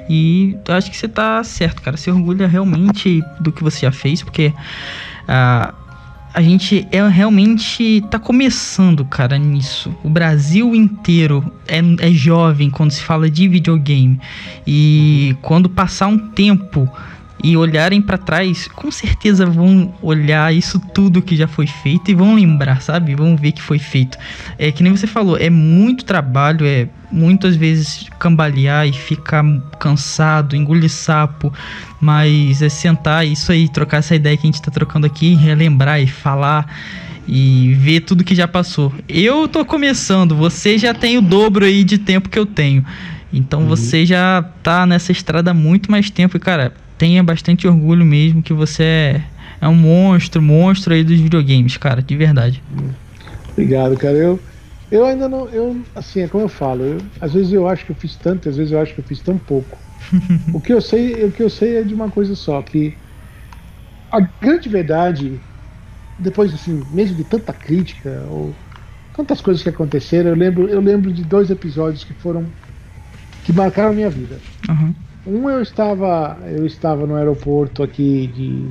[0.08, 1.96] E acho que você tá certo, cara.
[1.98, 4.54] Se orgulha realmente do que você já fez, porque
[5.28, 5.74] uh,
[6.32, 9.94] a gente é realmente tá começando, cara, nisso.
[10.04, 14.20] O Brasil inteiro é, é jovem quando se fala de videogame.
[14.66, 16.88] E quando passar um tempo
[17.42, 22.14] e olharem para trás, com certeza vão olhar isso tudo que já foi feito e
[22.14, 23.14] vão lembrar, sabe?
[23.14, 24.18] Vão ver que foi feito.
[24.58, 29.44] É que nem você falou, é muito trabalho, é muitas vezes cambalear e ficar
[29.78, 31.52] cansado, engolir sapo,
[32.00, 36.00] mas é sentar isso aí, trocar essa ideia que a gente tá trocando aqui, relembrar
[36.00, 36.66] e falar
[37.26, 38.92] e ver tudo que já passou.
[39.08, 42.84] Eu tô começando, você já tem o dobro aí de tempo que eu tenho.
[43.32, 43.68] Então uhum.
[43.68, 48.42] você já tá nessa estrada há muito mais tempo e cara, tenha bastante orgulho mesmo
[48.42, 49.24] que você é,
[49.60, 52.62] é um monstro, monstro aí dos videogames, cara, de verdade.
[53.52, 54.16] Obrigado, cara.
[54.16, 54.44] Eu,
[54.90, 57.92] eu ainda não, eu, assim, é como eu falo, eu, às vezes eu acho que
[57.92, 59.78] eu fiz tanto, às vezes eu acho que eu fiz tão pouco.
[60.52, 62.98] o que eu sei, o que eu sei é de uma coisa só, que
[64.10, 65.42] a grande verdade,
[66.18, 68.56] depois assim, mesmo de tanta crítica ou
[69.12, 72.52] tantas coisas que aconteceram, eu lembro, eu lembro de dois episódios que foram
[73.42, 74.42] que marcaram a minha vida.
[74.68, 74.94] Uhum.
[75.28, 78.64] Um eu estava, eu estava no aeroporto aqui de,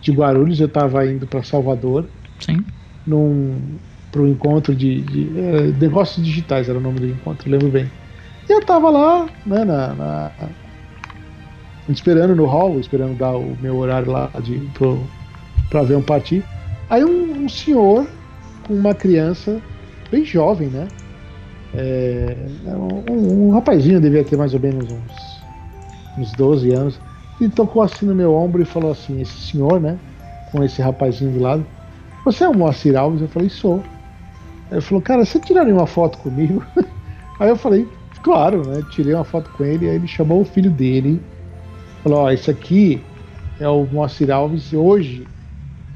[0.00, 2.06] de Guarulhos, eu estava indo para Salvador.
[2.40, 2.64] Sim.
[3.06, 3.78] Num
[4.10, 7.90] para o encontro de, de é, negócios digitais era o nome do encontro, lembro bem.
[8.46, 10.30] E eu estava lá, né, na, na,
[11.88, 14.60] esperando no hall, esperando dar o meu horário lá de
[15.70, 16.44] para ver um partir.
[16.90, 18.06] Aí um, um, senhor
[18.66, 19.62] com uma criança
[20.10, 20.88] bem jovem, né?
[21.74, 22.36] É,
[23.10, 25.31] um, um rapazinho devia ter mais ou menos uns
[26.16, 27.00] uns 12 anos,
[27.40, 29.98] e tocou assim no meu ombro e falou assim: Esse senhor, né,
[30.50, 31.66] com esse rapazinho do lado,
[32.24, 33.20] você é o Moacir Alves?
[33.20, 33.82] Eu falei: Sou.
[34.70, 36.64] Ele falou: Cara, você tiraria uma foto comigo?
[37.40, 37.86] Aí eu falei:
[38.22, 38.82] Claro, né?
[38.90, 39.88] Tirei uma foto com ele.
[39.88, 41.20] Aí ele chamou o filho dele,
[42.02, 43.02] falou: Ó, esse aqui
[43.58, 44.72] é o Moacir Alves.
[44.72, 45.26] Hoje,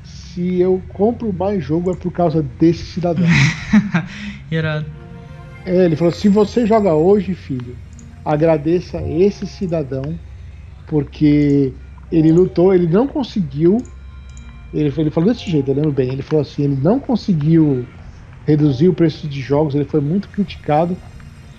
[0.02, 3.26] se eu compro mais jogo, é por causa desse cidadão.
[4.51, 4.86] Irado.
[5.64, 7.85] É, ele falou: Se você joga hoje, filho
[8.26, 10.18] agradeça esse cidadão
[10.86, 11.72] porque
[12.10, 13.78] ele lutou, ele não conseguiu.
[14.74, 16.10] Ele, ele falou desse jeito, eu lembro bem.
[16.12, 17.86] Ele falou assim: ele não conseguiu
[18.46, 20.96] reduzir o preço de jogos, ele foi muito criticado,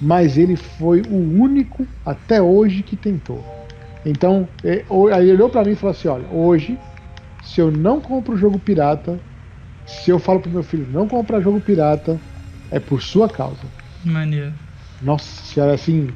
[0.01, 3.43] mas ele foi o único até hoje que tentou.
[4.05, 4.85] Então, é,
[5.19, 6.77] ele olhou para mim e falou assim: olha, hoje,
[7.43, 9.19] se eu não compro o jogo pirata,
[9.85, 12.19] se eu falo pro meu filho não comprar jogo pirata,
[12.71, 13.61] é por sua causa.
[14.05, 14.53] Maneiro.
[15.01, 16.07] Nossa senhora, assim,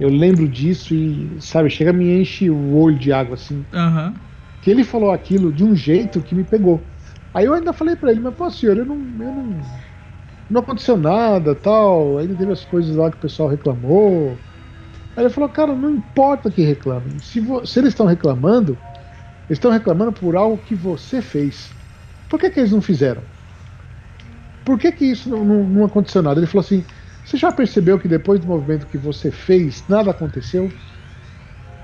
[0.00, 3.64] eu lembro disso e, sabe, chega me enche o olho de água, assim.
[3.70, 4.14] Uhum.
[4.62, 6.80] Que ele falou aquilo de um jeito que me pegou.
[7.34, 9.60] Aí eu ainda falei para ele, mas pô, senhor, eu não, eu não.
[10.50, 12.18] Não aconteceu nada tal.
[12.18, 14.36] Ainda teve as coisas lá que o pessoal reclamou.
[15.16, 17.18] Aí ele falou, cara, não importa que reclamem.
[17.20, 18.76] Se, se eles estão reclamando,
[19.48, 21.70] eles estão reclamando por algo que você fez.
[22.28, 23.22] Por que, que eles não fizeram?
[24.64, 26.40] Por que, que isso não, não, não aconteceu nada?
[26.40, 26.84] Ele falou assim:
[27.30, 30.68] Você já percebeu que depois do movimento que você fez, nada aconteceu?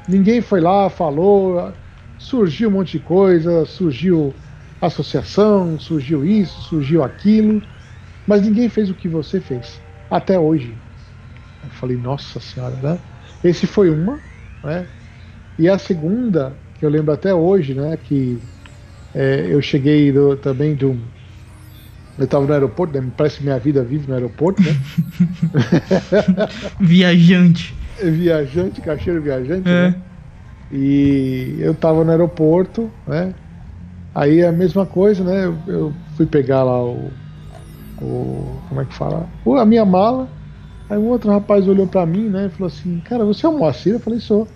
[0.06, 1.76] Ninguém foi lá, falou,
[2.16, 4.40] surgiu um monte de coisa, surgiu
[4.80, 7.60] associação, surgiu isso, surgiu aquilo,
[8.26, 10.82] mas ninguém fez o que você fez, até hoje.
[11.62, 13.02] Eu falei, nossa senhora, né?
[13.42, 14.22] Esse foi uma,
[14.64, 14.90] né?
[15.58, 17.96] E a segunda, que eu lembro até hoje, né?
[17.98, 18.42] Que
[19.14, 21.12] é, eu cheguei do, também de um.
[22.18, 23.06] Eu estava no aeroporto, né?
[23.16, 24.74] parece que minha vida vive no aeroporto, né?
[26.80, 27.74] viajante.
[28.02, 29.90] Viajante, caixeiro viajante, é.
[29.90, 30.02] né?
[30.72, 33.34] E eu estava no aeroporto, né?
[34.14, 35.44] Aí a mesma coisa, né?
[35.44, 37.10] Eu, eu fui pegar lá o,
[38.00, 38.60] o.
[38.68, 39.28] Como é que fala?
[39.60, 40.28] A minha mala.
[40.88, 42.46] Aí um outro rapaz olhou para mim, né?
[42.46, 43.92] E falou assim: Cara, você é o Moacir?
[43.92, 44.48] Eu falei: Sou.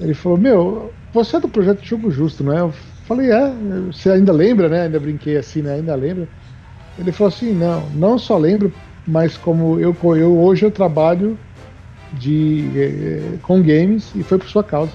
[0.00, 2.60] Ele falou: Meu, você é do projeto Jogo Justo, não é?
[2.60, 2.72] Eu
[3.08, 3.50] falei: É,
[3.86, 4.82] você ainda lembra, né?
[4.82, 5.74] Ainda brinquei assim, né?
[5.74, 6.28] Ainda lembra.
[6.98, 8.72] Ele falou assim: Não, não só lembro,
[9.06, 11.38] mas como eu, eu hoje eu trabalho
[12.12, 14.92] de, eh, com games e foi por sua causa.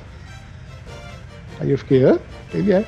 [1.60, 2.20] Aí eu fiquei: Hã?
[2.54, 2.86] Ele é.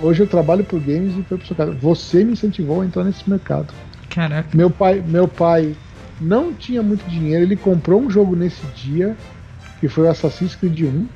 [0.00, 1.72] Hoje eu trabalho por games e foi por sua causa.
[1.74, 3.74] Você me incentivou a entrar nesse mercado.
[4.08, 4.56] Caraca.
[4.56, 5.76] Meu pai, meu pai
[6.20, 9.16] não tinha muito dinheiro, ele comprou um jogo nesse dia,
[9.80, 11.08] que foi o Assassin's Creed 1.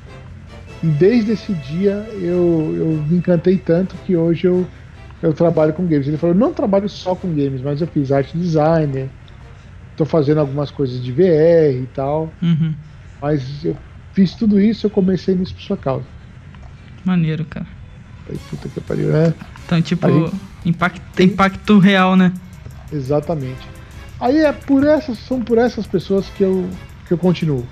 [0.83, 4.67] E desde esse dia eu, eu me encantei tanto que hoje eu,
[5.21, 6.07] eu trabalho com games.
[6.07, 9.09] Ele falou: não trabalho só com games, mas eu fiz arte designer,
[9.91, 12.31] estou fazendo algumas coisas de VR e tal.
[12.41, 12.73] Uhum.
[13.21, 13.77] Mas eu
[14.13, 16.05] fiz tudo isso, eu comecei nisso por sua causa.
[17.05, 17.65] Maneiro, cara.
[18.29, 19.33] Aí, puta que pariu, né?
[19.65, 20.35] Então, tipo, gente...
[20.65, 22.33] impacto, impacto real, né?
[22.91, 23.67] Exatamente.
[24.19, 26.69] Aí é por essas, são por essas pessoas que eu,
[27.07, 27.65] que eu continuo.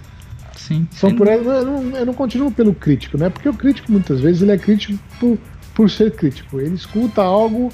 [0.67, 0.87] Sim.
[0.91, 3.29] São por eu não, eu não continuo pelo crítico, né?
[3.29, 5.37] Porque o crítico muitas vezes ele é crítico por,
[5.73, 6.59] por ser crítico.
[6.59, 7.71] Ele escuta algo,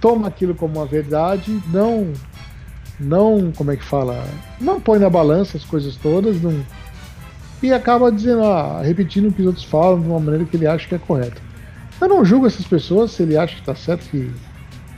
[0.00, 2.12] toma aquilo como uma verdade, não
[2.98, 4.26] não, como é que fala?
[4.58, 6.64] Não põe na balança as coisas todas, não
[7.62, 10.66] e acaba dizendo, ah, repetindo o que os outros falam de uma maneira que ele
[10.66, 11.40] acha que é correta.
[12.00, 14.30] Eu não julgo essas pessoas se ele acha que está certo que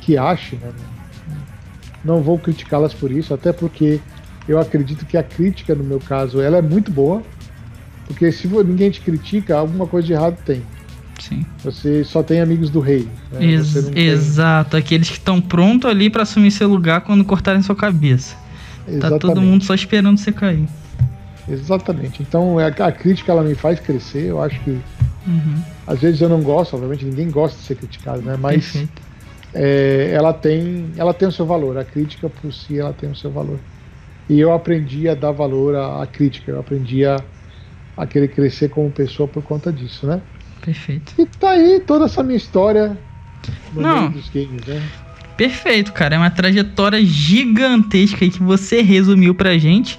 [0.00, 0.72] que ache, né?
[2.02, 4.00] não vou criticá-las por isso, até porque
[4.48, 7.22] eu acredito que a crítica, no meu caso, ela é muito boa,
[8.06, 10.62] porque se ninguém te critica, alguma coisa de errado tem.
[11.20, 11.44] Sim.
[11.62, 13.08] Você só tem amigos do rei.
[13.32, 13.44] Né?
[13.44, 14.80] Ex exato, tem...
[14.80, 18.36] aqueles que estão prontos ali para assumir seu lugar quando cortarem sua cabeça.
[18.86, 19.00] Exatamente.
[19.00, 20.66] Tá todo mundo só esperando você cair.
[21.48, 22.22] Exatamente.
[22.22, 24.24] Então é, a, crítica ela me faz crescer.
[24.24, 25.62] Eu acho que uhum.
[25.86, 28.36] às vezes eu não gosto, obviamente ninguém gosta de ser criticado, né?
[28.38, 28.84] Mas
[29.52, 31.76] é, ela tem ela tem o seu valor.
[31.78, 33.58] A crítica por si ela tem o seu valor.
[34.28, 36.52] E eu aprendi a dar valor à, à crítica.
[36.52, 37.16] Eu aprendi a,
[37.96, 40.20] a querer crescer como pessoa por conta disso, né?
[40.60, 41.14] Perfeito.
[41.18, 42.98] E tá aí toda essa minha história
[43.72, 44.00] no Não.
[44.00, 44.82] meio dos games, né?
[45.36, 46.16] Perfeito, cara.
[46.16, 49.98] É uma trajetória gigantesca aí que você resumiu pra gente.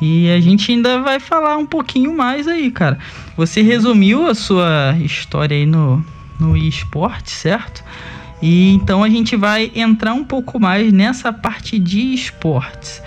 [0.00, 2.98] E a gente ainda vai falar um pouquinho mais aí, cara.
[3.36, 6.04] Você resumiu a sua história aí no,
[6.38, 7.84] no esporte, certo?
[8.40, 13.02] E então a gente vai entrar um pouco mais nessa parte de esportes.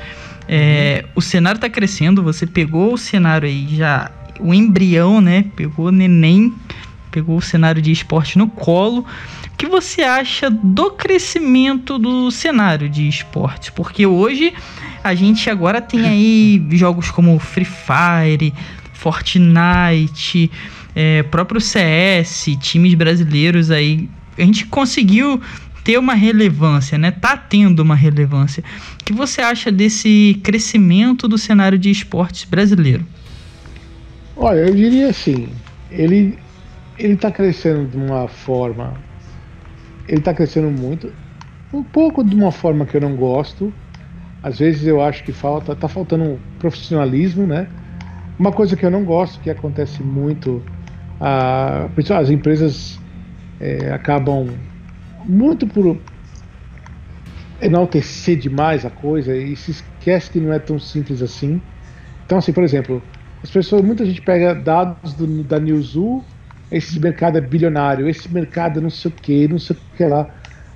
[0.54, 5.46] É, o cenário está crescendo, você pegou o cenário aí já, o embrião, né?
[5.56, 6.54] Pegou o neném,
[7.10, 9.06] pegou o cenário de esporte no colo.
[9.46, 13.70] O que você acha do crescimento do cenário de esportes?
[13.70, 14.54] Porque hoje
[15.02, 18.54] a gente agora tem aí jogos como Free Fire,
[18.92, 20.52] Fortnite,
[20.94, 25.42] é, próprio CS, times brasileiros aí a gente conseguiu
[25.84, 27.12] ter uma relevância, né?
[27.12, 28.64] Tá tendo uma relevância.
[29.00, 33.06] O que você acha desse crescimento do cenário de esportes brasileiro?
[34.36, 35.50] Olha, eu diria assim,
[35.90, 36.38] ele
[36.98, 38.94] ele está crescendo de uma forma,
[40.08, 41.12] ele está crescendo muito,
[41.74, 43.74] um pouco de uma forma que eu não gosto.
[44.44, 47.68] Às vezes eu acho que falta, tá faltando profissionalismo, né?
[48.38, 50.64] Uma coisa que eu não gosto, que acontece muito,
[51.20, 51.88] a,
[52.20, 53.00] as empresas
[53.60, 54.48] é, acabam
[55.26, 55.98] muito por
[57.62, 61.62] enaltecer demais a coisa e se esquece que não é tão simples assim.
[62.26, 63.02] Então, assim, por exemplo,
[63.44, 66.24] as pessoas, muita gente pega dados do, da Newzoo,
[66.72, 70.06] esse mercado é bilionário, esse mercado é não sei o que, não sei o que
[70.06, 70.28] lá.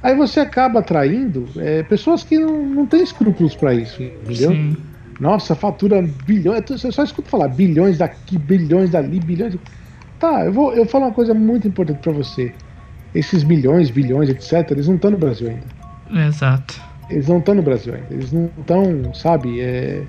[0.03, 4.51] Aí você acaba atraindo é, pessoas que não, não têm escrúpulos para isso, entendeu?
[4.51, 4.77] Sim.
[5.19, 6.63] Nossa, fatura bilhões.
[6.67, 9.55] Você só escuta falar bilhões daqui, bilhões dali, bilhões.
[10.19, 12.53] Tá, eu vou, eu vou falar uma coisa muito importante para você.
[13.15, 16.27] Esses milhões, bilhões, etc., eles não estão no Brasil ainda.
[16.27, 16.79] Exato.
[17.09, 18.07] Eles não estão no Brasil ainda.
[18.11, 19.61] Eles não estão, sabe?
[19.61, 20.03] É,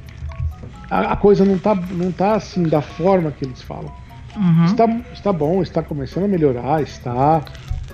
[0.91, 3.93] a, a, coisa não tá, não tá assim da forma que eles falam.
[4.37, 4.65] Uhum.
[4.65, 7.43] Está, está bom, está começando a melhorar, está.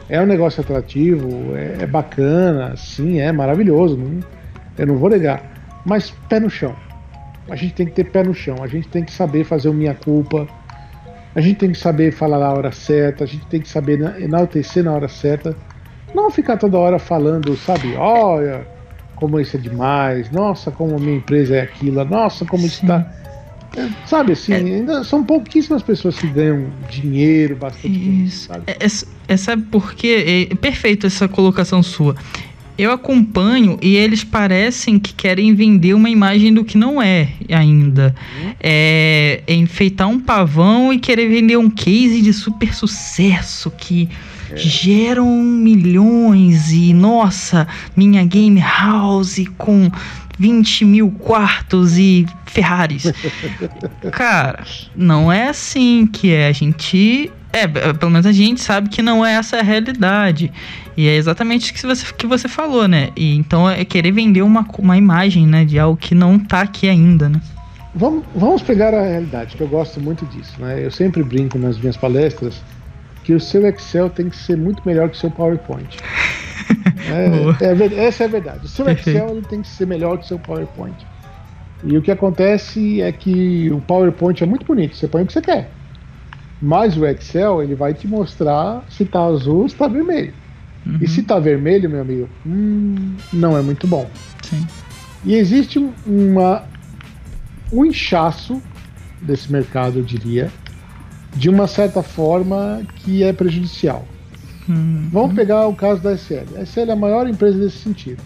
[0.09, 3.97] É um negócio atrativo, é, é bacana, sim, é maravilhoso.
[3.97, 4.21] Não,
[4.79, 5.43] eu não vou negar.
[5.85, 6.75] Mas pé no chão
[7.49, 9.75] a gente tem que ter pé no chão, a gente tem que saber fazer o
[9.75, 10.47] minha culpa,
[11.35, 14.85] a gente tem que saber falar na hora certa, a gente tem que saber enaltecer
[14.85, 15.57] na hora certa,
[16.15, 18.67] não ficar toda hora falando, sabe, olha
[19.17, 22.69] como isso é demais, nossa, como a minha empresa é aquilo, nossa, como Sim.
[22.69, 23.07] isso está.
[23.77, 24.57] É, sabe assim, é.
[24.57, 28.25] ainda são pouquíssimas pessoas que ganham dinheiro bastante.
[28.25, 28.49] Isso.
[28.49, 28.65] Sabe?
[28.67, 28.89] É, é,
[29.29, 30.49] é, sabe por quê?
[30.51, 32.15] É perfeito essa colocação sua
[32.77, 38.15] eu acompanho e eles parecem que querem vender uma imagem do que não é ainda.
[38.61, 44.09] É, é enfeitar um pavão e querer vender um case de super sucesso que
[44.51, 44.57] é.
[44.57, 49.91] geram milhões e nossa, minha game house com
[50.39, 53.05] 20 mil quartos e Ferraris.
[54.11, 54.65] Cara,
[54.97, 56.49] não é assim que é.
[56.49, 60.51] A gente é, pelo menos a gente sabe que não é essa a realidade.
[60.97, 63.11] E é exatamente o que você, que você falou, né?
[63.17, 65.65] E então é querer vender uma, uma imagem, né?
[65.65, 67.41] De algo que não tá aqui ainda, né?
[67.95, 70.83] Vamos, vamos pegar a realidade, que eu gosto muito disso, né?
[70.83, 72.63] Eu sempre brinco nas minhas palestras
[73.23, 75.99] que o seu Excel tem que ser muito melhor que o seu PowerPoint.
[77.61, 78.65] é, é, essa é a verdade.
[78.65, 81.07] O seu Excel ele tem que ser melhor que o seu PowerPoint.
[81.85, 85.33] E o que acontece é que o PowerPoint é muito bonito, você põe o que
[85.33, 85.71] você quer.
[86.63, 90.33] Mas o Excel, ele vai te mostrar se tá azul ou se tá vermelho.
[90.87, 90.99] Uhum.
[91.01, 94.09] E se tá vermelho, meu amigo, hum, não é muito bom.
[94.43, 94.65] Sim.
[95.25, 96.63] E existe uma,
[97.73, 98.63] um inchaço
[99.21, 100.53] desse mercado, eu diria,
[101.35, 104.07] de uma certa forma que é prejudicial.
[104.69, 105.09] Uhum.
[105.11, 106.57] Vamos pegar o caso da SL.
[106.57, 108.23] A SL é a maior empresa desse sentido.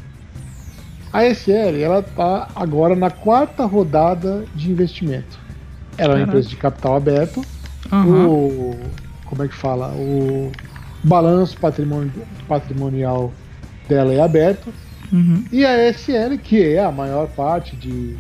[1.11, 5.39] A SL ela está agora na quarta rodada de investimento.
[5.97, 6.13] Ela Caraca.
[6.13, 7.43] é uma empresa de capital aberto
[7.93, 8.29] Uhum.
[8.29, 8.81] O,
[9.25, 9.89] como é que fala?
[9.93, 10.51] O
[11.03, 11.57] balanço
[12.49, 13.33] patrimonial
[13.89, 14.73] dela é aberto.
[15.13, 15.45] Uhum.
[15.53, 18.17] E a SL, que é a maior parte de,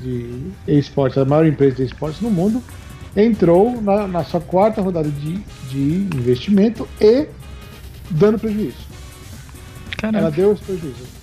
[0.00, 2.62] de esportes, a maior empresa de esportes no mundo,
[3.16, 5.38] entrou na, na sua quarta rodada de,
[5.68, 7.26] de investimento e
[8.10, 8.88] dando prejuízo.
[9.96, 10.18] Caraca.
[10.18, 11.18] Ela deu esse prejuízo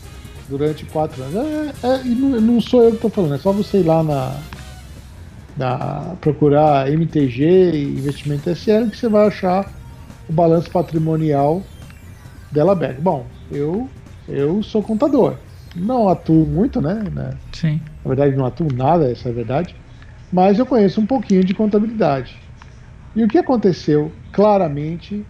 [0.48, 1.36] durante quatro anos.
[1.36, 4.04] É, é, e não, não, sou eu que estou falando, é só você ir lá
[4.04, 4.38] na,
[5.56, 9.72] da, procurar MTG e investimento SL que você vai achar
[10.28, 11.64] o balanço patrimonial
[12.52, 13.02] dela aberto.
[13.02, 13.90] Bom, eu
[14.28, 15.36] eu sou contador.
[15.76, 17.04] Não atuo muito, né?
[17.52, 17.80] Sim.
[18.04, 19.76] Na verdade, não atuo nada, essa é a verdade.
[20.32, 22.36] Mas eu conheço um pouquinho de contabilidade.
[23.16, 25.26] E o que aconteceu claramente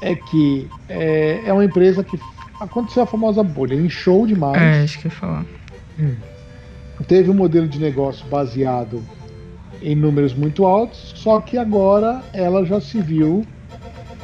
[0.00, 2.18] é que é, é uma empresa que
[2.60, 4.60] aconteceu a famosa bolha, inchou demais.
[4.60, 5.44] É, acho que ia falar.
[5.98, 6.14] Hum.
[7.06, 9.02] Teve um modelo de negócio baseado
[9.82, 13.44] em números muito altos, só que agora ela já se viu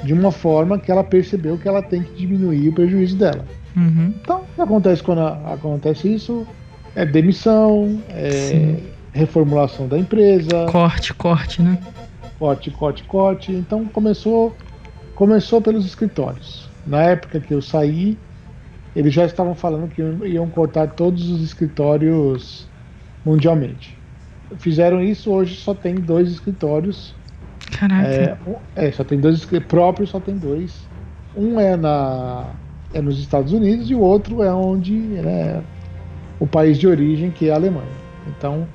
[0.02, 3.44] de uma forma que ela percebeu que ela tem que diminuir o prejuízo dela.
[3.76, 4.14] Uhum.
[4.20, 6.46] Então, o que acontece quando acontece isso?
[6.94, 8.76] É demissão, é
[9.12, 10.66] reformulação da empresa.
[10.70, 11.78] Corte, corte, né?
[12.38, 13.52] Corte, corte, corte.
[13.52, 14.56] Então começou,
[15.14, 16.68] começou pelos escritórios.
[16.86, 18.18] Na época que eu saí,
[18.96, 22.66] eles já estavam falando que iam cortar todos os escritórios
[23.24, 23.99] mundialmente
[24.58, 27.14] fizeram isso, hoje só tem dois escritórios.
[27.78, 28.08] Caraca.
[28.08, 30.88] É, é só tem dois próprios, só tem dois.
[31.36, 32.46] Um é na
[32.92, 35.60] é nos Estados Unidos e o outro é onde é
[36.40, 37.86] o país de origem, que é a Alemanha.
[38.26, 38.66] Então,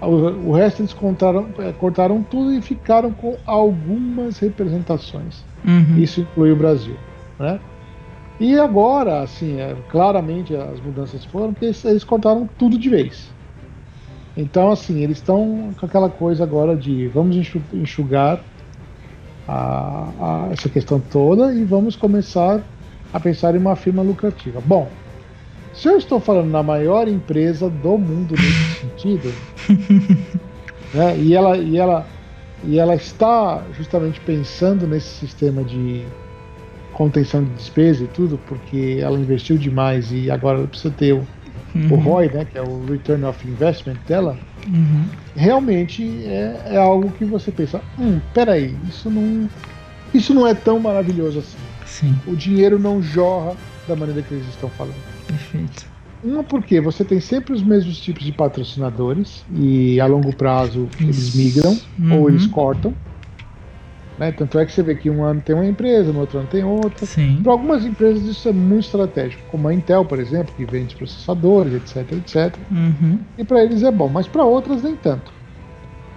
[0.00, 5.44] o, o resto eles contaram, é, cortaram tudo e ficaram com algumas representações.
[5.64, 5.98] Uhum.
[5.98, 6.96] Isso inclui o Brasil,
[7.38, 7.60] né?
[8.40, 13.32] E agora, assim, é, claramente as mudanças foram porque eles, eles cortaram tudo de vez.
[14.36, 17.36] Então, assim, eles estão com aquela coisa agora de vamos
[17.72, 18.40] enxugar
[19.46, 22.60] a, a, essa questão toda e vamos começar
[23.12, 24.60] a pensar em uma firma lucrativa.
[24.64, 24.88] Bom,
[25.72, 29.32] se eu estou falando na maior empresa do mundo nesse sentido,
[30.94, 31.18] Né?
[31.18, 32.06] E, ela, e, ela,
[32.62, 36.04] e ela está justamente pensando nesse sistema de
[36.92, 41.20] contenção de despesa e tudo, porque ela investiu demais e agora ela precisa ter
[41.74, 41.92] uhum.
[41.92, 44.38] o ROI, né, que é o Return of Investment dela.
[44.66, 45.04] Uhum.
[45.36, 49.48] Realmente é, é, algo que você pensa, hum, peraí, isso não,
[50.12, 51.58] isso não é tão maravilhoso assim.
[51.86, 52.18] Sim.
[52.26, 53.54] O dinheiro não jorra
[53.86, 54.96] da maneira que eles estão falando.
[55.26, 55.86] Perfeito.
[56.22, 61.34] Uma porque você tem sempre os mesmos tipos de patrocinadores e a longo prazo eles
[61.34, 62.20] migram uhum.
[62.20, 62.94] ou eles cortam.
[64.18, 64.30] Né?
[64.32, 66.62] Tanto é que você vê que um ano tem uma empresa, no outro ano tem
[66.62, 67.04] outra.
[67.42, 71.74] Para algumas empresas isso é muito estratégico, como a Intel, por exemplo, que vende processadores,
[71.74, 72.56] etc, etc.
[72.70, 73.18] Uhum.
[73.36, 75.32] E para eles é bom, mas para outras nem tanto.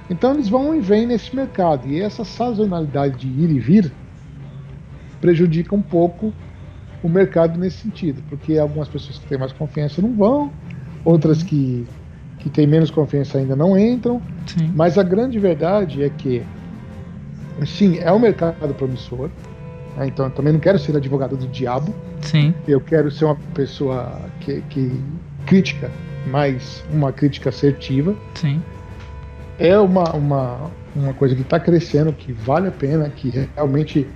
[0.09, 3.91] Então eles vão e vêm nesse mercado e essa sazonalidade de ir e vir
[5.19, 6.31] prejudica um pouco
[7.03, 10.51] o mercado nesse sentido, porque algumas pessoas que têm mais confiança não vão,
[11.03, 11.85] outras que,
[12.39, 14.21] que têm menos confiança ainda não entram.
[14.45, 14.71] Sim.
[14.75, 16.43] Mas a grande verdade é que,
[17.65, 19.29] sim, é um mercado promissor.
[19.95, 20.07] Né?
[20.07, 21.93] Então, eu também não quero ser advogado do diabo.
[22.21, 22.53] Sim.
[22.67, 25.01] Eu quero ser uma pessoa que, que
[25.45, 25.89] crítica,
[26.27, 28.15] mas uma crítica assertiva.
[28.35, 28.61] Sim.
[29.59, 34.07] É uma, uma, uma coisa que está crescendo, que vale a pena, que realmente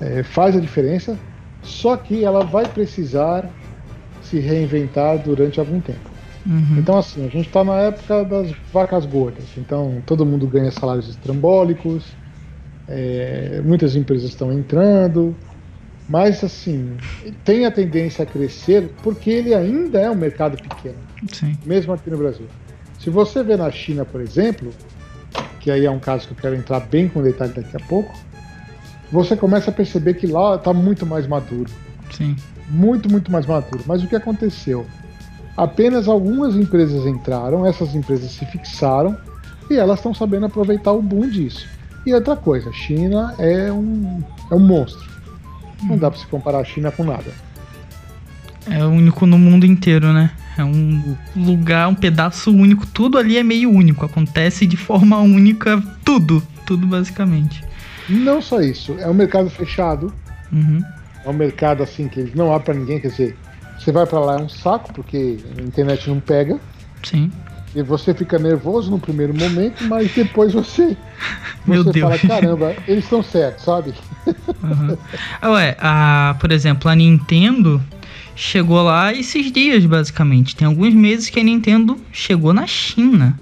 [0.00, 1.18] é, faz a diferença
[1.62, 3.48] só que ela vai precisar
[4.22, 6.10] se reinventar durante algum tempo.
[6.46, 6.78] Uhum.
[6.78, 9.44] Então, assim, a gente está na época das vacas gordas.
[9.56, 12.04] Então, todo mundo ganha salários estrambólicos,
[12.90, 15.34] é, muitas empresas estão entrando,
[16.08, 16.96] mas, assim,
[17.44, 20.98] tem a tendência a crescer porque ele ainda é um mercado pequeno,
[21.32, 21.56] Sim.
[21.64, 22.46] mesmo aqui no Brasil.
[22.98, 24.72] Se você vê na China, por exemplo,
[25.60, 28.12] que aí é um caso que eu quero entrar bem com detalhe daqui a pouco,
[29.12, 31.70] você começa a perceber que lá está muito mais maduro.
[32.10, 32.34] Sim.
[32.68, 33.84] Muito, muito mais maduro.
[33.86, 34.84] Mas o que aconteceu?
[35.56, 39.16] Apenas algumas empresas entraram, essas empresas se fixaram
[39.70, 41.68] e elas estão sabendo aproveitar o boom disso.
[42.06, 45.08] E outra coisa, a China é um, é um monstro.
[45.82, 47.32] Não dá para se comparar a China com nada.
[48.70, 50.30] É único no mundo inteiro, né?
[50.56, 52.86] É um lugar, um pedaço único.
[52.86, 54.04] Tudo ali é meio único.
[54.04, 56.42] Acontece de forma única, tudo.
[56.66, 57.64] Tudo basicamente.
[58.08, 60.12] Não só isso, é um mercado fechado.
[60.52, 60.82] Uhum.
[61.24, 63.36] É um mercado assim que não abre para ninguém, quer dizer,
[63.78, 66.58] você vai para lá é um saco porque a internet não pega.
[67.02, 67.30] Sim.
[67.74, 70.96] E você fica nervoso no primeiro momento, mas depois você,
[71.64, 72.16] Meu você Deus.
[72.16, 73.94] fala, caramba, eles estão certos, sabe?
[74.26, 74.96] Uhum.
[75.52, 77.80] Ué, a, por exemplo, a Nintendo
[78.34, 80.56] chegou lá esses dias, basicamente.
[80.56, 83.38] Tem alguns meses que a Nintendo chegou na China.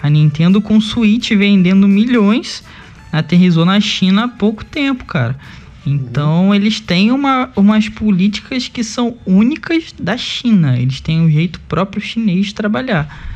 [0.00, 2.62] A Nintendo com Switch vendendo milhões
[3.10, 5.36] aterrizou na China há pouco tempo, cara.
[5.84, 6.54] Então uhum.
[6.54, 10.78] eles têm uma, umas políticas que são únicas da China.
[10.78, 13.27] Eles têm um jeito próprio chinês de trabalhar.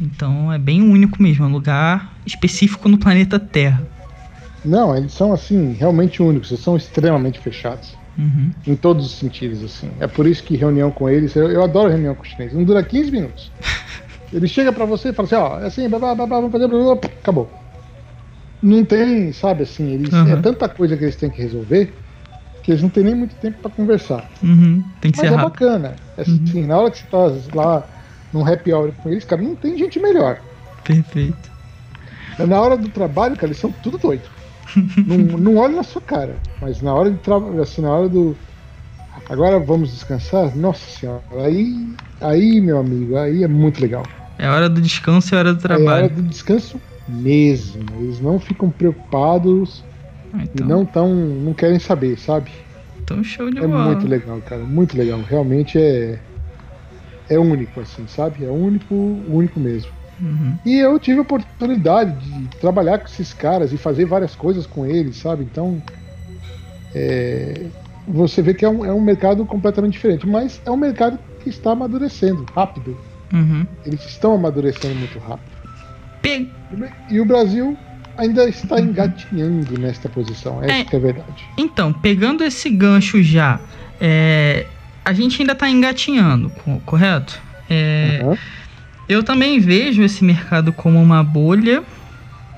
[0.00, 3.82] Então é bem único mesmo, é um lugar específico no planeta Terra.
[4.64, 7.94] Não, eles são assim, realmente únicos, eles são extremamente fechados.
[8.18, 8.50] Uhum.
[8.66, 9.90] Em todos os sentidos, assim.
[10.00, 12.64] É por isso que reunião com eles, eu, eu adoro reunião com o chinês, não
[12.64, 13.52] dura 15 minutos.
[14.32, 16.48] Ele chega para você e fala assim, ó, é assim, blá, blá, blá, blá, blá,
[16.48, 17.50] blá, blá, acabou
[18.62, 20.32] não tem, sabe assim, eles, uhum.
[20.32, 21.92] é tanta coisa que eles têm que resolver
[22.62, 24.28] que eles não têm nem muito tempo para conversar.
[24.42, 24.82] Uhum.
[25.00, 25.50] Tem que Mas ser é rápido.
[25.52, 25.94] bacana.
[26.16, 26.40] É, uhum.
[26.44, 27.86] assim, na hora que você tá lá
[28.32, 30.40] num happy hour com eles, cara, não tem gente melhor.
[30.84, 31.50] Perfeito.
[32.38, 34.28] Na hora do trabalho, cara, eles são tudo doido.
[35.06, 38.36] não, não olha na sua cara, mas na hora de trabalho, assim, na hora do.
[39.28, 40.54] Agora vamos descansar?
[40.54, 41.88] Nossa senhora, aí,
[42.20, 44.04] aí, meu amigo, aí é muito legal.
[44.38, 45.88] É hora do descanso e hora do trabalho.
[45.88, 47.84] É hora do descanso mesmo.
[47.98, 49.82] Eles não ficam preocupados
[50.34, 50.66] ah, então.
[50.66, 52.50] e não tão, não querem saber, sabe?
[53.02, 53.82] Então show de é bola.
[53.82, 55.20] É muito legal, cara, muito legal.
[55.22, 56.18] Realmente é
[57.28, 58.44] é único assim, sabe?
[58.44, 59.90] É único, único mesmo.
[60.20, 60.56] Uhum.
[60.64, 64.86] E eu tive a oportunidade de trabalhar com esses caras e fazer várias coisas com
[64.86, 65.42] eles, sabe?
[65.44, 65.82] Então
[66.94, 67.66] é,
[68.08, 71.50] você vê que é um, é um mercado completamente diferente, mas é um mercado que
[71.50, 72.96] está amadurecendo rápido.
[73.32, 73.66] Uhum.
[73.84, 75.50] Eles estão amadurecendo muito rápido.
[76.22, 76.50] Pe...
[77.10, 77.76] E o Brasil
[78.16, 81.44] ainda está engatinhando nesta posição, essa é, é a verdade.
[81.58, 83.60] Então, pegando esse gancho já,
[84.00, 84.66] é,
[85.06, 86.50] a gente ainda está engatinhando,
[86.84, 87.40] correto?
[87.70, 88.36] É, uhum.
[89.08, 91.84] Eu também vejo esse mercado como uma bolha.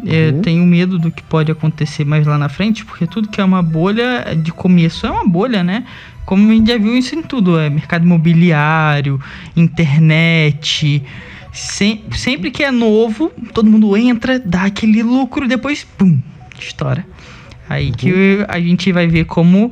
[0.07, 0.41] É, uhum.
[0.41, 3.63] Tenho medo do que pode acontecer mais lá na frente, porque tudo que é uma
[3.63, 5.85] bolha de começo é uma bolha, né?
[6.25, 9.21] Como a gente já viu isso em tudo, é mercado imobiliário,
[9.55, 11.03] internet,
[11.53, 16.19] sem, sempre que é novo, todo mundo entra, dá aquele lucro, depois, pum,
[16.59, 17.05] estoura.
[17.69, 17.93] Aí uhum.
[17.93, 19.71] que a gente vai ver como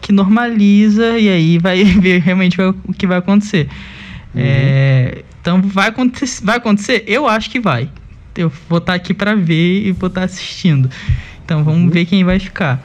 [0.00, 3.68] que normaliza e aí vai ver realmente o que vai acontecer.
[4.34, 4.42] Uhum.
[4.44, 7.04] É, então vai acontecer, vai acontecer?
[7.06, 7.88] Eu acho que vai.
[8.36, 10.90] eu vou estar tá aqui para ver e vou estar tá assistindo.
[11.44, 11.90] Então vamos uhum.
[11.90, 12.82] ver quem vai ficar.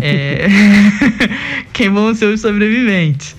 [0.00, 0.46] É...
[1.72, 3.36] quem vão ser os sobreviventes.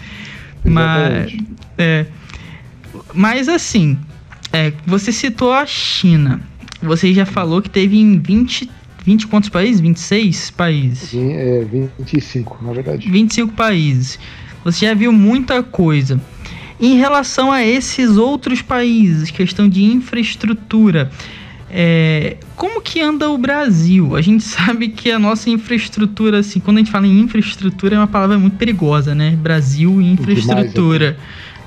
[0.64, 1.34] Mas,
[1.78, 2.06] é...
[3.14, 3.98] Mas assim,
[4.52, 6.42] é, você citou a China.
[6.82, 8.70] Você já falou que teve em 20
[9.04, 9.82] 20 quantos países?
[9.82, 11.14] 26 países?
[11.14, 11.66] É
[12.00, 13.10] 25, na verdade.
[13.10, 14.18] 25 países.
[14.64, 16.20] Você já viu muita coisa.
[16.80, 21.12] Em relação a esses outros países, questão de infraestrutura,
[21.70, 24.16] é, como que anda o Brasil?
[24.16, 27.98] A gente sabe que a nossa infraestrutura, assim, quando a gente fala em infraestrutura, é
[27.98, 29.32] uma palavra muito perigosa, né?
[29.32, 31.18] Brasil e infraestrutura.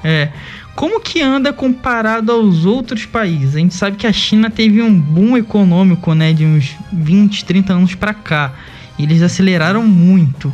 [0.03, 0.31] É.
[0.77, 3.57] Como que anda comparado aos outros países?
[3.57, 7.73] A gente sabe que a China teve um boom econômico, né, de uns 20, 30
[7.73, 8.53] anos para cá.
[8.99, 10.53] E eles aceleraram muito.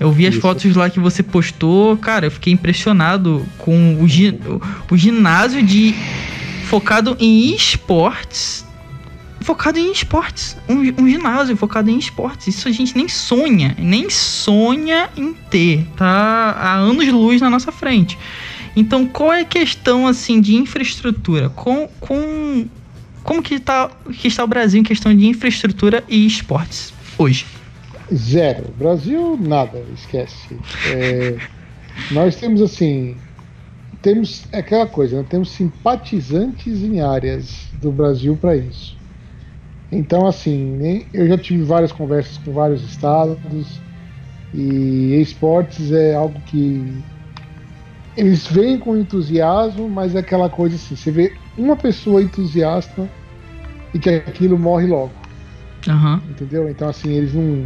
[0.00, 0.42] Eu vi as Isso.
[0.42, 4.36] fotos lá que você postou, cara, eu fiquei impressionado com o, gi
[4.90, 5.94] o ginásio de
[6.64, 8.66] focado em esportes.
[9.42, 10.56] Focado em esportes.
[10.68, 12.48] Um, um, ginásio focado em esportes.
[12.48, 15.86] Isso a gente nem sonha, nem sonha em ter.
[15.96, 18.18] Tá há anos luz na nossa frente.
[18.74, 21.50] Então, qual é a questão assim de infraestrutura?
[21.50, 22.66] Com, com
[23.22, 27.46] como que está, que está o Brasil em questão de infraestrutura e esportes hoje?
[28.12, 28.72] Zero.
[28.76, 30.56] Brasil, nada, esquece.
[30.86, 31.36] É,
[32.10, 33.16] nós temos assim,
[34.00, 35.26] temos é aquela coisa, né?
[35.28, 38.96] temos simpatizantes em áreas do Brasil para isso.
[39.90, 43.78] Então, assim, eu já tive várias conversas com vários estados
[44.54, 47.02] e esportes é algo que
[48.16, 53.08] eles vêm com entusiasmo, mas é aquela coisa assim, você vê uma pessoa entusiasta
[53.94, 55.12] e que aquilo morre logo.
[55.86, 56.20] Uhum.
[56.30, 56.68] Entendeu?
[56.68, 57.64] Então assim, eles não.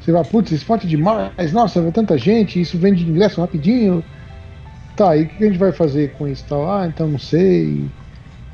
[0.00, 4.04] Você vai, putz, esporte demais, nossa, vê tanta gente, isso vende ingresso rapidinho.
[4.96, 6.44] Tá, e o que a gente vai fazer com isso?
[6.44, 7.84] Tá, ah, então não sei.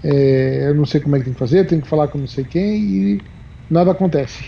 [0.03, 2.17] É, eu não sei como é que tem que fazer, eu tenho que falar com
[2.17, 3.21] não sei quem e
[3.69, 4.45] nada acontece.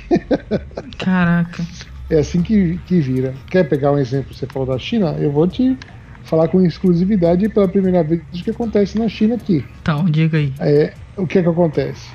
[0.98, 1.62] Caraca.
[2.08, 3.34] É assim que, que vira.
[3.50, 5.16] Quer pegar um exemplo, você falou da China?
[5.18, 5.76] Eu vou te
[6.24, 9.64] falar com exclusividade pela primeira vez o que acontece na China aqui.
[9.82, 10.52] Então, diga aí.
[10.60, 12.08] É, o que é que acontece?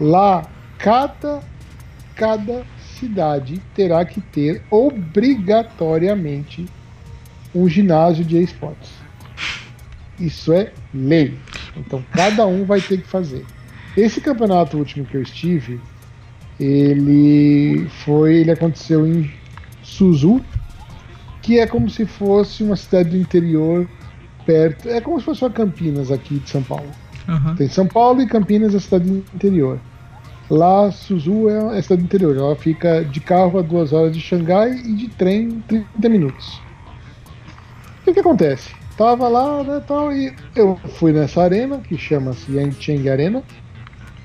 [0.00, 0.46] Lá,
[0.78, 1.40] cada,
[2.14, 2.64] cada
[2.98, 6.66] cidade terá que ter obrigatoriamente
[7.54, 8.90] um ginásio de esportes.
[10.18, 11.38] Isso é lei.
[11.76, 13.44] Então, cada um vai ter que fazer.
[13.96, 15.80] Esse campeonato último que eu estive,
[16.58, 19.30] ele foi, ele aconteceu em
[19.82, 20.40] Suzhou,
[21.46, 23.88] que é como se fosse uma cidade do interior
[24.44, 24.88] perto.
[24.88, 26.90] É como se fosse uma Campinas aqui de São Paulo.
[27.28, 27.54] Uhum.
[27.54, 29.78] Tem São Paulo e Campinas é a cidade do interior.
[30.50, 32.36] Lá, Suzu é a cidade do interior.
[32.36, 36.60] Ela fica de carro a duas horas de Xangai e de trem 30 minutos.
[38.00, 38.74] O que, que acontece?
[38.96, 43.40] Tava lá, né, tal, e eu fui nessa arena, que chama-se Yancheng Arena.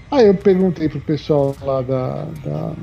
[0.10, 2.73] Aí eu perguntei pro pessoal lá da, da,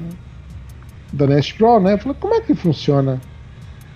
[1.12, 1.98] da Nest Pro, né?
[1.98, 3.20] Falei, como é que funciona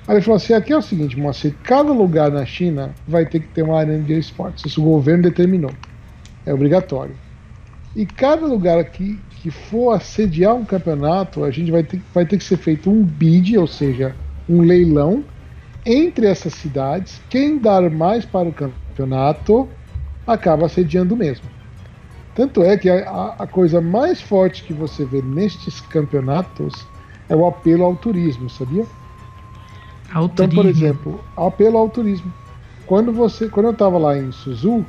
[0.06, 3.40] Aí ele falou assim: aqui é o seguinte, moça, cada lugar na China vai ter
[3.40, 4.64] que ter uma arena de esportes.
[4.64, 5.72] Isso o governo determinou.
[6.44, 7.14] É obrigatório.
[7.94, 12.38] E cada lugar que, que for assediar um campeonato, a gente vai ter, vai ter
[12.38, 14.14] que ser feito um bid, ou seja,
[14.48, 15.24] um leilão,
[15.84, 17.20] entre essas cidades.
[17.28, 19.68] Quem dar mais para o campeonato
[20.26, 21.46] acaba assediando mesmo.
[22.34, 26.86] Tanto é que a, a coisa mais forte que você vê nestes campeonatos
[27.28, 28.86] é o apelo ao turismo, sabia?
[30.12, 32.32] Ao então, por exemplo, apelo ao turismo.
[32.86, 34.84] Quando você, quando eu estava lá em Suzu,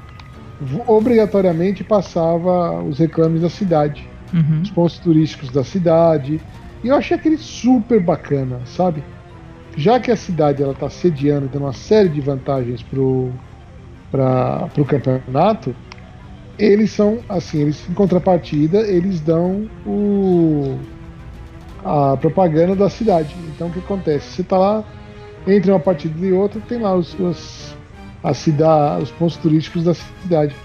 [0.88, 4.62] obrigatoriamente passava os reclames da cidade, uhum.
[4.62, 6.41] os pontos turísticos da cidade,
[6.84, 9.04] e eu achei aquele super bacana, sabe?
[9.76, 13.32] Já que a cidade ela está sediando, tem uma série de vantagens pro
[14.12, 15.76] para o campeonato,
[16.60, 20.78] eles são assim, eles em contrapartida eles dão o
[21.84, 23.36] a propaganda da cidade.
[23.56, 24.30] Então o que acontece?
[24.30, 24.84] Você está lá
[25.48, 27.76] entre uma partida e outra, tem lá os, os,
[28.24, 30.56] a cidade, os pontos turísticos da cidade.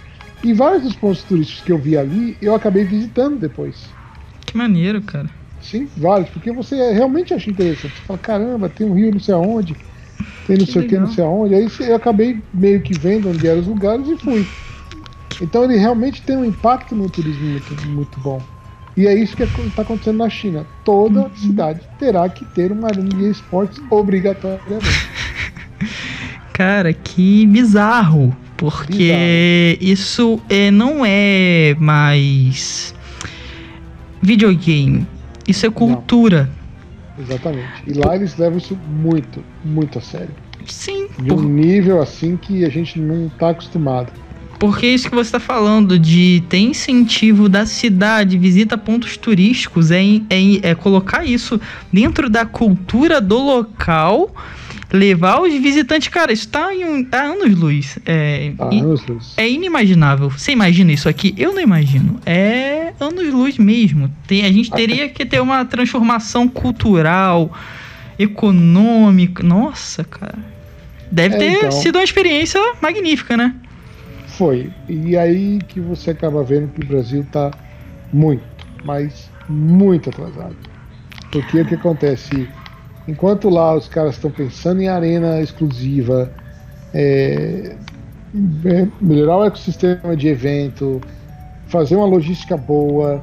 [0.42, 3.88] E vários dos pontos turísticos que eu vi ali, eu acabei visitando depois.
[4.46, 5.28] Que maneiro, cara.
[5.60, 7.98] Sim, vários, porque você realmente acha interessante.
[7.98, 9.76] Você fala, caramba, tem um rio não sei aonde,
[10.46, 11.54] tem não que sei o que, não sei aonde.
[11.54, 14.46] Aí eu acabei meio que vendo onde eram os lugares e fui.
[15.40, 18.40] Então ele realmente tem um impacto no turismo muito, muito bom.
[18.98, 20.66] E é isso que está acontecendo na China.
[20.84, 21.36] Toda uhum.
[21.36, 25.08] cidade terá que ter uma arena de esportes obrigatoriamente.
[26.52, 28.36] Cara, que bizarro.
[28.56, 29.92] Porque bizarro.
[29.92, 32.92] isso é, não é mais
[34.20, 35.06] videogame.
[35.46, 36.50] Isso é cultura.
[37.16, 37.24] Não.
[37.24, 37.68] Exatamente.
[37.86, 40.34] E lá eles levam isso muito, muito a sério.
[40.66, 41.06] Sim.
[41.20, 44.12] De um nível assim que a gente não está acostumado.
[44.58, 49.90] Porque é isso que você está falando, de ter incentivo da cidade, visita pontos turísticos,
[49.90, 51.60] é, é, é colocar isso
[51.92, 54.34] dentro da cultura do local
[54.92, 57.98] levar os visitantes, cara, isso tá em tá anos-luz.
[58.06, 59.34] É, tá anos-luz.
[59.36, 60.30] é inimaginável.
[60.30, 61.34] Você imagina isso aqui?
[61.36, 62.18] Eu não imagino.
[62.24, 64.10] É anos-luz mesmo.
[64.26, 67.52] Tem, a gente teria que ter uma transformação cultural,
[68.18, 69.42] econômica.
[69.42, 70.38] Nossa, cara.
[71.10, 73.54] Deve é, ter então, sido uma experiência magnífica, né?
[74.38, 74.70] Foi.
[74.88, 77.50] E aí que você acaba vendo que o Brasil tá
[78.12, 78.44] muito,
[78.84, 80.54] mas muito atrasado.
[81.32, 82.48] Porque o que acontece?
[83.08, 86.30] Enquanto lá os caras estão pensando em arena exclusiva,
[86.94, 87.74] é,
[88.64, 91.00] é, melhorar o ecossistema de evento,
[91.66, 93.20] fazer uma logística boa,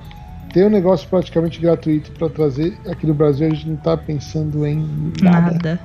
[0.51, 4.67] ter um negócio praticamente gratuito para trazer aqui no Brasil, a gente não está pensando
[4.67, 4.85] em
[5.21, 5.53] nada.
[5.53, 5.79] nada.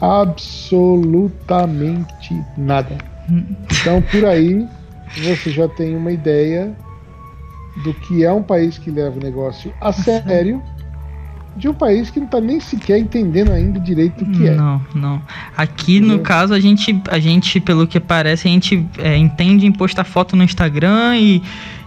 [0.00, 3.13] Absolutamente nada.
[3.70, 4.66] Então por aí
[5.22, 6.74] você já tem uma ideia
[7.82, 10.62] do que é um país que leva o negócio a sério
[11.56, 14.54] de um país que não está nem sequer entendendo ainda direito o que é.
[14.54, 15.22] Não, não.
[15.56, 19.72] Aqui no caso a gente, a gente, pelo que parece, a gente é, entende em
[19.72, 21.42] postar foto no Instagram e,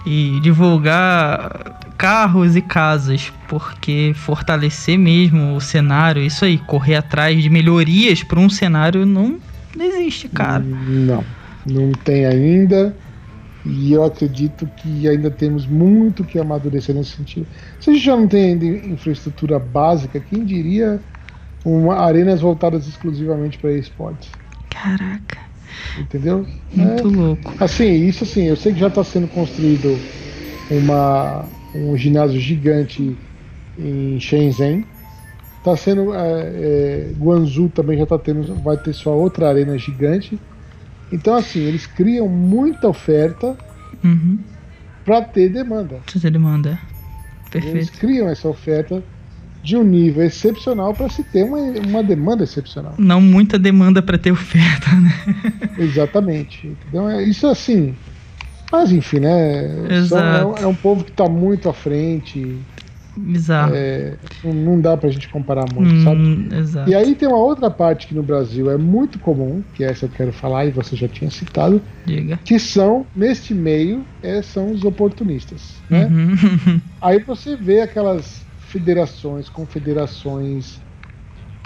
[0.05, 7.49] e divulgar carros e casas, porque fortalecer mesmo o cenário, isso aí, correr atrás de
[7.49, 9.37] melhorias para um cenário não,
[9.77, 10.63] não existe, cara.
[10.63, 11.23] Não,
[11.65, 12.95] não tem ainda.
[13.65, 17.45] E eu acredito que ainda temos muito que amadurecer nesse sentido.
[17.79, 21.01] Se a gente já não tem ainda infraestrutura básica, quem diria
[21.65, 24.29] uma, arenas voltadas exclusivamente para esportes?
[24.69, 25.37] Caraca.
[25.99, 26.45] Entendeu?
[26.73, 27.53] Muito é, louco.
[27.59, 29.97] Assim, isso assim, eu sei que já está sendo construído
[30.71, 31.45] uma,
[31.75, 33.17] um ginásio gigante
[33.77, 34.85] em Shenzhen.
[35.57, 36.13] Está sendo.
[36.13, 38.55] É, é, Guangzhou também já está tendo.
[38.55, 40.39] Vai ter sua outra arena gigante.
[41.11, 43.55] Então, assim, eles criam muita oferta
[44.03, 44.39] uhum.
[45.05, 45.99] para ter demanda.
[46.05, 46.79] Pra ter demanda.
[47.49, 47.77] Perfeito.
[47.77, 49.01] Eles criam essa oferta
[49.63, 52.93] de um nível excepcional para se ter uma, uma demanda excepcional.
[52.97, 55.13] Não muita demanda para ter oferta, né?
[55.77, 56.75] Exatamente.
[56.87, 57.95] Então, é, isso assim.
[58.71, 59.95] Mas enfim, né?
[59.95, 60.59] Exato.
[60.59, 62.57] É, é um povo que está muito à frente.
[63.17, 63.73] Bizarro.
[63.75, 64.13] É,
[64.43, 66.55] não dá pra gente comparar muito, hum, sabe?
[66.55, 66.89] Exato.
[66.89, 70.05] E aí tem uma outra parte que no Brasil é muito comum, que é essa
[70.05, 72.39] eu quero falar e você já tinha citado, Diga.
[72.45, 75.75] que são, neste meio, é, são os oportunistas.
[75.89, 76.05] Né?
[76.05, 76.79] Uhum.
[77.01, 80.79] Aí você vê aquelas federações, confederações,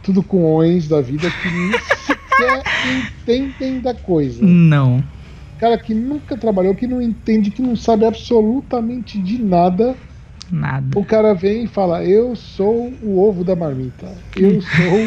[0.03, 1.71] tudo com ões da vida que nem
[2.05, 2.63] sequer
[3.29, 4.43] entendem da coisa.
[4.43, 5.03] Não.
[5.59, 9.95] Cara que nunca trabalhou, que não entende, que não sabe absolutamente de nada
[10.51, 10.99] Nada.
[10.99, 14.11] O cara vem e fala: Eu sou o ovo da marmita.
[14.35, 14.99] Eu sou.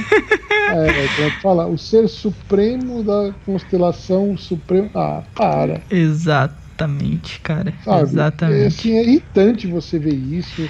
[0.78, 1.66] é, é fala?
[1.66, 4.90] O ser supremo da constelação suprema.
[4.94, 5.82] Ah, para.
[5.90, 7.74] Exatamente, cara.
[7.84, 8.02] Sabe?
[8.02, 8.62] Exatamente.
[8.62, 10.68] É, assim, é irritante você ver isso.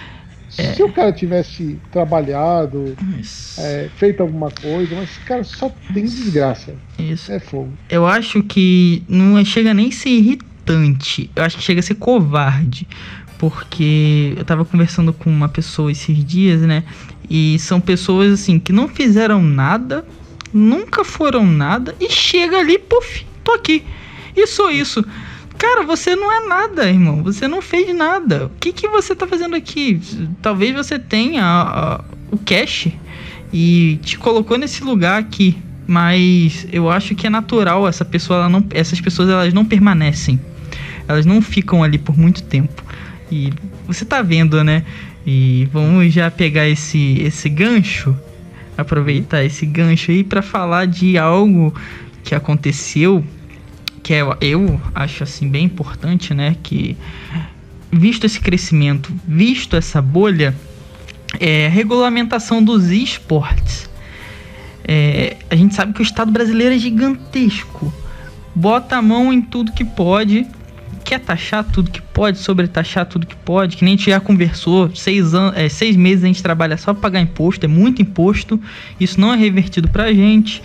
[0.57, 0.73] É.
[0.75, 2.97] Se o cara tivesse trabalhado,
[3.59, 6.75] é, feito alguma coisa, mas esse cara só tem desgraça.
[6.99, 7.33] Isso.
[7.33, 7.73] É fogo.
[7.89, 11.31] Eu acho que não chega nem a ser irritante.
[11.35, 12.87] Eu acho que chega a ser covarde
[13.51, 16.85] porque eu tava conversando com uma pessoa esses dias, né?
[17.29, 20.05] E são pessoas assim que não fizeram nada,
[20.53, 23.83] nunca foram nada e chega ali, puf, tô aqui.
[24.37, 25.05] E sou isso.
[25.59, 27.23] Cara, você não é nada, irmão.
[27.23, 28.47] Você não fez nada.
[28.47, 30.01] O que, que você tá fazendo aqui?
[30.43, 32.89] Talvez você tenha a, a, o cash
[33.53, 35.57] e te colocou nesse lugar aqui.
[35.87, 40.41] Mas eu acho que é natural essa pessoa, não, essas pessoas elas não permanecem.
[41.07, 42.84] Elas não ficam ali por muito tempo.
[43.35, 43.53] E
[43.85, 44.85] você tá vendo, né?
[45.27, 48.17] E vamos já pegar esse, esse gancho,
[48.79, 51.75] aproveitar esse gancho aí para falar de algo
[52.23, 53.25] que aconteceu,
[54.05, 56.57] que é, eu acho assim bem importante, né?
[56.63, 56.97] Que
[57.91, 60.55] visto esse crescimento, visto essa bolha,
[61.41, 63.91] é regulamentação dos esportes.
[64.87, 67.93] É, a gente sabe que o Estado brasileiro é gigantesco,
[68.55, 70.47] bota a mão em tudo que pode
[71.05, 74.91] quer taxar tudo que pode, sobretaxar tudo que pode, que nem a gente já conversou,
[74.95, 78.61] seis, anos, é, seis meses a gente trabalha só para pagar imposto, é muito imposto,
[78.99, 80.63] isso não é revertido para a gente,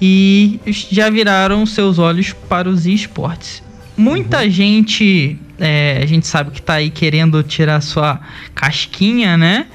[0.00, 3.62] e já viraram seus olhos para os esportes.
[3.96, 4.50] Muita uhum.
[4.50, 8.20] gente, é, a gente sabe que está aí querendo tirar sua
[8.54, 9.66] casquinha, né?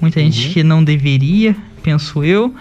[0.00, 0.30] Muita uhum.
[0.30, 2.54] gente que não deveria, penso eu.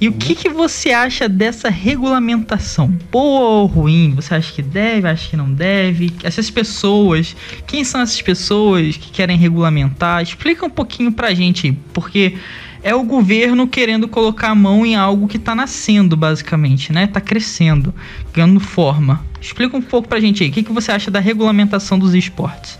[0.00, 2.86] E o que, que você acha dessa regulamentação?
[3.10, 4.12] Boa ou ruim?
[4.14, 6.12] Você acha que deve, acha que não deve?
[6.22, 7.34] Essas pessoas,
[7.66, 10.22] quem são essas pessoas que querem regulamentar?
[10.22, 12.36] Explica um pouquinho pra gente, porque
[12.80, 17.08] é o governo querendo colocar a mão em algo que tá nascendo, basicamente, né?
[17.08, 17.92] Tá crescendo,
[18.32, 19.24] ganhando forma.
[19.40, 20.48] Explica um pouco pra gente aí.
[20.48, 22.78] O que, que você acha da regulamentação dos esportes?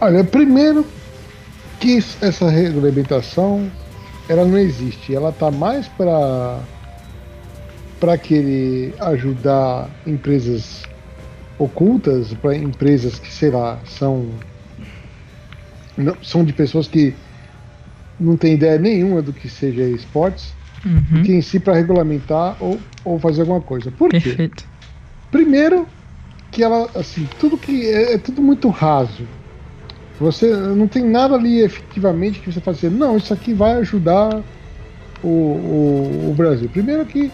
[0.00, 0.86] Olha, primeiro
[1.80, 3.70] que essa regulamentação
[4.28, 5.14] ela não existe.
[5.14, 6.60] Ela tá mais para
[8.00, 10.82] para querer ajudar empresas
[11.58, 14.28] ocultas, para empresas que, sei lá, são
[15.96, 17.14] não, são de pessoas que
[18.18, 20.52] não têm ideia nenhuma do que seja esportes,
[20.84, 21.22] uhum.
[21.22, 23.90] que em si para regulamentar ou, ou fazer alguma coisa.
[23.90, 24.64] Por Perfeito.
[24.64, 24.68] quê?
[25.30, 25.86] Primeiro
[26.50, 29.26] que ela, assim, tudo que é, é tudo muito raso.
[30.20, 34.42] Você não tem nada ali efetivamente que você faça assim, não, isso aqui vai ajudar
[35.22, 36.68] o, o, o Brasil.
[36.68, 37.32] Primeiro que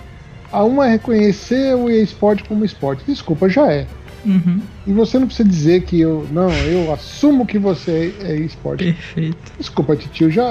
[0.50, 3.04] a uma é reconhecer o esporte como esporte.
[3.06, 3.86] Desculpa, já é.
[4.24, 4.60] Uhum.
[4.86, 6.26] E você não precisa dizer que eu.
[6.30, 8.84] Não, eu assumo que você é esporte.
[8.84, 9.52] Perfeito.
[9.58, 10.46] Desculpa, tio, já.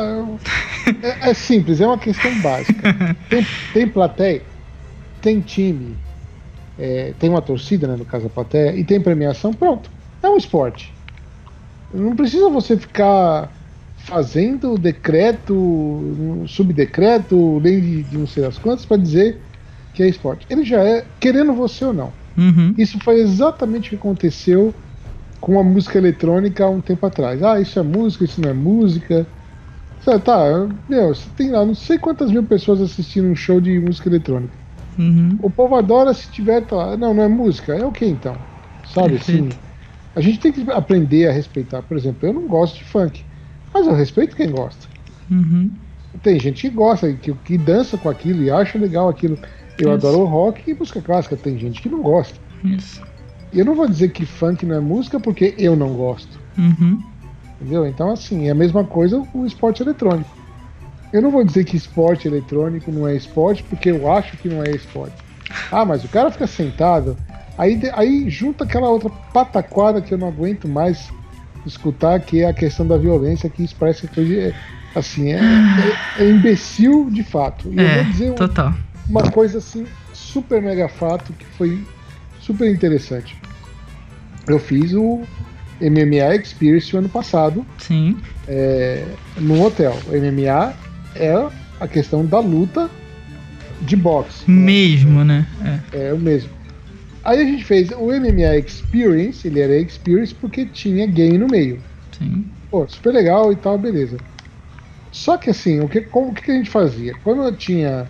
[1.03, 3.15] é, é, simples, é uma questão básica.
[3.30, 4.41] Tem, tem plateia,
[5.22, 5.95] tem time,
[6.80, 9.89] é, tem uma torcida, né, no caso da plateia, e tem premiação, pronto.
[10.23, 10.91] É um esporte.
[11.94, 13.52] Não precisa você ficar
[13.98, 19.41] fazendo decreto, subdecreto, lei de, de não sei das quantas, para dizer
[19.94, 20.45] que é esporte.
[20.49, 22.11] Ele já é, querendo você ou não.
[22.38, 22.74] Uhum.
[22.78, 24.74] Isso foi exatamente o que aconteceu
[25.41, 27.41] com a música eletrônica há um tempo atrás.
[27.44, 29.26] Ah, isso é música, isso não é música.
[29.99, 33.80] Você, tá, meu, você tem lá não sei quantas mil pessoas assistindo um show de
[33.80, 34.53] música eletrônica.
[34.98, 35.38] Uhum.
[35.41, 36.61] O povo adora se tiver.
[36.61, 37.74] Tá, não, não é música.
[37.74, 38.36] É o que então?
[38.94, 39.56] Sabe Perfeito.
[39.56, 39.69] assim?
[40.15, 41.81] A gente tem que aprender a respeitar.
[41.81, 43.23] Por exemplo, eu não gosto de funk,
[43.73, 44.88] mas eu respeito quem gosta.
[45.30, 45.72] Uhum.
[46.23, 49.38] Tem gente que gosta, que, que dança com aquilo e acha legal aquilo.
[49.77, 50.07] Eu Isso.
[50.07, 51.38] adoro rock e música clássica.
[51.38, 52.38] Tem gente que não gosta.
[52.64, 53.02] Isso.
[53.53, 56.40] Eu não vou dizer que funk não é música porque eu não gosto.
[56.57, 57.02] Uhum.
[57.60, 57.86] Entendeu?
[57.86, 60.38] Então, assim, é a mesma coisa o esporte eletrônico.
[61.11, 64.64] Eu não vou dizer que esporte eletrônico não é esporte porque eu acho que não
[64.64, 65.15] é esporte.
[65.72, 67.18] Ah, mas o cara fica sentado,
[67.60, 71.11] aí, aí junta aquela outra pataquada que eu não aguento mais
[71.65, 74.53] escutar, que é a questão da violência, que isso parece que foi,
[74.95, 75.40] assim, é,
[76.18, 77.69] é, é imbecil de fato.
[77.72, 78.73] E é, eu vou dizer total.
[79.07, 81.84] uma coisa assim, super mega fato, que foi
[82.40, 83.38] super interessante.
[84.48, 85.22] Eu fiz o
[85.81, 87.65] MMA Experience o ano passado.
[87.77, 88.18] Sim.
[88.48, 89.06] É,
[89.38, 89.95] num hotel.
[90.07, 90.73] O MMA
[91.14, 91.49] é
[91.80, 92.90] a questão da luta
[93.81, 94.49] de boxe.
[94.49, 95.45] Mesmo, né?
[95.94, 96.07] É.
[96.07, 96.59] é o mesmo.
[97.30, 101.80] Aí a gente fez o MMA Experience, ele era Experience porque tinha game no meio.
[102.18, 102.43] Sim.
[102.72, 104.18] Pô, super legal e tal, beleza.
[105.11, 107.14] Só que assim, o que, como, o que a gente fazia?
[107.23, 108.10] Quando tinha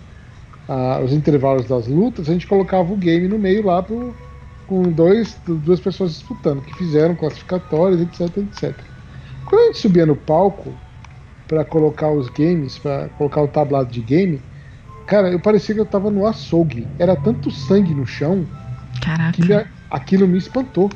[0.66, 4.16] ah, os intervalos das lutas, a gente colocava o game no meio lá pro,
[4.66, 8.74] com dois, duas pessoas disputando, que fizeram classificatórias, etc, etc.
[9.44, 10.72] Quando a gente subia no palco
[11.46, 14.40] para colocar os games, para colocar o tablado de game,
[15.06, 16.88] cara, eu parecia que eu tava no açougue.
[16.98, 18.46] Era tanto sangue no chão
[19.00, 19.32] Caraca.
[19.32, 20.90] que me, aquilo me espantou.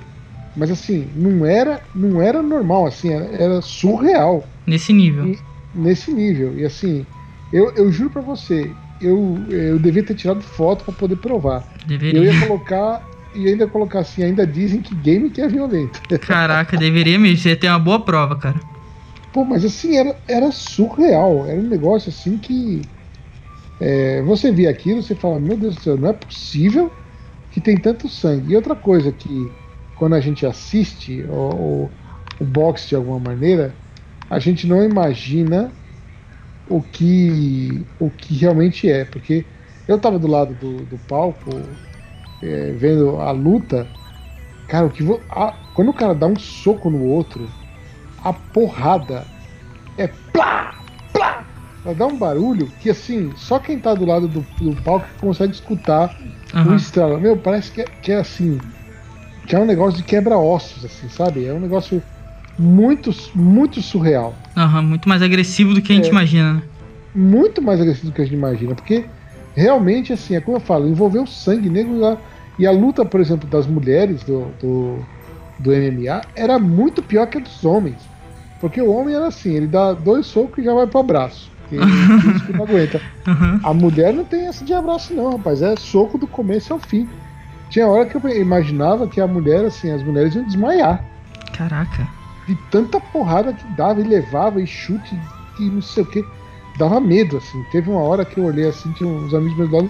[0.56, 4.44] Mas assim, não era, não era normal, assim, era, era surreal.
[4.66, 5.26] Nesse nível.
[5.26, 5.39] E,
[5.74, 6.56] nesse nível.
[6.56, 7.05] E assim,
[7.52, 8.70] eu, eu juro para você,
[9.01, 11.64] eu, eu devia ter tirado foto para poder provar.
[11.86, 12.20] Deveria.
[12.20, 13.02] Eu ia colocar
[13.35, 16.01] e ainda colocar assim, ainda dizem que game que é violento.
[16.20, 18.60] Caraca, deveria mesmo, você tem uma boa prova, cara.
[19.32, 22.82] Pô, mas assim, era, era surreal, era um negócio assim que
[23.81, 26.93] é, você via aquilo, você fala, meu Deus do céu, não é possível
[27.55, 28.52] que tem tanto sangue.
[28.52, 29.48] E outra coisa que
[29.97, 31.89] quando a gente assiste o,
[32.40, 33.72] o, boxe de alguma maneira,
[34.28, 35.70] a gente não imagina
[36.68, 39.44] o que o que realmente é, porque
[39.86, 41.51] eu tava do lado do, do palco
[42.43, 43.86] é, vendo a luta,
[44.66, 45.55] cara, o que a...
[45.74, 47.48] quando o cara dá um soco no outro,
[48.24, 49.24] a porrada
[49.97, 50.74] é plá.
[51.85, 55.52] Ela dá um barulho que assim, só quem tá do lado do, do palco consegue
[55.52, 56.16] escutar
[56.55, 56.73] uhum.
[56.73, 57.20] o estralo.
[57.20, 58.59] Meu, parece que é, que é assim,
[59.47, 61.44] que é um negócio de quebra-ossos, assim, sabe?
[61.44, 62.02] É um negócio
[62.59, 64.35] muito, muito surreal.
[64.56, 66.62] Uhum, muito mais agressivo do que a gente é, imagina, né?
[67.15, 69.05] Muito mais agressivo do que a gente imagina, porque
[69.55, 72.16] realmente, assim, é como eu falo, envolveu sangue negro lá.
[72.59, 74.98] E a luta, por exemplo, das mulheres do, do,
[75.59, 77.97] do MMA era muito pior que a dos homens.
[78.61, 81.53] Porque o homem era assim, ele dá dois socos e já vai pro abraço.
[81.69, 81.77] Que,
[82.47, 83.01] que não aguenta.
[83.27, 83.61] Uhum.
[83.62, 85.62] A mulher não tem essa de abraço, não, rapaz.
[85.62, 87.09] É soco do começo ao fim.
[87.70, 91.03] Tinha hora que eu imaginava que a mulher, assim, as mulheres iam desmaiar.
[91.57, 92.07] Caraca.
[92.47, 95.19] De tanta porrada que dava e levava e chute
[95.59, 96.23] e não sei o que
[96.78, 97.62] dava medo, assim.
[97.73, 99.89] Teve uma hora que eu olhei assim, tinha uns amigos meus lá,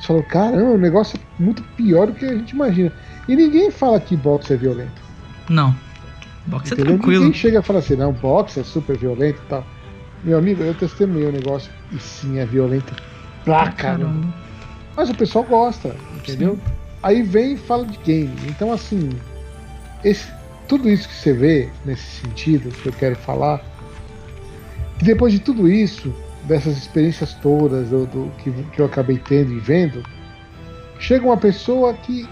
[0.00, 2.92] falou, caramba, o negócio é muito pior do que a gente imagina.
[3.28, 5.02] E ninguém fala que boxe é violento.
[5.48, 5.74] Não.
[6.46, 7.24] Boxe é tranquilo.
[7.24, 9.66] Ninguém chega a falar assim, não, boxe é super violento e tal.
[10.26, 12.92] Meu amigo, eu testemunhei o negócio e sim, é violento
[13.44, 14.06] pra caramba.
[14.06, 14.34] caramba.
[14.96, 16.56] Mas o pessoal gosta, entendeu?
[16.56, 16.60] Sim.
[17.00, 18.32] Aí vem e fala de game.
[18.48, 19.08] Então, assim,
[20.02, 20.28] esse,
[20.66, 23.64] tudo isso que você vê nesse sentido que eu quero falar,
[24.98, 26.12] que depois de tudo isso,
[26.42, 30.02] dessas experiências todas do, do que, que eu acabei tendo e vendo,
[30.98, 32.28] chega uma pessoa que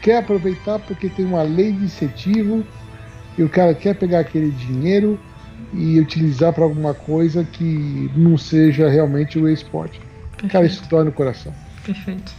[0.00, 2.64] quer aproveitar porque tem uma lei de incentivo
[3.36, 5.20] e o cara quer pegar aquele dinheiro
[5.72, 10.00] e utilizar para alguma coisa que não seja realmente o esporte.
[10.50, 11.52] Cara, isso dói no coração.
[11.84, 12.32] Perfeito.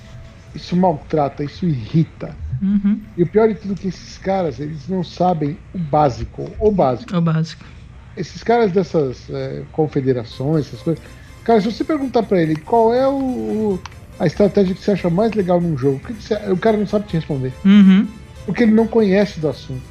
[0.56, 2.36] Isso maltrata, isso irrita.
[2.62, 2.99] Uhum.
[3.16, 6.72] E o pior de tudo é que esses caras, eles não sabem o básico, o
[6.72, 7.16] básico.
[7.16, 7.64] O básico.
[8.16, 11.04] Esses caras dessas é, confederações, essas coisas.
[11.44, 13.80] Cara, se você perguntar para ele qual é o,
[14.20, 17.08] a estratégia que você acha mais legal num jogo, o, você- o cara não sabe
[17.08, 17.54] te responder.
[17.64, 18.08] Uhum.
[18.45, 19.84] Porque ele não conhece do assunto.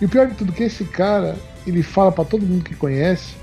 [0.00, 1.36] E o pior de tudo é que esse cara,
[1.70, 3.34] ele fala para todo mundo que conhece,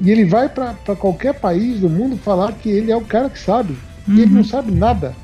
[0.00, 3.38] e ele vai para qualquer país do mundo falar que ele é o cara que
[3.38, 3.76] sabe.
[4.08, 4.36] E ele Uhum.
[4.38, 5.14] não sabe nada.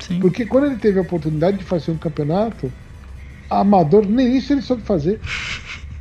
[0.00, 0.20] Sim.
[0.20, 2.70] Porque quando ele teve a oportunidade de fazer um campeonato
[3.48, 5.18] amador, nem isso ele soube fazer.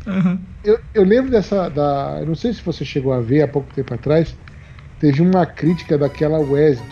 [0.06, 0.38] Uhum.
[0.64, 1.70] Eu, eu lembro dessa.
[1.70, 4.36] Da, eu não sei se você chegou a ver há pouco tempo atrás,
[5.00, 6.84] teve uma crítica daquela WESG,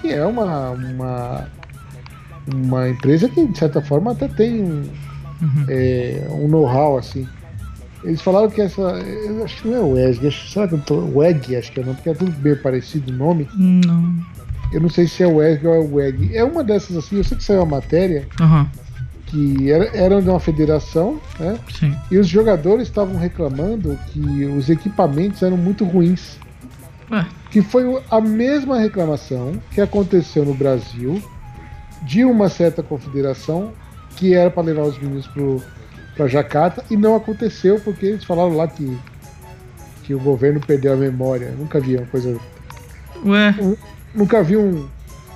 [0.00, 1.48] que é uma, uma,
[2.54, 4.82] uma empresa que, de certa forma, até tem um,
[5.42, 5.64] Uhum.
[5.68, 7.26] é, um know-how assim.
[8.04, 8.82] Eles falaram que essa.
[9.44, 10.96] Acho que não é WESG, acho, será que eu tô.
[11.18, 13.48] WEG, acho que é o nome, porque é tudo bem parecido o nome.
[13.56, 14.12] Não.
[14.72, 16.36] Eu não sei se é WESG ou é WEG.
[16.36, 18.66] É uma dessas assim, eu sei que saiu a matéria Aham.
[19.26, 21.58] que era, de uma federação, né?
[21.78, 21.94] Sim.
[22.10, 26.38] E os jogadores estavam reclamando que os equipamentos eram muito ruins.
[27.10, 27.26] Ué.
[27.50, 31.22] Que foi o- a mesma reclamação que aconteceu no Brasil
[32.04, 33.70] de uma certa confederação
[34.16, 35.26] que era para levar os meninos
[36.16, 38.98] para Jacarta e não aconteceu porque eles falaram lá que,
[40.04, 41.54] que o governo perdeu a memória.
[41.58, 42.38] Nunca vi uma coisa.
[43.24, 43.54] Ué.
[44.14, 44.86] Nunca vi um,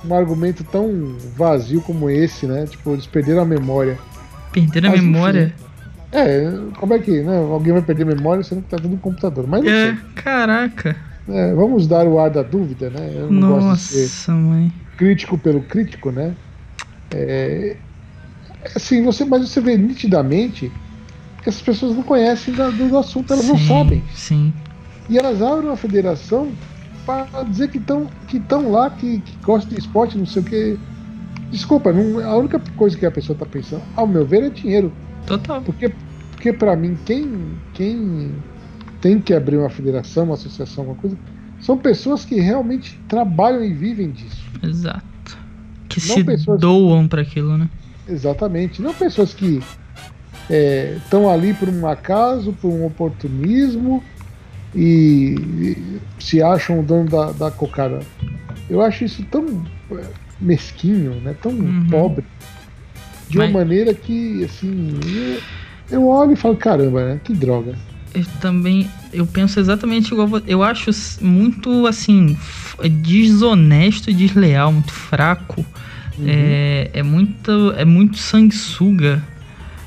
[0.05, 2.65] um argumento tão vazio como esse, né?
[2.67, 3.97] Tipo, eles perderam a memória.
[4.51, 5.11] Perderam a Mas, enfim.
[5.11, 5.53] memória?
[6.11, 6.49] É,
[6.79, 7.37] como é que, né?
[7.37, 9.45] Alguém vai perder a memória sendo que tá tudo no computador.
[9.47, 9.97] Mas não É, sei.
[10.15, 10.95] caraca.
[11.27, 13.11] É, vamos dar o ar da dúvida, né?
[13.15, 14.71] Eu não gosto de ser Nossa, mãe.
[14.95, 16.33] crítico pelo crítico, né?
[17.11, 17.75] É,
[18.75, 20.71] assim, você, mas você vê nitidamente
[21.43, 24.03] que essas pessoas não conhecem da- do, assunto, elas não Sim, sabem.
[24.13, 24.53] Sim.
[25.09, 26.51] E elas abrem uma federação
[27.05, 30.45] para dizer que estão que tão lá, que, que gostam de esporte, não sei o
[30.45, 30.77] que.
[31.51, 34.91] Desculpa, não, a única coisa que a pessoa está pensando, ao meu ver, é dinheiro.
[35.25, 35.61] Total.
[35.61, 35.89] Porque,
[36.31, 37.31] porque para mim, quem,
[37.73, 38.31] quem
[38.99, 41.17] tem que abrir uma federação, uma associação, alguma coisa,
[41.61, 44.43] são pessoas que realmente trabalham e vivem disso.
[44.61, 45.01] Exato.
[45.87, 47.69] Que Não se pessoas- doam pra aquilo, né?
[48.09, 48.81] Exatamente.
[48.81, 49.61] Não pessoas que
[50.95, 54.03] estão ali por um acaso, por um oportunismo
[54.75, 57.99] e, e se acham o dono da, da cocada.
[58.69, 60.03] Eu acho isso tão é,
[60.39, 61.35] mesquinho, né?
[61.41, 61.87] tão Uhum.
[61.89, 62.25] pobre,
[63.29, 64.89] de uma Mas- maneira que, assim,
[65.89, 67.19] eu, eu olho e falo, caramba, né?
[67.23, 67.75] Que droga.
[68.13, 70.45] Eu também, eu penso exatamente igual você.
[70.47, 70.89] Eu acho
[71.21, 75.65] muito, assim, f- desonesto e desleal, muito fraco.
[76.17, 76.25] Uhum.
[76.27, 79.23] É, é muito, é muito sanguessuga.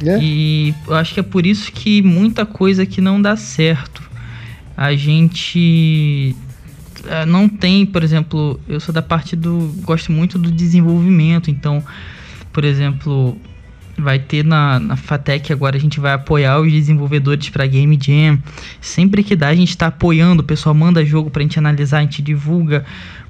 [0.05, 0.19] É?
[0.21, 4.03] E eu acho que é por isso que muita coisa que não dá certo.
[4.77, 6.35] A gente
[7.07, 9.75] eh, não tem, por exemplo, eu sou da parte do.
[9.83, 11.85] gosto muito do desenvolvimento, então,
[12.53, 13.37] por exemplo,
[14.01, 18.39] vai ter na, na FATEC agora, a gente vai apoiar os desenvolvedores para Game Jam.
[18.81, 22.03] Sempre que dá, a gente está apoiando, o pessoal manda jogo pra gente analisar, a
[22.03, 22.85] gente divulga.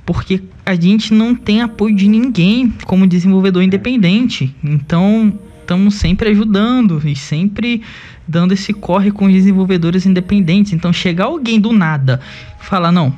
[0.07, 4.55] Porque a gente não tem apoio de ninguém como desenvolvedor independente.
[4.65, 7.83] Então, estamos sempre ajudando e sempre
[8.27, 10.73] dando esse corre com os desenvolvedores independentes.
[10.73, 12.21] Então, chegar alguém do nada
[12.61, 13.17] falar: não,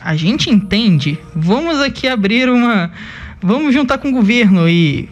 [0.00, 2.90] a gente entende, vamos aqui abrir uma.
[3.40, 5.08] Vamos juntar com o governo e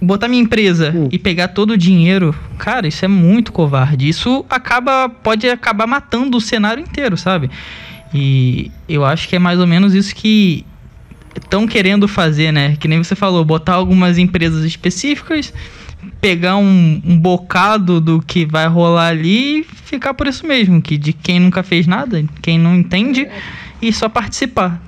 [0.00, 1.08] botar minha empresa Hum.
[1.12, 2.34] e pegar todo o dinheiro.
[2.58, 4.08] Cara, isso é muito covarde.
[4.08, 5.08] Isso acaba.
[5.08, 7.50] pode acabar matando o cenário inteiro, sabe?
[8.12, 10.64] E eu acho que é mais ou menos isso que
[11.36, 12.76] estão querendo fazer, né?
[12.78, 15.52] Que nem você falou, botar algumas empresas específicas,
[16.20, 20.98] pegar um, um bocado do que vai rolar ali e ficar por isso mesmo, que
[20.98, 23.28] de quem nunca fez nada, quem não entende,
[23.80, 24.80] e só participar.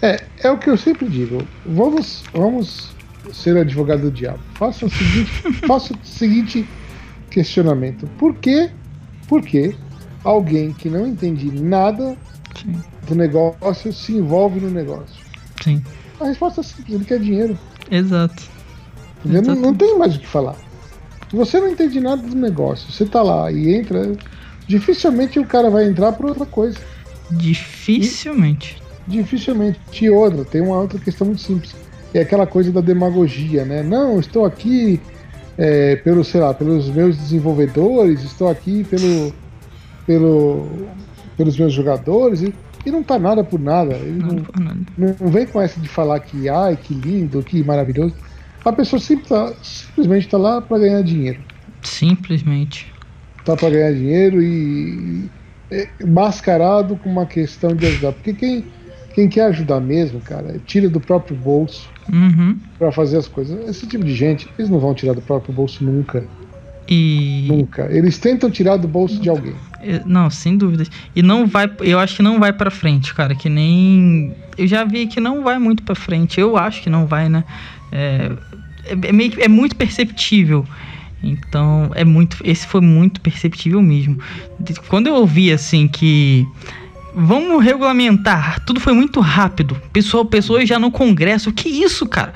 [0.00, 1.42] É, é o que eu sempre digo.
[1.66, 2.90] Vamos, vamos
[3.32, 4.40] ser advogado do diabo.
[4.54, 5.30] Faça o seguinte,
[5.66, 6.68] faça o seguinte
[7.30, 8.06] questionamento.
[8.18, 8.70] Por que,
[9.28, 9.74] por que
[10.24, 12.16] alguém que não entende nada
[12.60, 12.74] Sim,
[13.06, 15.24] do negócio se envolve no negócio?
[15.62, 15.82] sim.
[16.20, 17.58] A resposta é simples, ele quer dinheiro.
[17.90, 18.42] Exato.
[19.24, 20.54] Não, não tem mais o que falar.
[21.30, 24.12] Se você não entende nada do negócio, você tá lá e entra,
[24.66, 26.78] dificilmente o cara vai entrar por outra coisa.
[27.30, 28.82] Dificilmente.
[29.06, 29.78] Dificilmente.
[30.02, 31.74] E outra, tem uma outra questão muito simples.
[32.12, 33.82] É aquela coisa da demagogia, né?
[33.82, 35.00] Não, estou aqui
[35.56, 39.34] é, pelo, sei lá, pelos meus desenvolvedores, estou aqui pelo,
[40.06, 40.68] pelo,
[41.36, 42.54] pelos meus jogadores e,
[42.84, 43.94] e não tá nada por nada.
[43.94, 44.36] Ele não,
[44.96, 48.14] não, não, vem com essa de falar que ai, que lindo, que maravilhoso.
[48.64, 51.40] A pessoa sempre tá, simplesmente está lá para ganhar dinheiro.
[51.82, 52.92] Simplesmente.
[53.44, 55.28] Tá para ganhar dinheiro e,
[55.70, 58.12] e é, mascarado com uma questão de ajudar.
[58.12, 58.64] Porque quem,
[59.14, 62.56] quem quer ajudar mesmo, cara, tira do próprio bolso uhum.
[62.78, 63.68] para fazer as coisas.
[63.68, 66.24] Esse tipo de gente, eles não vão tirar do próprio bolso nunca.
[66.88, 67.46] E...
[67.48, 67.88] Nunca.
[67.90, 69.54] Eles tentam tirar do bolso de alguém.
[70.04, 70.90] Não, sem dúvidas.
[71.14, 74.84] E não vai, eu acho que não vai para frente, cara, que nem eu já
[74.84, 76.38] vi que não vai muito para frente.
[76.38, 77.44] Eu acho que não vai, né?
[77.90, 78.30] É,
[78.84, 80.66] é, é, meio, é muito perceptível.
[81.22, 84.18] Então, é muito, esse foi muito perceptível mesmo.
[84.88, 86.46] Quando eu ouvi assim que
[87.14, 89.80] vamos regulamentar, tudo foi muito rápido.
[89.92, 92.32] Pessoal, pessoas já no congresso, que isso, cara?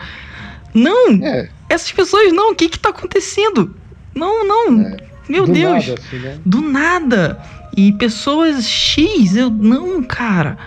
[0.73, 1.25] Não.
[1.25, 1.49] É.
[1.69, 3.75] Essas pessoas não, o que que tá acontecendo?
[4.15, 4.81] Não, não.
[4.81, 4.97] É.
[5.29, 5.87] Meu do Deus.
[5.87, 6.39] Nada, assim, né?
[6.45, 7.41] Do nada.
[7.77, 10.59] E pessoas X, eu não, cara.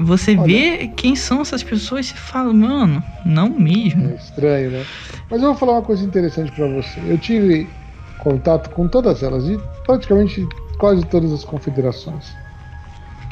[0.00, 4.10] Você Olha, vê quem são essas pessoas e fala, mano, não mesmo.
[4.10, 4.84] É estranho, né?
[5.30, 7.00] Mas eu vou falar uma coisa interessante para você.
[7.06, 7.68] Eu tive
[8.18, 10.46] contato com todas elas e praticamente
[10.78, 12.34] quase todas as confederações.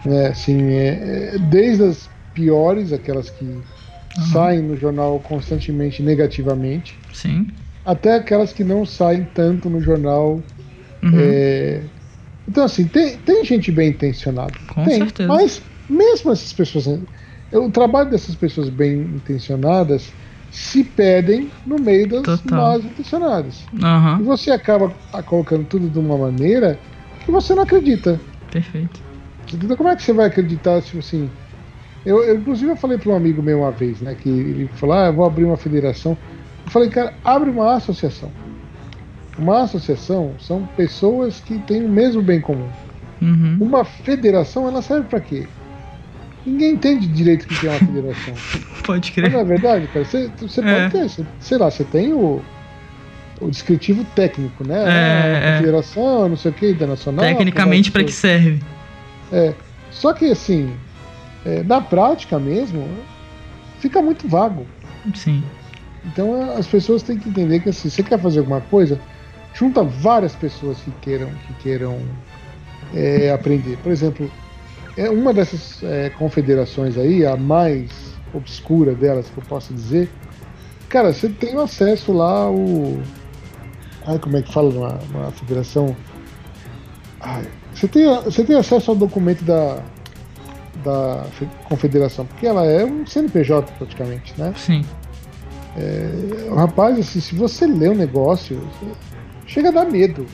[0.07, 3.63] É, assim, é, desde as piores, aquelas que uhum.
[4.33, 7.49] saem no jornal constantemente negativamente, Sim.
[7.85, 10.41] até aquelas que não saem tanto no jornal.
[11.03, 11.13] Uhum.
[11.15, 11.83] É...
[12.49, 14.55] Então, assim, tem, tem gente bem intencionada.
[14.69, 15.29] Com tem, certeza.
[15.29, 16.87] Mas mesmo essas pessoas,
[17.53, 20.13] o trabalho dessas pessoas bem intencionadas
[20.51, 22.59] se perdem no meio das Total.
[22.59, 23.65] mal intencionadas.
[23.73, 24.21] Uhum.
[24.21, 24.93] E você acaba
[25.27, 26.79] colocando tudo de uma maneira
[27.25, 28.21] que você não acredita.
[28.51, 29.10] Perfeito.
[29.57, 31.31] Então, como é que você vai acreditar, tipo assim?
[32.05, 34.15] Eu, eu inclusive, eu falei para um amigo meu uma vez, né?
[34.15, 36.17] Que ele falou: Ah, eu vou abrir uma federação.
[36.65, 38.31] Eu falei, cara, abre uma associação.
[39.39, 42.69] Uma associação são pessoas que têm o mesmo bem comum.
[43.23, 43.59] Uhum.
[43.61, 45.47] Uma federação, ela serve para quê?
[46.45, 48.35] Ninguém entende direito o que é uma federação.
[48.85, 49.25] pode crer.
[49.25, 50.05] Mas não é verdade, cara?
[50.05, 50.89] Você, você é.
[50.89, 52.43] pode ter, sei lá, você tem o,
[53.41, 54.83] o descritivo técnico, né?
[54.83, 55.59] É, a é.
[55.59, 57.25] federação, não sei o que, internacional.
[57.25, 58.61] Tecnicamente, para que serve?
[59.33, 59.55] É.
[59.91, 60.75] Só que, assim,
[61.45, 62.87] é, na prática mesmo,
[63.79, 64.67] fica muito vago.
[65.15, 65.43] Sim.
[66.05, 68.99] Então as pessoas têm que entender que assim, você quer fazer alguma coisa,
[69.55, 71.99] junta várias pessoas que queiram, que queiram
[72.95, 73.77] é, aprender.
[73.79, 74.31] Por exemplo,
[74.97, 77.91] é uma dessas é, confederações aí, a mais
[78.33, 80.09] obscura delas que eu posso dizer,
[80.89, 82.57] cara, você tem acesso lá ao.
[84.07, 85.95] Ai, como é que fala numa, numa federação?
[87.21, 87.45] Ai,
[87.75, 89.79] você, tem, você tem acesso ao documento da,
[90.85, 91.25] da
[91.65, 94.53] confederação, porque ela é um CNPJ praticamente, né?
[94.57, 94.85] Sim.
[95.77, 98.61] É, rapaz, assim, se você lê o negócio,
[99.47, 100.27] chega a dar medo.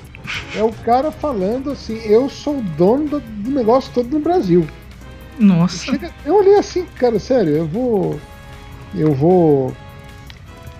[0.57, 4.67] É o cara falando assim, eu sou o dono do, do negócio todo no Brasil.
[5.39, 5.85] Nossa.
[5.85, 8.19] Chega, eu olhei assim, cara, sério, eu vou.
[8.95, 9.77] Eu vou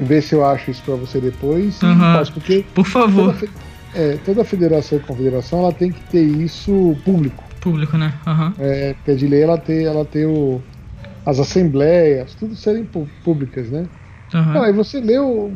[0.01, 1.81] ver se eu acho isso pra você depois.
[1.83, 2.25] Uhum.
[2.33, 3.35] porque Por favor.
[3.35, 3.53] Toda,
[3.97, 7.43] é, toda federação e confederação ela tem que ter isso público.
[7.61, 8.13] Público, né?
[8.27, 8.53] Uhum.
[8.59, 10.61] É, porque de lei ela tem, ela tem o,
[11.25, 12.87] as assembleias, tudo serem
[13.25, 13.87] públicas, né?
[14.35, 14.63] Uhum.
[14.63, 15.51] Aí você lê o,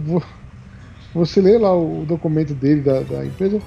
[1.14, 3.60] você lê lá o documento dele da, da empresa,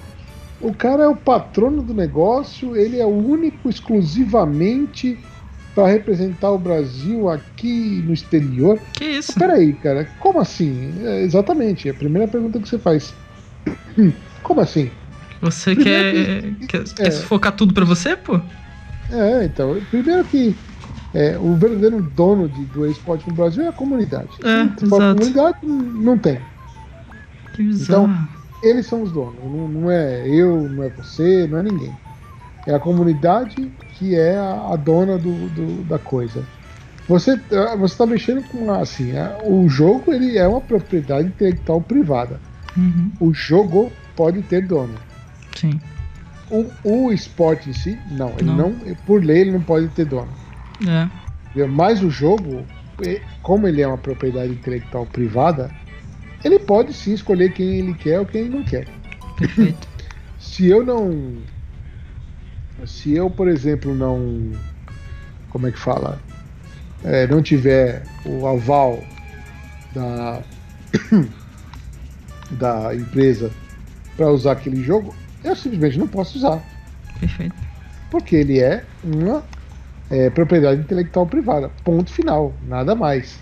[0.59, 5.19] o cara é o patrono do negócio, ele é o único exclusivamente
[5.75, 8.79] para representar o Brasil aqui no exterior.
[8.93, 9.33] Que isso?
[9.37, 10.93] Peraí, cara, como assim?
[11.03, 13.13] É, exatamente, é a primeira pergunta que você faz.
[14.43, 14.91] Como assim?
[15.41, 18.39] Você quer, quer, é, quer focar tudo para você, pô?
[19.11, 20.55] É, então, primeiro que
[21.13, 24.29] é, o verdadeiro dono de, do esporte no Brasil é a comunidade.
[24.43, 26.39] É, Se for a comunidade, não tem.
[27.53, 28.05] Que bizarro.
[28.05, 28.27] Então,
[28.63, 29.35] eles são os donos.
[29.43, 31.93] Não, não, é eu, não é você, não é ninguém.
[32.65, 36.43] É a comunidade que é a, a dona do, do, da coisa.
[37.07, 39.11] Você ah, você está mexendo com assim,
[39.43, 42.39] o jogo ele é uma propriedade intelectual privada.
[42.77, 43.11] Uhum.
[43.19, 44.95] O jogo pode ter dono.
[45.55, 45.79] Sim.
[46.49, 48.69] O, o esporte em si, não, ele não.
[48.69, 50.31] não, por lei ele não pode ter dono.
[50.87, 51.67] É.
[51.67, 52.65] Mas o jogo,
[53.41, 55.71] como ele é uma propriedade intelectual privada,
[56.43, 58.87] ele pode sim escolher quem ele quer ou quem ele não quer.
[59.37, 59.87] Perfeito.
[60.39, 61.37] se eu não.
[62.85, 64.51] Se eu, por exemplo, não.
[65.49, 66.19] Como é que fala?
[67.03, 69.03] É, não tiver o aval
[69.93, 70.41] da.
[72.51, 73.51] da empresa
[74.15, 75.13] para usar aquele jogo,
[75.43, 76.61] eu simplesmente não posso usar.
[77.19, 77.55] Perfeito.
[78.09, 79.43] Porque ele é uma
[80.09, 81.69] é, propriedade intelectual privada.
[81.83, 82.53] Ponto final.
[82.67, 83.39] Nada mais.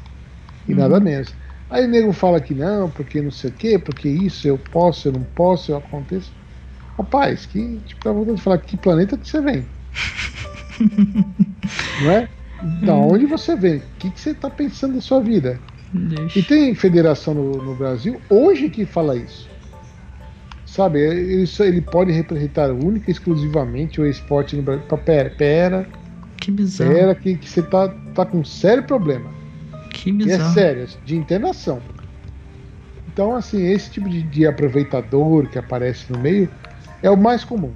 [0.68, 1.34] E nada menos.
[1.70, 5.08] Aí o nego fala que não, porque não sei o quê, porque isso eu posso,
[5.08, 6.32] eu não posso, eu aconteço.
[6.98, 9.66] Rapaz, que tipo, dá vontade de falar que planeta que você vem?
[12.04, 12.30] não é?
[12.84, 13.78] Da onde você vem?
[13.78, 15.60] O que, que você está pensando da sua vida?
[15.94, 16.40] Deixa.
[16.40, 19.50] E tem federação no, no Brasil hoje que fala isso.
[20.72, 24.86] Sabe, ele, só- ele pode representar única e exclusivamente o esporte no Brasil.
[24.88, 25.86] Pá, Pera, pera,
[26.40, 26.94] Que bizarro.
[26.94, 29.30] pera, que, que você tá, tá com um sério problema.
[29.90, 30.54] Que E é bizarro.
[30.54, 31.82] sério, de internação.
[33.06, 36.50] Então, assim, esse tipo de, de aproveitador que aparece no meio
[37.04, 37.74] é o mais comum.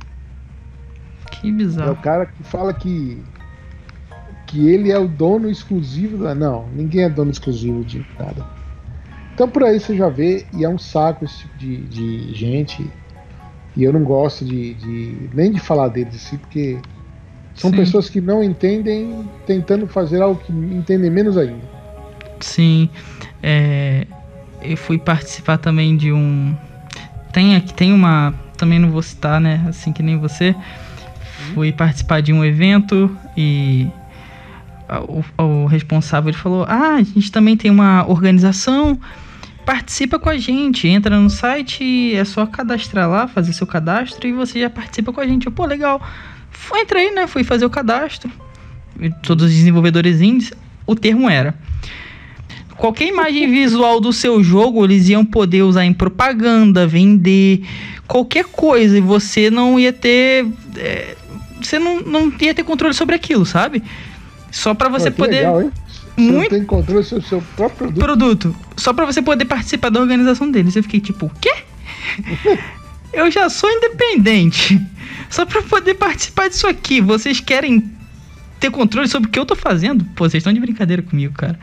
[1.29, 1.95] Que É o bizarro.
[1.97, 3.21] cara que fala que
[4.47, 6.33] que ele é o dono exclusivo da.
[6.33, 8.54] Não, ninguém é dono exclusivo de nada.
[9.35, 12.89] Então por aí você já vê, e é um saco esse tipo de, de gente.
[13.75, 16.79] E eu não gosto de, de- nem de falar deles assim, porque
[17.53, 17.75] são Sim.
[17.75, 21.69] pessoas que não entendem, tentando fazer algo que entendem menos ainda.
[22.39, 22.89] Sim.
[23.43, 24.07] É,
[24.61, 26.55] eu fui participar também de um.
[27.33, 28.33] Tem aqui, tem uma.
[28.57, 29.65] Também não vou citar, né?
[29.67, 30.55] Assim que nem você.
[31.53, 33.89] Fui participar de um evento e
[35.37, 38.97] o, o responsável ele falou: Ah, a gente também tem uma organização.
[39.65, 44.33] Participa com a gente, entra no site, é só cadastrar lá, fazer seu cadastro e
[44.33, 45.47] você já participa com a gente.
[45.47, 46.01] Eu, Pô, legal.
[46.51, 47.25] Fui, entrei, né?
[47.27, 48.31] Fui fazer o cadastro.
[48.99, 50.53] E Todos os desenvolvedores indies,
[50.85, 51.55] o termo era
[52.75, 57.65] qualquer imagem visual do seu jogo eles iam poder usar em propaganda, vender,
[58.07, 60.45] qualquer coisa, e você não ia ter.
[60.77, 61.15] é,
[61.61, 63.81] você não, não ia ter controle sobre aquilo, sabe?
[64.51, 65.37] Só pra você Pô, poder.
[65.37, 65.71] Legal,
[66.17, 66.25] hein?
[66.27, 67.99] Você Muito- não tem controle sobre o seu próprio produto.
[68.03, 68.55] Produto.
[68.77, 70.75] Só pra você poder participar da organização deles.
[70.75, 71.53] Eu fiquei tipo, o quê?
[73.13, 74.79] Eu já sou independente.
[75.29, 76.99] Só pra poder participar disso aqui.
[76.99, 77.91] Vocês querem
[78.59, 80.03] ter controle sobre o que eu tô fazendo?
[80.15, 81.57] Pô, vocês estão de brincadeira comigo, cara.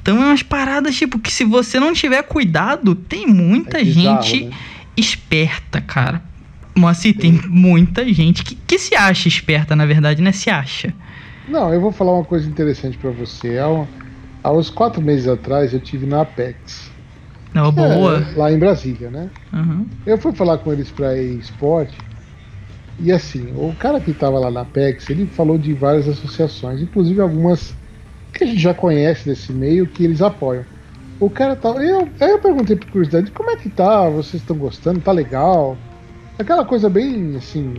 [0.00, 4.22] Então é umas paradas, tipo, que se você não tiver cuidado, tem muita É bizarro,
[4.22, 4.56] gente né?
[4.96, 6.22] esperta, cara.
[6.74, 10.32] Moacir, tem muita gente que, que se acha esperta, na verdade, né?
[10.32, 10.94] Se acha.
[11.46, 13.58] Não, eu vou falar uma coisa interessante pra você.
[13.58, 13.88] Há, um-
[14.42, 16.90] há uns quatro meses atrás eu tive na Apex.
[17.54, 18.18] Não, boa.
[18.18, 19.30] É, lá em Brasília, né?
[19.52, 19.86] Aham.
[20.06, 21.98] Eu fui falar com eles pra esporte
[22.98, 27.20] e assim, o cara que estava lá na Apex, ele falou de várias associações, inclusive
[27.20, 27.74] algumas
[28.32, 30.64] que a gente já conhece desse meio que eles apoiam.
[31.18, 31.82] O cara tava.
[31.84, 34.08] Eu, aí eu perguntei por curiosidade, como é que tá?
[34.08, 35.00] Vocês estão gostando?
[35.00, 35.78] Tá legal?
[36.38, 37.74] Aquela coisa bem assim.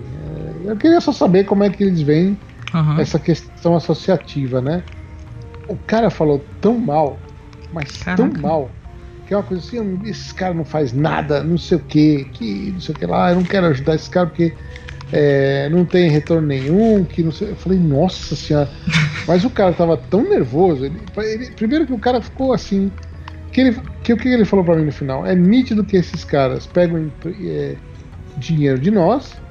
[0.68, 2.38] é, eu queria só saber como é que eles veem
[2.74, 3.04] Aham.
[3.04, 4.88] essa questão associativa, né?
[5.68, 7.28] O cara falou tão mal,
[7.72, 8.34] mas tão Caraca.
[8.34, 8.80] mal,
[9.26, 12.26] que é uma coisa assim, "Hum, esses caras não faz nada, não sei o que,
[12.28, 14.58] que não sei o que lá, eu não quero ajudar esse cara porque
[15.12, 17.52] é, não tem retorno nenhum, que não sei.
[17.52, 18.74] Eu falei, nossa senhora,
[19.26, 22.98] mas o cara tava tão nervoso, ele, ele- primeiro que o cara ficou assim,
[23.52, 25.26] que ele, que o que ele falou pra mim no final?
[25.26, 27.82] É nítido que esses caras pegam é,
[28.36, 29.43] dinheiro de nós,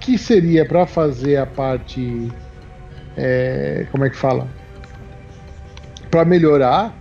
[0.00, 2.28] que seria pra fazer a parte
[3.16, 4.48] é, como é que fala?
[6.10, 6.96] Para melhorar,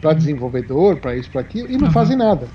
[0.00, 1.92] para desenvolvedor, para isso, para aquilo, e não Uhum.
[1.92, 2.48] fazem nada.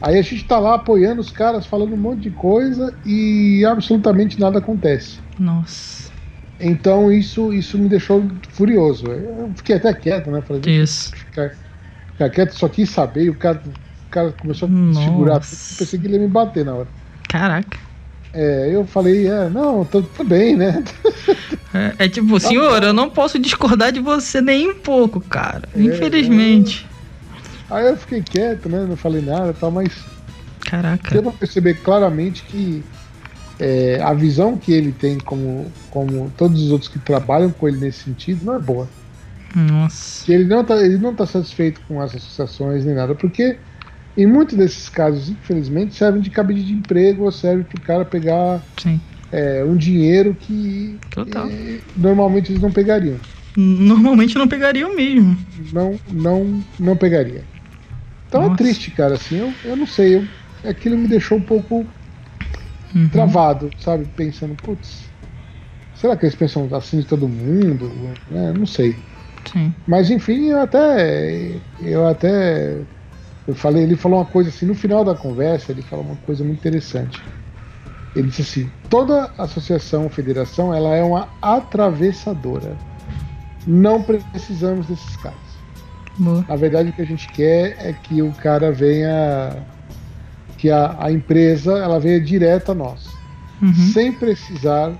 [0.00, 4.40] Aí a gente tá lá apoiando os caras, falando um monte de coisa e absolutamente
[4.40, 5.18] nada acontece.
[5.38, 6.10] Nossa.
[6.58, 9.06] Então isso, isso me deixou furioso.
[9.10, 10.42] Eu fiquei até quieto, né?
[10.42, 11.10] Falei, Isso.
[11.14, 11.50] ficar,
[12.12, 15.34] ficar quieto, só quis saber e o cara, o cara começou a me segurar.
[15.34, 15.72] Nossa.
[15.72, 16.88] Eu pensei que ele ia me bater na hora.
[17.28, 17.78] Caraca.
[18.32, 20.84] É, eu falei, é, não, tô bem, né?
[21.72, 25.68] É, é tipo, senhor, eu não posso discordar de você nem um pouco, cara.
[25.74, 26.88] É, Infelizmente.
[27.68, 28.84] Aí eu fiquei quieto, né?
[28.88, 29.92] Não falei nada e tal, mas
[30.64, 31.10] Caraca.
[31.12, 32.84] deu pra perceber claramente que
[33.58, 37.78] é, a visão que ele tem, como, como todos os outros que trabalham com ele
[37.78, 38.88] nesse sentido, não é boa.
[39.54, 40.24] Nossa.
[40.24, 43.58] Que ele não tá, ele não tá satisfeito com as associações nem nada, porque
[44.16, 48.04] em muitos desses casos, infelizmente, servem de cabide de emprego ou serve para o cara
[48.04, 49.00] pegar Sim.
[49.30, 53.20] é, um dinheiro que é, normalmente eles não pegariam.
[53.56, 55.36] Normalmente não pegaria o mesmo.
[55.56, 57.48] Não, não, não pegaria.
[58.28, 58.54] Então Nossa.
[58.54, 59.14] é triste, cara.
[59.14, 60.16] Assim, eu, eu não sei.
[60.16, 60.28] Eu,
[60.64, 61.94] aquilo me deixou um pouco
[62.94, 63.08] Uhum.
[63.10, 64.06] travado, sabe?
[64.06, 65.12] Pensando, putz,
[65.94, 68.20] será que eles pensam assim de todo mundo?
[68.28, 68.52] Né?
[68.52, 69.04] Não sei.
[69.44, 69.74] Sim.
[69.86, 71.62] Mas enfim, eu até.
[71.78, 72.86] Eu até.
[73.50, 76.44] Eu falei, ele falou uma coisa assim, no final da conversa, ele falou uma coisa
[76.44, 77.20] muito interessante.
[78.14, 82.76] Ele disse assim: toda associação, federação, ela é uma atravessadora.
[83.66, 85.38] Não precisamos desses caras.
[86.16, 86.44] Boa.
[86.48, 89.56] Na verdade, o que a gente quer é que o cara venha.
[90.58, 93.08] que a, a empresa ela venha direto a nós
[93.62, 93.74] Uhum.
[93.74, 94.92] sem precisar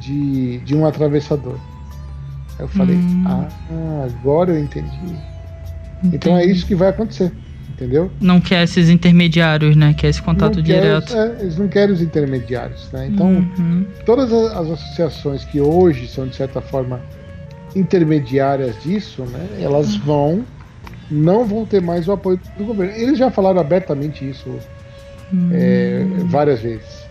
[0.00, 1.56] de, de um atravessador.
[2.58, 3.24] Aí eu falei, Hum.
[3.26, 3.48] ah,
[4.06, 4.88] agora eu entendi.
[6.02, 6.16] Entendi.
[6.16, 7.30] Então é isso que vai acontecer,
[7.80, 8.10] entendeu?
[8.20, 9.94] Não quer esses intermediários, né?
[9.94, 11.16] Quer esse contato não direto.
[11.16, 13.06] é, eles não querem os intermediários, né?
[13.06, 13.86] Então, uhum.
[14.04, 17.00] todas as associações que hoje são, de certa forma,
[17.74, 19.46] intermediárias disso, né?
[19.60, 20.00] Elas uhum.
[20.00, 20.44] vão
[21.10, 22.94] não vão ter mais o apoio do governo.
[22.94, 24.48] Eles já falaram abertamente isso
[25.32, 25.50] hum.
[25.52, 27.04] é, várias vezes.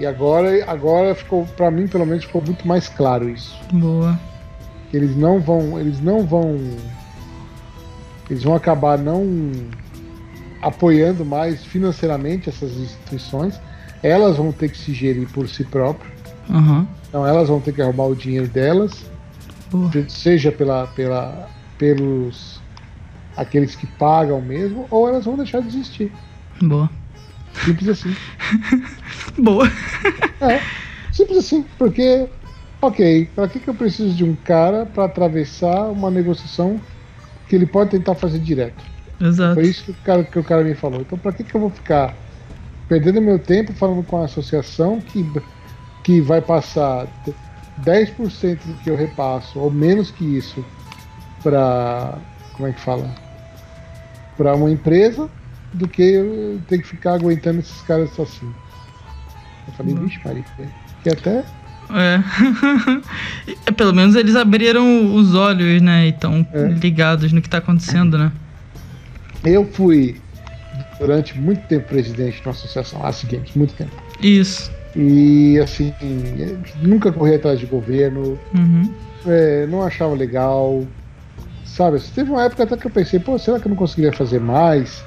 [0.00, 3.56] E agora, agora ficou, para mim pelo menos, ficou muito mais claro isso.
[3.72, 4.18] Boa.
[4.92, 6.58] Eles não vão, eles não vão,
[8.28, 9.52] eles vão acabar não
[10.62, 13.60] apoiando mais financeiramente essas instituições.
[14.02, 16.12] Elas vão ter que se gerir por si próprias.
[16.48, 16.86] Uhum.
[17.08, 19.04] Então elas vão ter que arrumar o dinheiro delas,
[19.70, 19.90] Boa.
[20.08, 22.60] seja pela, pela, pelos
[23.36, 26.12] aqueles que pagam mesmo, ou elas vão deixar de existir.
[26.60, 26.88] Boa.
[27.64, 28.16] Simples assim.
[29.38, 29.70] Boa.
[30.40, 30.60] É,
[31.12, 32.28] simples assim, porque,
[32.80, 36.80] ok, para que, que eu preciso de um cara para atravessar uma negociação
[37.48, 38.91] que ele pode tentar fazer direto?
[39.22, 39.54] Exato.
[39.54, 41.00] Foi isso que o cara, que o cara me falou.
[41.00, 42.14] Então, para que, que eu vou ficar
[42.88, 45.24] perdendo meu tempo falando com a associação que,
[46.02, 47.06] que vai passar
[47.84, 50.64] 10% do que eu repasso, ou menos que isso,
[51.42, 52.18] para.
[52.54, 53.08] Como é que fala?
[54.36, 55.30] Para uma empresa
[55.72, 58.52] do que eu ter que ficar aguentando esses caras assim.
[59.68, 60.44] Eu falei, vixe, Maria,
[61.02, 61.44] que até.
[61.90, 62.22] É.
[63.72, 66.06] Pelo menos eles abriram os olhos, né?
[66.06, 66.66] E estão é.
[66.68, 68.32] ligados no que está acontecendo, né?
[69.44, 70.20] Eu fui
[70.98, 73.92] durante muito tempo presidente de uma associação, AS Games, muito tempo.
[74.20, 74.70] Isso.
[74.94, 75.92] E assim,
[76.80, 78.92] nunca corri atrás de governo, uhum.
[79.26, 80.84] é, não achava legal.
[81.64, 84.38] Sabe, teve uma época até que eu pensei, pô, será que eu não conseguiria fazer
[84.38, 85.02] mais?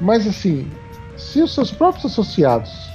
[0.00, 0.66] Mas assim,
[1.16, 2.90] se os seus próprios associados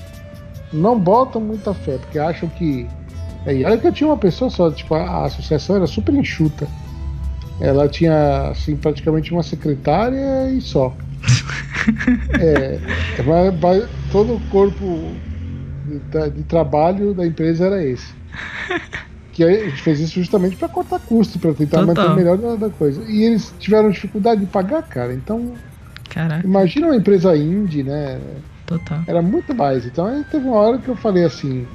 [0.73, 2.88] não botam muita fé, porque acham que.
[3.45, 6.68] É, e olha que eu tinha uma pessoa só, tipo, a, associação era super enxuta.
[7.59, 10.95] Ela tinha, assim, praticamente uma secretária e só.
[12.39, 12.79] é,
[13.23, 15.11] vai, vai, todo o corpo
[15.85, 18.13] de, de, trabalho da empresa era esse.
[19.34, 21.88] Que a gente fez isso justamente para cortar custo, para tentar Total.
[21.88, 23.03] manter o melhor da, da, coisa.
[23.09, 25.13] E eles tiveram dificuldade de pagar, cara.
[25.13, 25.53] Então
[26.09, 26.45] Caraca.
[26.45, 28.19] Imagina uma empresa indie, né?
[28.65, 29.03] Total.
[29.07, 29.85] Era muito mais.
[29.85, 31.67] Então aí teve uma hora que eu falei assim.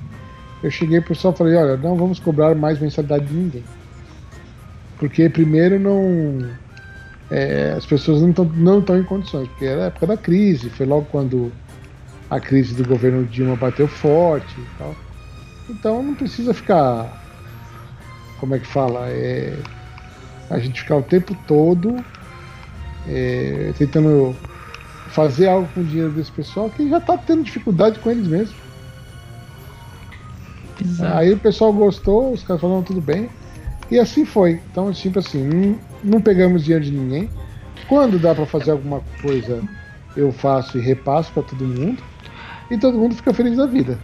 [0.62, 3.64] Eu cheguei pro pessoal e falei, olha, não vamos cobrar mais mensalidade de ninguém.
[5.02, 6.48] Porque primeiro não.
[7.28, 10.86] É, as pessoas não estão não em condições, porque era a época da crise, foi
[10.86, 11.50] logo quando
[12.30, 14.94] a crise do governo Dilma bateu forte e tal.
[15.68, 17.20] Então não precisa ficar.
[18.38, 19.08] Como é que fala?
[19.08, 19.58] É,
[20.48, 21.96] a gente ficar o tempo todo
[23.08, 24.36] é, tentando
[25.08, 28.54] fazer algo com o dinheiro desse pessoal que já está tendo dificuldade com eles mesmos.
[30.80, 31.18] Exato.
[31.18, 33.28] Aí o pessoal gostou, os caras falaram tudo bem.
[33.92, 34.58] E assim foi.
[34.70, 37.28] Então, tipo assim, não, não pegamos dinheiro de ninguém.
[37.86, 39.62] Quando dá para fazer alguma coisa,
[40.16, 42.02] eu faço e repasso para todo mundo.
[42.70, 43.98] E todo mundo fica feliz da vida.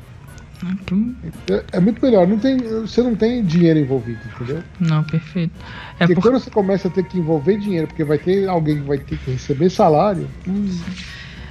[1.50, 4.62] É, é, muito melhor, não tem, você não tem dinheiro envolvido, entendeu?
[4.78, 5.54] Não, perfeito.
[5.94, 6.22] É porque por...
[6.22, 9.16] quando você começa a ter que envolver dinheiro, porque vai ter alguém que vai ter
[9.16, 10.28] que receber salário.
[10.46, 10.68] Hum.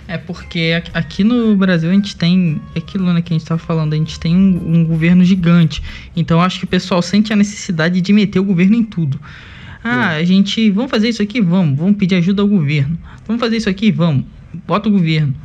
[0.08, 3.94] É porque aqui no Brasil a gente tem aquilo né, que a gente estava falando,
[3.94, 5.84] a gente tem um, um, governo gigante.
[6.16, 9.20] Então acho que o pessoal sente a necessidade de meter o governo em tudo.
[9.84, 10.22] Ah, é.
[10.22, 10.72] a gente.
[10.72, 11.42] Vamos fazer isso aqui?
[11.42, 11.78] Vamos.
[11.78, 12.98] Vamos pedir ajuda ao governo.
[13.28, 13.92] Vamos fazer isso aqui?
[13.92, 14.24] Vamos.
[14.66, 15.36] Bota o governo.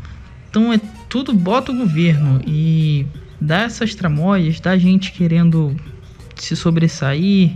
[0.48, 2.40] Então é tudo bota o governo.
[2.46, 3.04] E
[3.40, 5.74] dá essas tramóias, da gente querendo
[6.36, 7.52] se sobressair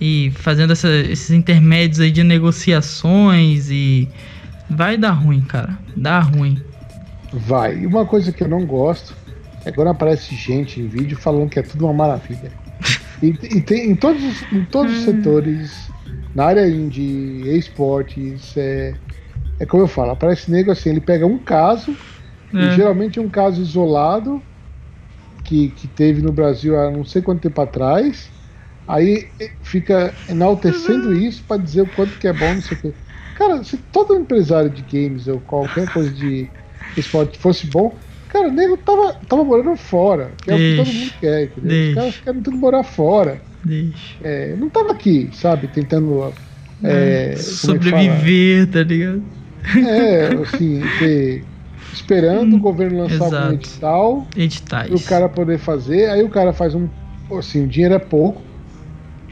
[0.00, 4.08] e fazendo essa, esses intermédios aí de negociações e
[4.70, 5.78] vai dar ruim, cara.
[5.96, 6.60] Dá ruim.
[7.32, 7.78] Vai.
[7.78, 9.14] E uma coisa que eu não gosto
[9.64, 12.52] é quando aparece gente em vídeo falando que é tudo uma maravilha.
[13.22, 14.22] e, e tem em todos,
[14.52, 15.04] em todos os hum.
[15.04, 15.90] setores,
[16.34, 18.94] na área indie, esportes, é,
[19.58, 21.94] é como eu falo, aparece nego assim, ele pega um caso,
[22.54, 22.58] é.
[22.58, 24.42] e geralmente é um caso isolado,
[25.44, 28.30] que, que teve no Brasil há não sei quanto tempo atrás,
[28.86, 29.28] aí
[29.62, 31.14] fica enaltecendo uhum.
[31.14, 32.92] isso para dizer o quanto que é bom, não sei o quê.
[33.40, 36.46] Cara, se todo empresário de games ou qualquer coisa de
[36.94, 37.90] esporte fosse bom,
[38.28, 40.82] cara, o nego tava, tava morando fora, que é Deixa.
[40.82, 41.70] o que todo mundo quer, entendeu?
[41.70, 41.88] Deixa.
[41.88, 43.40] Os caras querem tudo morar fora.
[44.22, 46.34] É, não tava aqui, sabe, tentando.
[46.84, 49.22] É, é sobreviver, é tá ligado?
[49.88, 51.44] É, assim, ter
[51.94, 53.36] esperando hum, o governo lançar exato.
[53.36, 56.88] algum edital editais o cara poder fazer aí o cara faz um
[57.36, 58.40] assim o dinheiro é pouco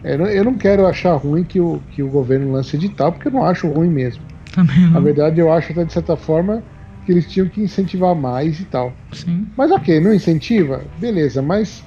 [0.04, 3.44] eu não quero achar ruim que o, que o governo lance edital porque eu não
[3.44, 4.22] acho ruim mesmo
[4.54, 4.90] Também não.
[4.92, 6.62] na verdade eu acho até de certa forma
[7.04, 9.46] que eles tinham que incentivar mais e tal Sim.
[9.56, 11.82] mas ok não incentiva beleza mas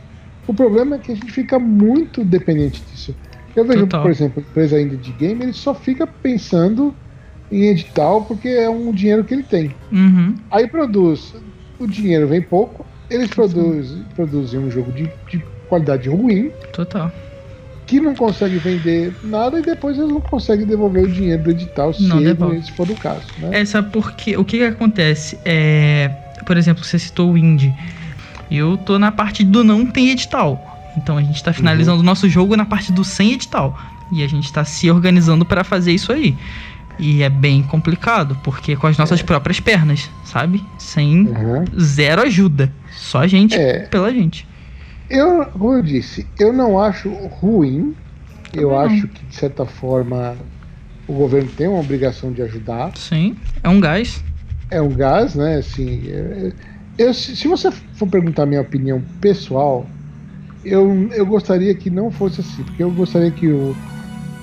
[0.48, 3.16] o problema é que a gente fica muito dependente disso
[3.56, 4.02] eu vejo Total.
[4.02, 6.94] por exemplo empresa ainda de game ele só fica pensando
[7.52, 9.76] em edital porque é um dinheiro que ele tem.
[9.92, 10.36] Uhum.
[10.50, 11.36] Aí produz,
[11.78, 17.12] o dinheiro vem pouco, eles produzem, produzem um jogo de, de qualidade ruim, Total.
[17.92, 21.94] Que não consegue vender nada e depois eles não conseguem devolver o dinheiro do edital
[21.94, 22.62] se, Não devolve.
[22.64, 23.22] se for o caso.
[23.38, 23.60] Né?
[23.60, 24.38] É, sabe por quê?
[24.38, 25.38] O que que acontece?
[25.44, 26.10] É,
[26.46, 27.74] por exemplo, você citou o Indie.
[28.50, 30.68] Eu tô na parte do não tem edital.
[30.96, 33.78] Então a gente tá finalizando o nosso jogo na parte do sem edital.
[34.10, 36.34] E a gente tá se organizando para fazer isso aí.
[36.98, 40.64] E é bem complicado, porque com as nossas próprias pernas, sabe?
[40.78, 41.66] Sem Uhum.
[41.78, 42.72] zero ajuda.
[42.96, 43.80] Só a gente É.
[43.88, 44.48] pela gente.
[45.12, 47.94] Eu, como eu disse, eu não acho ruim.
[48.54, 48.80] Eu não.
[48.80, 50.38] acho que, de certa forma,
[51.08, 52.94] o governo tem uma obrigação de ajudar.
[52.98, 54.24] Sim, é um gás.
[54.70, 55.56] É um gás, né?
[55.58, 56.54] Assim, é-
[56.98, 59.90] eu, se você for perguntar a minha opinião pessoal,
[60.64, 63.76] eu, eu gostaria que não fosse assim, porque eu gostaria que o,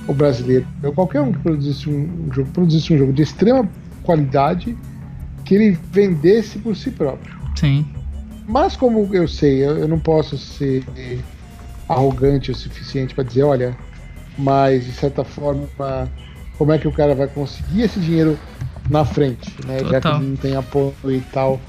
[0.09, 3.71] o brasileiro, qualquer um que produzisse um, um jogo, produzisse um jogo de extrema
[4.03, 4.77] qualidade,
[5.45, 7.35] que ele vendesse por si próprio.
[7.55, 7.87] Sim.
[8.49, 10.83] Mas como eu sei, eu, eu não posso ser
[11.87, 13.77] arrogante o suficiente para dizer, olha,
[14.39, 15.69] mas de certa forma,
[16.57, 18.39] como é que o cara vai conseguir esse dinheiro
[18.89, 19.81] na frente, né?
[19.81, 20.21] Já que Total.
[20.21, 21.61] ele não tem apoio e tal,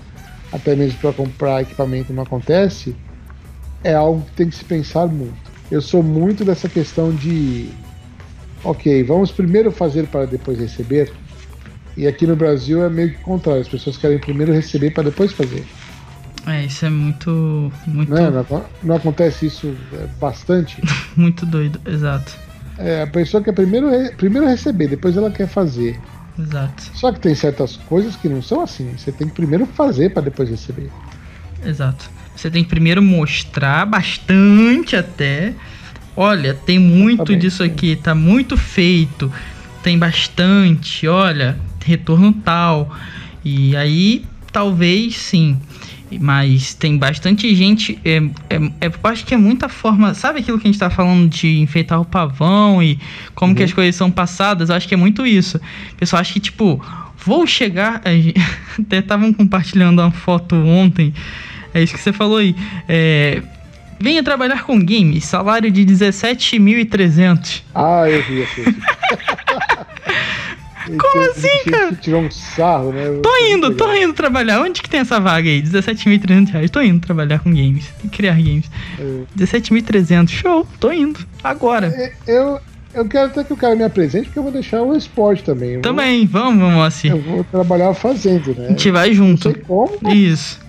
[0.54, 2.96] até mesmo para comprar equipamento não acontece,
[3.84, 5.50] é algo que tem que se pensar muito.
[5.70, 7.70] Eu sou muito dessa questão de,
[8.64, 11.14] ok, vamos primeiro fazer para depois receber.
[11.98, 15.34] E aqui no Brasil é meio que contrário, as pessoas querem primeiro receber para depois
[15.34, 15.66] fazer.
[16.48, 17.72] É, isso é muito.
[17.86, 18.30] Muito, Né?
[18.30, 20.82] Não, acon- não acontece isso é, bastante.
[21.16, 21.80] muito doido.
[21.86, 22.38] Exato.
[22.78, 26.02] É, a pessoa quer primeiro, primeiro receber, depois ela quer fazer.
[26.38, 26.84] Exato.
[26.94, 28.98] Só que tem certas coisas que não são assim.
[28.98, 30.90] Você tem que primeiro fazer para depois receber.
[31.64, 32.10] Exato.
[32.36, 35.54] Você tem que primeiro mostrar bastante até.
[36.16, 37.70] Olha, tem muito disso sim.
[37.70, 39.32] aqui, tá muito feito.
[39.84, 42.96] Tem bastante, olha, retorno tal.
[43.44, 45.58] E aí, talvez sim.
[46.20, 48.00] Mas tem bastante gente.
[48.06, 48.18] É,
[48.50, 50.14] é, é- eu acho que é muita forma.
[50.14, 52.98] Sabe aquilo que a gente tá falando de enfeitar o pavão e
[53.36, 53.68] como que Uhum.
[53.68, 54.70] as coisas são passadas?
[54.70, 55.58] Eu acho que é muito isso.
[55.94, 56.84] O pessoal acha que, tipo,
[57.24, 58.02] vou chegar.
[58.80, 61.14] Até estavam compartilhando uma foto ontem.
[61.74, 62.56] É isso que você falou aí.
[62.88, 63.44] É,
[64.00, 67.62] venha trabalhar com games, salário de 17.300.
[67.76, 68.64] Ah, eu vi assim.
[70.98, 71.94] Como assim, cara?
[71.96, 73.06] Tirou um sarro, né?
[73.22, 74.62] Tô indo, tô indo trabalhar.
[74.62, 75.62] Onde que tem essa vaga aí?
[75.62, 76.72] 17.300 reais.
[76.72, 77.92] Tô indo trabalhar com games.
[78.12, 78.70] Criar games.
[79.00, 79.04] É.
[79.38, 80.30] 17.300.
[80.30, 80.68] Show.
[80.80, 81.20] Tô indo.
[81.44, 81.88] Agora.
[81.88, 82.60] É, Eu,
[82.94, 85.74] eu quero até que o cara me apresente, porque eu vou deixar o esporte também.
[85.74, 86.26] Eu Também.
[86.26, 87.12] Vamos, Moacir.
[87.12, 88.66] Vou, eu vou trabalhar fazendo, né?
[88.68, 89.52] A gente vai Não junto.
[89.52, 90.60] sei como, mas Isso.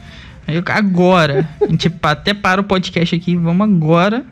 [0.46, 1.48] Aí eu- Agora.
[1.60, 3.36] A gente até para o podcast aqui.
[3.36, 4.24] Vamos agora.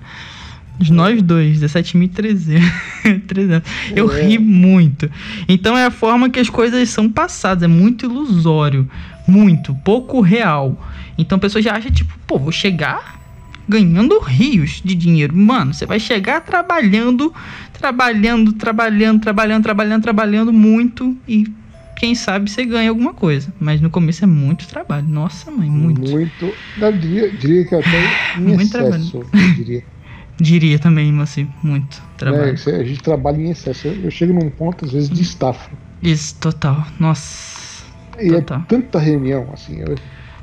[0.91, 2.61] Nós dois, 17.300.
[3.27, 3.69] 300.
[3.95, 4.23] Eu É.
[4.27, 5.11] ri muito.
[5.49, 7.65] Então é a forma que as coisas são passadas.
[7.65, 8.89] É muito ilusório.
[9.27, 9.75] Muito.
[9.85, 10.81] Pouco real.
[11.17, 13.19] Então a pessoa já acha, tipo, pô, vou chegar
[13.69, 15.37] ganhando rios de dinheiro.
[15.37, 17.35] Mano, você vai chegar trabalhando,
[17.79, 21.47] trabalhando, trabalhando, trabalhando, trabalhando, trabalhando muito e
[21.97, 23.53] quem sabe você ganha alguma coisa.
[23.61, 25.07] Mas no começo é muito trabalho.
[25.07, 26.01] Nossa, mãe, muito.
[26.11, 26.55] muito.
[26.81, 28.05] Eu diria, diria que até
[28.39, 29.83] em Muito excesso, eu diria.
[30.41, 32.55] Diria também, mas assim, muito trabalho.
[32.55, 33.89] Isso, A gente trabalha em excesso.
[33.89, 35.71] Eu, eu chego num ponto, às vezes, de estafa.
[36.03, 36.87] Isso, total.
[36.99, 37.85] Nossa.
[38.21, 38.63] E é Total.
[38.69, 39.79] tanta reunião, assim.
[39.81, 39.95] Eu,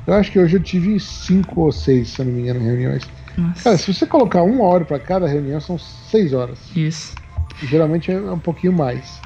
[0.06, 3.02] eu acho que hoje eu tive cinco ou seis, se não me engano, reuniões.
[3.36, 3.64] Nossa.
[3.64, 6.58] Cara, se você colocar uma hora para cada reunião, são seis horas.
[6.74, 7.14] Isso.
[7.62, 9.20] E geralmente é um pouquinho mais.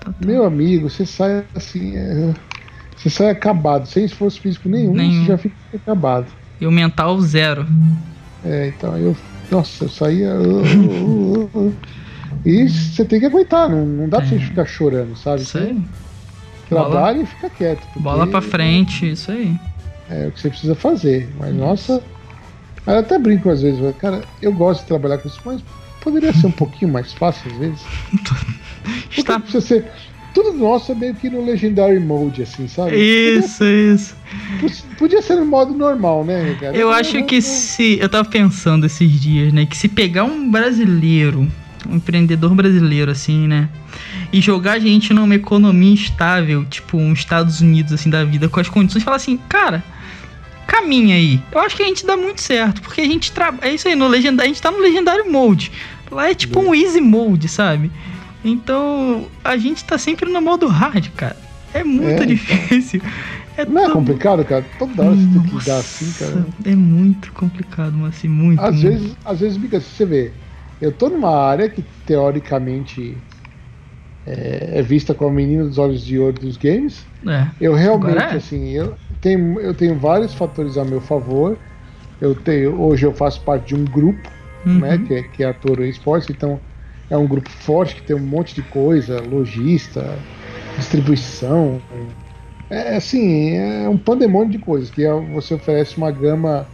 [0.00, 0.14] Total.
[0.26, 1.96] Meu amigo, você sai assim.
[1.96, 2.34] é,
[2.96, 5.22] Você sai acabado, sem esforço físico nenhum, Nenhum.
[5.22, 6.26] você já fica acabado.
[6.60, 7.66] E o mental zero.
[8.42, 9.16] É, então eu.
[9.50, 10.34] Nossa, eu saía.
[10.34, 11.76] uh, uh, uh, uh.
[12.44, 14.38] E você tem que aguentar, não, não dá pra você É.
[14.40, 15.42] ficar chorando, sabe?
[15.42, 15.80] Isso aí.
[16.68, 17.80] trabalha e fica quieto.
[17.86, 19.54] porque Bola pra frente, isso aí.
[20.10, 21.30] É o que você precisa fazer.
[21.38, 22.02] Mas nossa.
[22.86, 25.62] Eu até brinco às vezes, mas, cara, eu gosto de trabalhar com isso, mas
[26.02, 27.80] poderia ser um pouquinho mais fácil às vezes.
[29.16, 29.40] Está...
[29.40, 29.90] precisa ser.
[30.34, 32.96] Tudo nosso é meio que no Legendary Mode, assim, sabe?
[32.96, 34.16] Isso, isso.
[34.60, 36.76] Podia, podia ser no modo normal, né, cara?
[36.76, 37.98] Eu acho que se.
[38.00, 39.64] Eu tava pensando esses dias, né?
[39.64, 41.48] Que se pegar um brasileiro,
[41.88, 43.68] um empreendedor brasileiro, assim, né?
[44.32, 48.58] E jogar a gente numa economia estável, tipo um Estados Unidos, assim, da vida, com
[48.58, 49.84] as condições, falar assim, cara,
[50.66, 51.40] caminha aí.
[51.52, 53.70] Eu acho que a gente dá muito certo, porque a gente trabalha.
[53.70, 55.70] É isso aí, no legendário, a gente tá no legendário mode.
[56.10, 57.90] Lá é tipo um easy mode, sabe?
[58.44, 61.36] Então, a gente tá sempre no modo hard, cara.
[61.72, 63.00] É muito É, difícil.
[63.56, 64.62] É Não é complicado, cara?
[64.78, 66.46] Toda hora você tem que Nossa, dar assim, cara.
[66.64, 68.60] É muito complicado, mas assim, muito.
[68.62, 68.82] Às muito.
[68.82, 70.34] vezes, às vezes, Mica, você vê,
[70.80, 73.24] eu tô numa área que teoricamente
[74.26, 77.06] é, é vista como a menina dos olhos de ouro dos games.
[77.26, 77.50] É.
[77.60, 78.36] Eu realmente, é.
[78.36, 81.58] assim, eu tenho, eu tenho vários fatores a meu favor.
[82.20, 84.30] Eu tenho, hoje eu faço parte de um grupo,
[84.66, 84.80] Uhum.
[84.80, 86.60] né, que é, que é a Toro Esportes, então
[87.10, 90.24] é um grupo forte que tem um monte de coisa, lojista,
[90.76, 91.82] distribuição.
[92.70, 96.68] É assim, é um pandemônio de coisas, que é- você oferece uma gama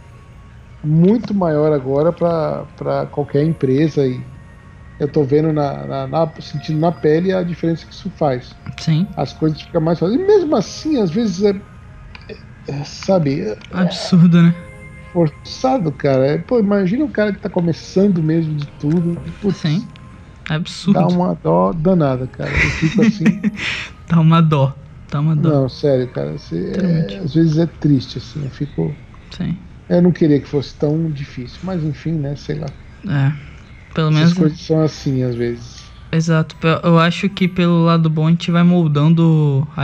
[0.83, 4.25] muito maior agora para qualquer empresa e
[4.99, 9.07] eu tô vendo na, na, na- sentindo na pele a diferença que isso faz Sim.
[9.15, 10.19] as coisas ficam mais fáceis.
[10.19, 11.51] E mesmo assim, às vezes é,
[12.29, 14.55] é- é, sabe, é Absurdo, né?
[15.11, 16.27] forçado, cara.
[16.27, 19.17] É, pô, imagina o cara que tá começando mesmo de tudo.
[19.41, 19.89] Putz, Sim.
[20.55, 20.99] Absurdo.
[20.99, 22.49] Dá uma dó danada, cara.
[22.51, 23.23] Eu fico assim.
[24.07, 24.75] Dá uma dó.
[25.09, 25.49] Dá uma dó.
[25.49, 26.31] não, sério, cara.
[26.37, 26.71] você-
[27.11, 28.43] é, às vezes é triste, assim.
[28.43, 28.95] Eu fico.
[29.31, 29.57] Sim.
[29.89, 32.35] Eu não queria que fosse tão difícil, mas enfim, né?
[32.35, 32.67] Sei lá.
[33.07, 33.31] É.
[33.93, 34.33] Pelo Essas menos.
[34.33, 35.81] coisas são assim, às vezes.
[36.11, 36.55] Exato.
[36.83, 39.83] Eu acho que pelo lado bom a gente vai moldando a,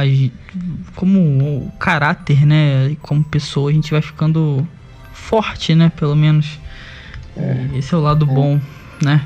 [0.95, 2.95] como o caráter, né?
[3.02, 4.68] Como pessoa, a gente vai ficando
[5.14, 5.89] forte, né?
[5.89, 6.60] Pelo menos.
[7.73, 8.60] E Esse é o lado bom,
[9.02, 9.26] né?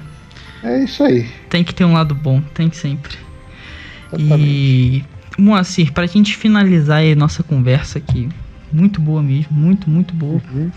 [0.63, 1.27] É isso aí.
[1.49, 3.17] Tem que ter um lado bom, tem sempre.
[4.13, 4.43] Exatamente.
[4.47, 5.03] E
[5.37, 8.29] Moacir, pra gente finalizar aí nossa conversa aqui,
[8.71, 10.41] muito boa mesmo, muito, muito boa.
[10.53, 10.69] Uhum.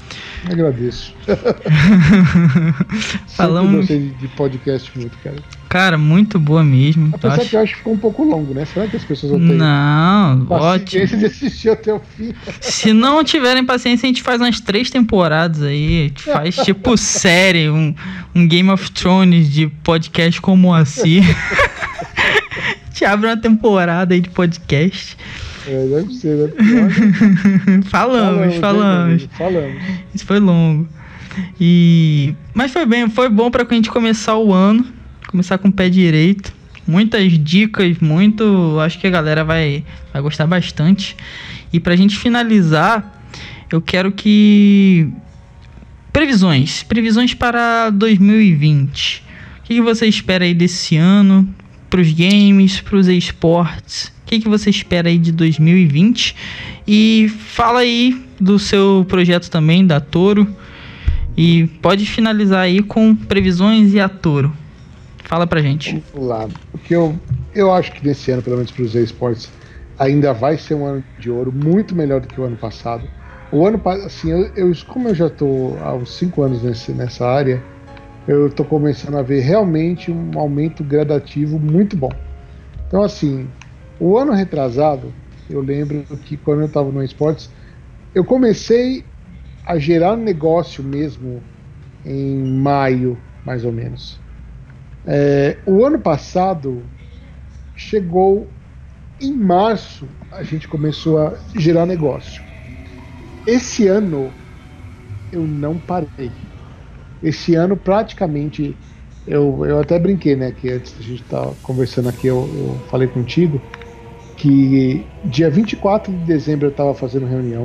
[0.51, 1.15] Agradeço.
[3.29, 5.37] Falamos- Sempre gostei de podcast muito, cara.
[5.75, 7.09] Cara, muito boa mesmo.
[7.09, 8.65] Eu Apesar acho- que eu acho que ficou um pouco longo, né?
[8.65, 11.01] Será que as pessoas vão ter Não, ótimo.
[11.03, 12.33] paciência de assistir até o fim?
[12.61, 16.03] Se não tiverem paciência, a gente faz umas três temporadas aí.
[16.05, 17.93] A gente faz tipo série, um,
[18.33, 21.25] um Game of Thrones de podcast com o Moacir.
[21.27, 25.17] a gente abre uma temporada aí de podcast.
[25.67, 27.81] É, deve ser, né?
[27.87, 29.23] falamos, falamos.
[29.25, 29.83] hein, Falamos.
[30.15, 30.87] Isso foi longo.
[31.61, 34.87] E mas foi bem, foi bom pra gente começar o ano,
[35.35, 36.55] começar com o pé direito.
[36.87, 41.17] Muitas dicas, muito, acho que a galera vai vai gostar bastante.
[41.73, 43.27] E pra gente finalizar,
[43.69, 45.09] eu quero que
[46.13, 49.25] previsões, previsões para 2020.
[49.59, 51.53] O que, que você espera aí desse ano
[51.91, 54.13] para os games, para os esportes?
[54.23, 56.37] O que, que você espera aí de 2020?
[56.87, 60.47] E fala aí do seu projeto também, da Toro.
[61.37, 64.55] E pode finalizar aí com previsões e a Toro.
[65.29, 66.05] Fala pra gente.
[66.13, 66.49] Vamos lá.
[66.71, 67.21] Porque eu,
[67.53, 69.53] eu acho que nesse ano, pelo menos para os esportes,
[69.99, 73.11] ainda vai ser um ano de ouro muito melhor do que o ano passado.
[73.51, 77.27] O ano assim, eu, eu- como eu já estou há uns 5 anos nesse, nessa
[77.27, 77.69] área,
[78.27, 82.25] eu estou começando a ver realmente um aumento gradativo muito bom.
[82.87, 83.55] Então, assim,
[83.99, 85.17] o ano retrasado,
[85.49, 87.53] eu lembro que quando eu estava no esportes,
[88.15, 89.11] eu comecei
[89.65, 91.49] a gerar negócio mesmo
[92.05, 94.24] em maio, mais ou menos.
[95.07, 96.83] É, o ano passado
[97.77, 98.49] chegou
[99.21, 102.43] em março, a gente começou a gerar negócio.
[103.47, 104.33] Esse ano
[105.33, 106.33] eu não parei.
[107.23, 108.77] Esse ano praticamente
[109.27, 110.53] eu, eu até brinquei, né?
[110.53, 113.61] Que antes da gente estar conversando aqui, eu, eu falei contigo
[114.37, 117.65] que dia 24 de dezembro eu estava fazendo reunião.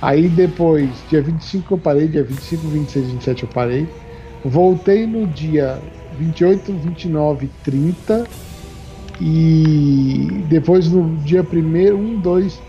[0.00, 3.88] Aí depois, dia 25 eu parei, dia 25, 26, 27 eu parei.
[4.44, 5.80] Voltei no dia
[6.18, 8.26] 28, 29, 30.
[9.20, 12.60] E depois no dia 1, 1, 2,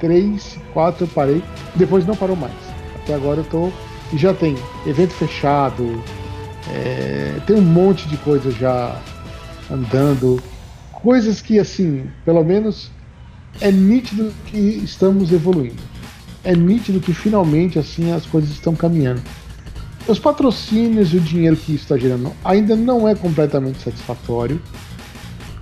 [0.00, 1.42] 3, 4 eu parei.
[1.74, 2.52] Depois não parou mais.
[3.02, 3.70] Até agora eu tô.
[4.12, 4.56] E já tem
[4.86, 6.02] evento fechado.
[6.68, 9.00] é, tem um monte de coisa já
[9.70, 10.42] andando.
[10.92, 12.90] Coisas que assim, pelo menos
[13.60, 15.82] é nítido que estamos evoluindo.
[16.42, 19.22] É nítido que finalmente assim as coisas estão caminhando.
[20.10, 24.60] Os patrocínios e o dinheiro que isso está gerando ainda não é completamente satisfatório.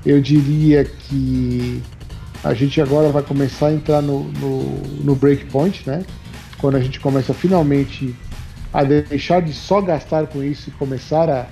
[0.07, 1.83] Eu diria que
[2.43, 4.63] a gente agora vai começar a entrar no, no,
[5.05, 6.03] no breakpoint, né?
[6.57, 8.17] Quando a gente começa finalmente
[8.73, 11.47] a deixar de só gastar com isso e começar a,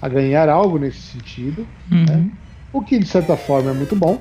[0.00, 1.64] a ganhar algo nesse sentido.
[1.92, 2.28] Uhum.
[2.72, 4.20] O que de certa forma é muito bom.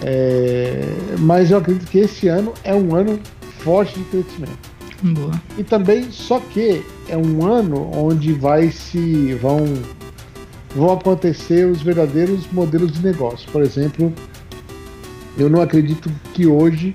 [0.00, 0.80] É,
[1.18, 3.18] mas eu acredito que esse ano é um ano
[3.58, 4.75] forte de crescimento.
[5.02, 5.32] Boa.
[5.58, 9.64] E também, só que é um ano onde vai se vão
[10.74, 13.50] vão acontecer os verdadeiros modelos de negócio.
[13.50, 14.12] Por exemplo,
[15.38, 16.94] eu não acredito que hoje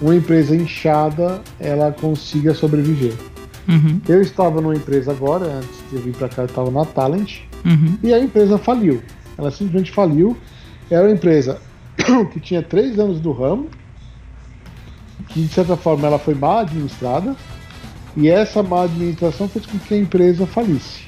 [0.00, 3.14] uma empresa inchada ela consiga sobreviver.
[3.68, 4.00] Uhum.
[4.08, 7.40] Eu estava numa empresa agora, antes de eu vir para cá, eu estava na Talent,
[7.64, 7.96] Uhum.
[8.02, 9.00] e a empresa faliu.
[9.38, 10.36] Ela simplesmente faliu.
[10.90, 11.60] Era uma empresa
[12.32, 13.68] que tinha três anos do ramo,
[15.40, 17.34] de certa forma ela foi mal administrada,
[18.16, 21.00] e essa má administração fez com que a empresa falisse.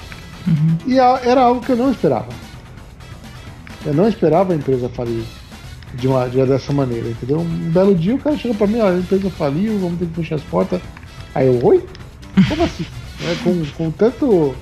[0.46, 0.76] Uhum.
[0.86, 2.28] E a- era algo que eu não esperava.
[3.84, 5.22] Eu não esperava a empresa falir
[5.94, 7.40] de uma, de uma dessa maneira, entendeu?
[7.40, 10.14] Um belo dia o cara chegou pra mim, olha, a empresa faliu, vamos ter que
[10.14, 10.80] fechar as portas.
[11.34, 11.84] Aí eu, oi?
[12.48, 12.86] Como assim?
[13.24, 14.54] é, com, com tanto.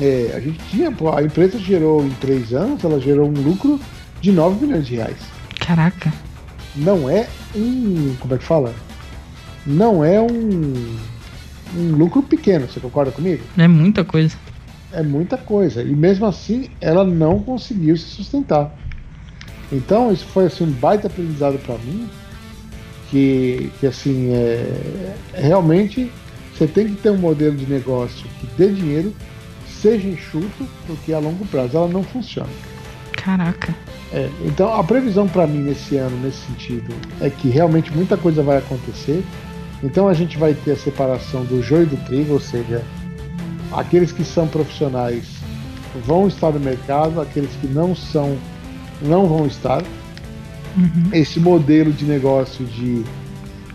[0.00, 3.80] É, a gente tinha, pô, a empresa gerou em três anos, ela gerou um lucro
[4.20, 5.16] de 9 milhões de reais.
[5.58, 6.12] Caraca.
[6.76, 8.14] Não é um.
[8.20, 8.74] Como é que fala?
[9.66, 10.96] Não é um.
[11.74, 13.42] Um lucro pequeno, você concorda comigo?
[13.58, 14.36] É muita coisa.
[14.92, 15.82] É muita coisa.
[15.82, 18.72] E mesmo assim, ela não conseguiu se sustentar.
[19.72, 22.08] Então, isso foi assim, um baita aprendizado para mim.
[23.10, 26.10] Que, que assim, é, realmente
[26.56, 29.14] você tem que ter um modelo de negócio que dê dinheiro,
[29.68, 32.48] seja enxuto, porque a longo prazo ela não funciona.
[33.12, 33.74] Caraca.
[34.12, 38.42] É, então a previsão para mim nesse ano, nesse sentido, é que realmente muita coisa
[38.42, 39.24] vai acontecer.
[39.82, 42.82] Então a gente vai ter a separação do joio e do trigo, ou seja,
[43.72, 45.24] aqueles que são profissionais
[46.04, 48.36] vão estar no mercado, aqueles que não são
[49.02, 49.82] não vão estar.
[50.76, 51.10] Uhum.
[51.12, 53.02] Esse modelo de negócio de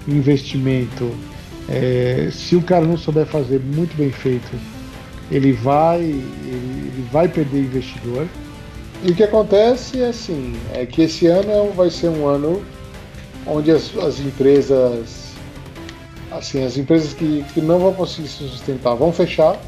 [0.07, 1.11] investimento
[1.71, 4.51] é, se o cara não souber fazer muito bem feito,
[5.31, 8.27] ele vai, ele, ele vai perder investidor.
[9.03, 12.63] E o que acontece é assim, é que esse ano é vai ser um ano
[13.47, 15.33] onde as, as empresas,
[16.31, 19.59] assim, as empresas que, que não vão conseguir se sustentar vão fechar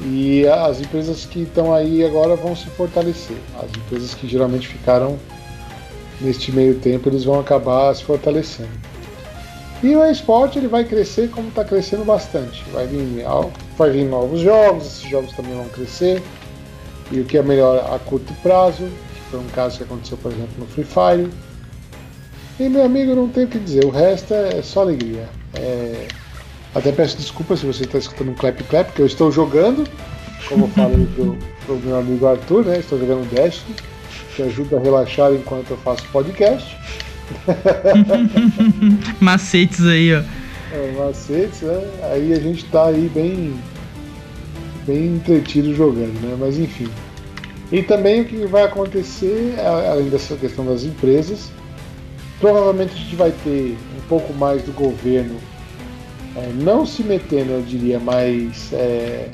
[0.00, 3.36] e as empresas que estão aí agora vão se fortalecer.
[3.60, 5.18] As empresas que geralmente ficaram
[6.20, 8.70] neste meio tempo, eles vão acabar se fortalecendo.
[9.82, 12.64] E o esporte ele vai crescer como está crescendo bastante.
[12.72, 13.24] Vai vir,
[13.76, 16.22] vai vir novos jogos, esses jogos também vão crescer.
[17.10, 20.30] E o que é melhor a curto prazo, que foi um caso que aconteceu, por
[20.30, 21.30] exemplo, no Free Fire.
[22.60, 25.28] E meu amigo, não tem o que dizer, o resto é só alegria.
[25.54, 26.08] É...
[26.74, 29.88] Até peço desculpa se você está escutando um clap clap, porque eu estou jogando,
[30.48, 32.78] como eu falei pro, pro meu amigo Arthur, né?
[32.78, 33.74] Estou jogando Destiny,
[34.36, 36.76] que ajuda a relaxar enquanto eu faço podcast.
[39.20, 40.22] macetes aí, ó.
[40.72, 41.90] É, macetes, né?
[42.12, 43.54] Aí a gente tá aí bem,
[44.88, 46.34] bem entretido jogando, né?
[46.40, 46.88] Mas enfim.
[47.70, 51.50] E também o que vai acontecer, além dessa questão das empresas,
[52.40, 55.36] provavelmente a gente vai ter um pouco mais do governo
[56.34, 59.28] é, não se metendo, eu diria, mas é,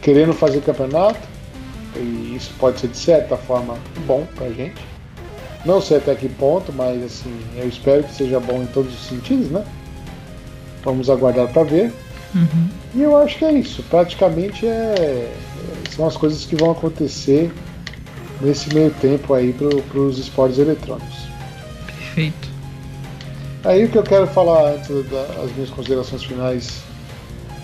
[0.00, 1.20] querendo fazer campeonato,
[1.96, 3.76] e isso pode ser de certa forma
[4.06, 4.80] bom pra gente.
[5.64, 9.06] Não sei até que ponto, mas assim, eu espero que seja bom em todos os
[9.06, 9.64] sentidos, né?
[10.84, 11.92] Vamos aguardar para ver.
[12.34, 12.68] Uhum.
[12.94, 13.82] E eu acho que é isso.
[13.84, 15.32] Praticamente é,
[15.90, 17.50] são as coisas que vão acontecer
[18.40, 21.16] nesse meio tempo aí para os esportes eletrônicos.
[21.86, 22.48] Perfeito.
[23.64, 26.82] Aí o que eu quero falar antes das minhas considerações finais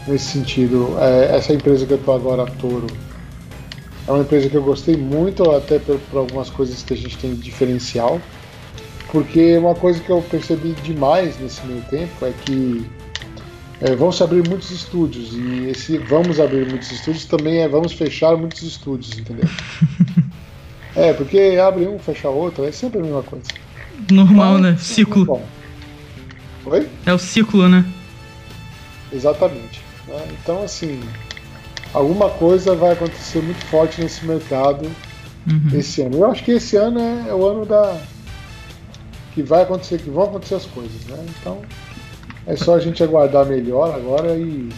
[0.06, 2.86] nesse sentido, é essa empresa que eu estou agora, a Toro,
[4.06, 7.18] é uma empresa que eu gostei muito, até por, por algumas coisas que a gente
[7.18, 8.20] tem de diferencial.
[9.12, 12.86] Porque uma coisa que eu percebi demais nesse meio tempo é que
[13.80, 15.32] é, vão se abrir muitos estúdios.
[15.32, 19.48] E esse vamos abrir muitos estúdios também é vamos fechar muitos estúdios, entendeu?
[20.96, 23.46] é, porque abre um, fecha outro, é sempre a mesma coisa.
[24.10, 24.76] Normal, Mas, né?
[24.78, 25.24] Ciclo.
[25.24, 25.46] Bom.
[26.66, 26.88] Oi?
[27.06, 27.84] É o ciclo, né?
[29.12, 29.80] Exatamente.
[30.06, 30.28] Né?
[30.42, 31.00] Então, assim,
[31.94, 34.90] alguma coisa vai acontecer muito forte nesse mercado
[35.46, 35.78] uhum.
[35.78, 36.18] esse ano.
[36.18, 37.98] Eu acho que esse ano é, é, o ano da
[39.34, 41.24] que vai acontecer, que vão acontecer as coisas, né?
[41.40, 41.62] Então
[42.48, 44.70] é só a gente aguardar melhor agora e,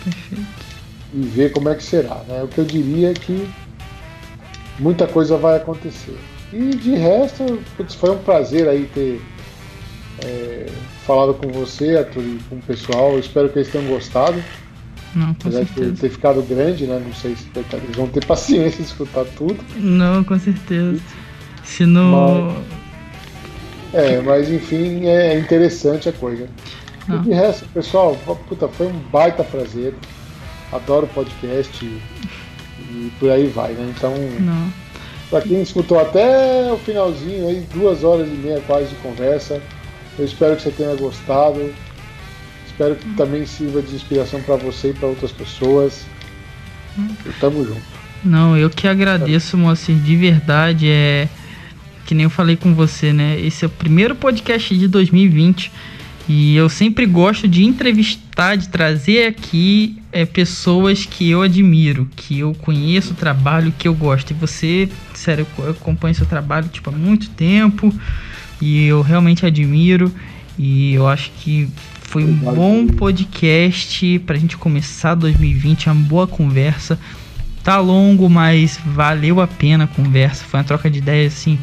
[1.15, 2.17] e ver como é que será.
[2.27, 2.43] Né?
[2.43, 3.49] O que eu diria é que
[4.79, 6.19] muita coisa vai acontecer.
[6.53, 7.61] E de resto,
[7.97, 9.23] foi um prazer aí ter
[10.25, 10.67] é,
[11.07, 13.13] falado com você, Arthur, e com o pessoal.
[13.13, 14.43] Eu espero que eles tenham gostado.
[15.15, 15.93] Não, com Apesar certeza.
[15.93, 17.01] de ter ficado grande, né?
[17.05, 19.59] Não sei se eles vão ter paciência de escutar tudo.
[19.77, 21.01] Não, com certeza.
[21.63, 22.53] Se não.
[23.93, 26.49] Mas, é, mas enfim, é interessante a coisa.
[27.17, 28.17] E de resto, pessoal,
[28.49, 29.95] puta, foi um baita prazer.
[30.73, 32.01] Adoro podcast e,
[32.79, 33.93] e por aí vai, né?
[33.97, 34.73] Então, não.
[35.29, 39.61] pra quem escutou até o finalzinho, aí, duas horas e meia quase de conversa,
[40.19, 41.73] eu espero que você tenha gostado.
[42.67, 46.07] Espero que também sirva de inspiração para você e para outras pessoas.
[47.27, 47.83] E tamo junto.
[48.25, 50.89] Não, eu que agradeço, Moacir, de verdade.
[50.89, 51.29] É
[52.11, 53.39] que nem eu falei com você, né?
[53.39, 55.71] Esse é o primeiro podcast de 2020
[56.29, 62.39] e eu sempre gosto de entrevistar, de trazer aqui é, pessoas que eu admiro, que
[62.39, 64.31] eu conheço o trabalho, que eu gosto.
[64.31, 67.93] E você, sério, eu acompanho seu trabalho tipo, há muito tempo
[68.61, 70.13] e eu realmente admiro.
[70.59, 71.69] E eu acho que
[72.03, 76.99] foi um bom podcast pra gente começar 2020, uma boa conversa.
[77.63, 80.45] Tá longo, mas valeu a pena a conversa.
[80.45, 81.59] Foi uma troca de ideias assim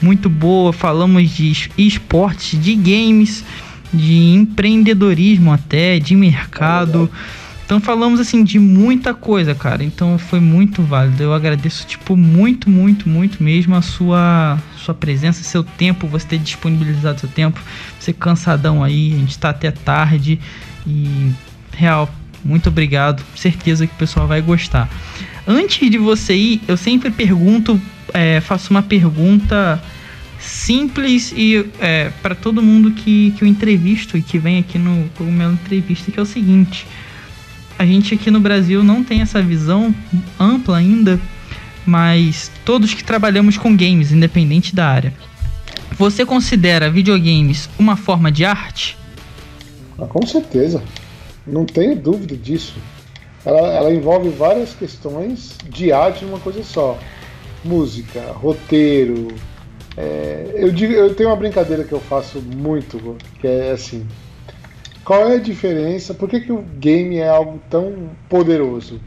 [0.00, 0.72] muito boa.
[0.72, 3.44] Falamos de esportes, de games,
[3.92, 7.10] de empreendedorismo até, de mercado.
[7.64, 9.84] Então falamos assim de muita coisa, cara.
[9.84, 11.22] Então foi muito válido.
[11.22, 16.38] Eu agradeço tipo muito, muito, muito mesmo a sua sua presença, seu tempo, você ter
[16.38, 17.60] disponibilizado seu tempo.
[17.98, 20.40] Você cansadão aí, a gente tá até tarde
[20.86, 21.30] e
[21.76, 22.12] real,
[22.44, 23.22] muito obrigado.
[23.36, 24.88] Certeza que o pessoal vai gostar.
[25.46, 27.80] Antes de você ir, eu sempre pergunto,
[28.12, 29.80] é, faço uma pergunta
[30.40, 35.08] simples e é, para todo mundo que, que eu entrevisto e que vem aqui no
[35.10, 36.86] Cogumelo Entrevista, que é o seguinte:
[37.78, 39.94] a gente aqui no Brasil não tem essa visão
[40.38, 41.20] ampla ainda,
[41.84, 45.12] mas todos que trabalhamos com games, independente da área,
[45.96, 48.96] você considera videogames uma forma de arte?
[49.98, 50.82] Ah, com certeza,
[51.46, 52.76] não tenho dúvida disso.
[53.44, 56.98] Ela, ela envolve várias questões de arte numa coisa só:
[57.64, 59.28] música, roteiro,
[59.96, 64.06] é, eu, digo, eu tenho uma brincadeira que eu faço muito, que é assim.
[65.04, 66.14] Qual é a diferença?
[66.14, 69.00] Por que, que o game é algo tão poderoso?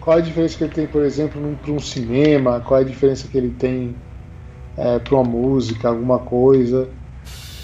[0.00, 2.60] Qual é a diferença que ele tem, por exemplo, para um cinema?
[2.60, 3.96] Qual é a diferença que ele tem
[4.76, 6.88] é, para uma música, alguma coisa?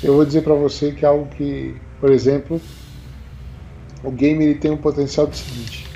[0.03, 2.61] Eu vou dizer para você que é algo que, por exemplo,
[4.03, 5.87] o game ele tem um potencial do seguinte: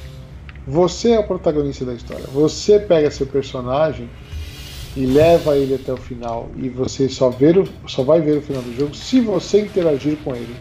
[0.67, 2.25] você é o protagonista da história.
[2.33, 4.09] Você pega seu personagem
[4.99, 8.43] e leva ele até o final e você só, ver o, só vai ver o
[8.43, 10.57] final do jogo se você interagir com ele.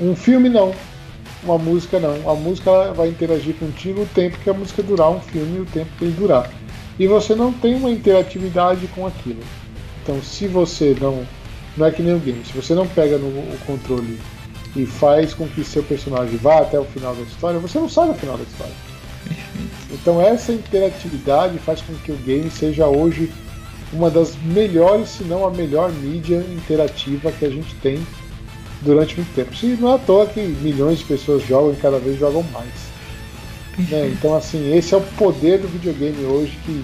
[0.00, 0.74] Um filme não,
[1.44, 2.28] uma música não.
[2.28, 5.88] A música vai interagir contigo o tempo que a música durar, um filme o tempo
[5.96, 6.50] que ele durar.
[6.98, 9.40] E você não tem uma interatividade com aquilo.
[10.02, 11.24] Então se você não.
[11.76, 14.18] Não é que nem o game, se você não pega no o controle
[14.74, 18.10] e faz com que seu personagem vá até o final da história, você não sabe
[18.10, 18.74] o final da história.
[19.92, 23.30] Então essa interatividade faz com que o game seja hoje
[23.92, 28.04] uma das melhores, se não a melhor mídia interativa que a gente tem
[28.80, 29.50] durante muito tempo.
[29.62, 32.72] E não é à toa que milhões de pessoas jogam e cada vez jogam mais.
[33.90, 34.08] Né?
[34.08, 36.82] Então assim, esse é o poder do videogame hoje que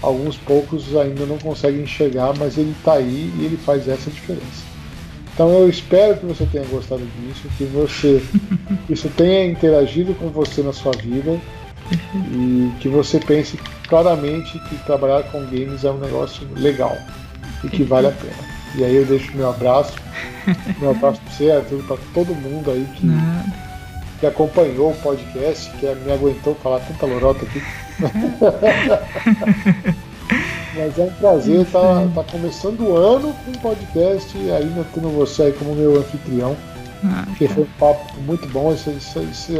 [0.00, 4.72] alguns poucos ainda não conseguem enxergar, mas ele está aí e ele faz essa diferença.
[5.34, 8.22] Então eu espero que você tenha gostado disso, que você
[8.88, 11.40] isso tenha interagido com você na sua vida
[12.14, 16.96] e que você pense claramente que trabalhar com games é um negócio legal
[17.64, 18.52] e que vale a pena.
[18.74, 19.92] E aí eu deixo meu abraço,
[20.80, 23.06] meu abraço para você, Arthur, para todo mundo aí que,
[24.20, 27.62] que acompanhou o podcast, que me aguentou falar tanta lorota aqui.
[30.74, 34.86] Mas é um prazer estar tá, tá começando o ano com um podcast e ainda
[34.94, 36.56] tendo você aí como meu anfitrião.
[37.04, 38.72] Ah, que foi um papo muito bom.
[38.72, 39.56] Esse, esse, esse,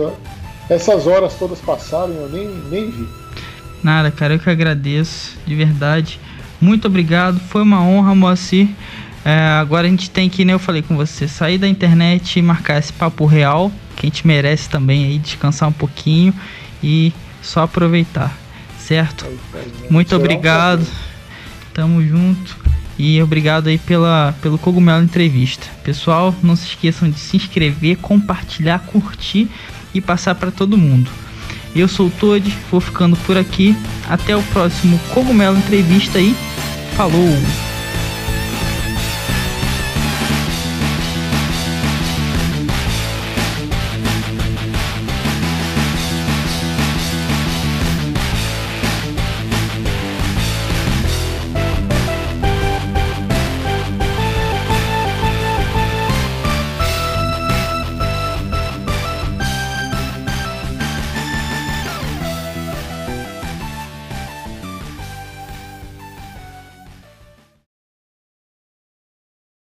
[0.69, 3.09] essas horas todas passaram e eu nem, nem vi.
[3.83, 6.21] Nada, cara, eu que agradeço, de verdade.
[6.61, 8.69] Muito obrigado, foi uma honra, Moacir.
[9.25, 12.43] É, agora a gente tem que, nem eu falei com você, sair da internet e
[12.43, 16.35] marcar esse papo real, que a gente merece também aí descansar um pouquinho
[16.83, 18.37] e só aproveitar,
[18.79, 19.27] certo?
[19.91, 20.87] Muito obrigado,
[21.73, 22.57] tamo junto
[22.99, 25.67] e obrigado aí pela, pelo Cogumelo Entrevista.
[25.85, 29.49] Pessoal, não se esqueçam de se inscrever, compartilhar, curtir
[29.95, 31.11] e passar para todo mundo.
[31.75, 33.77] Eu sou o Toad, vou ficando por aqui.
[34.09, 36.35] Até o próximo Cogumelo Entrevista e
[36.97, 37.72] falou!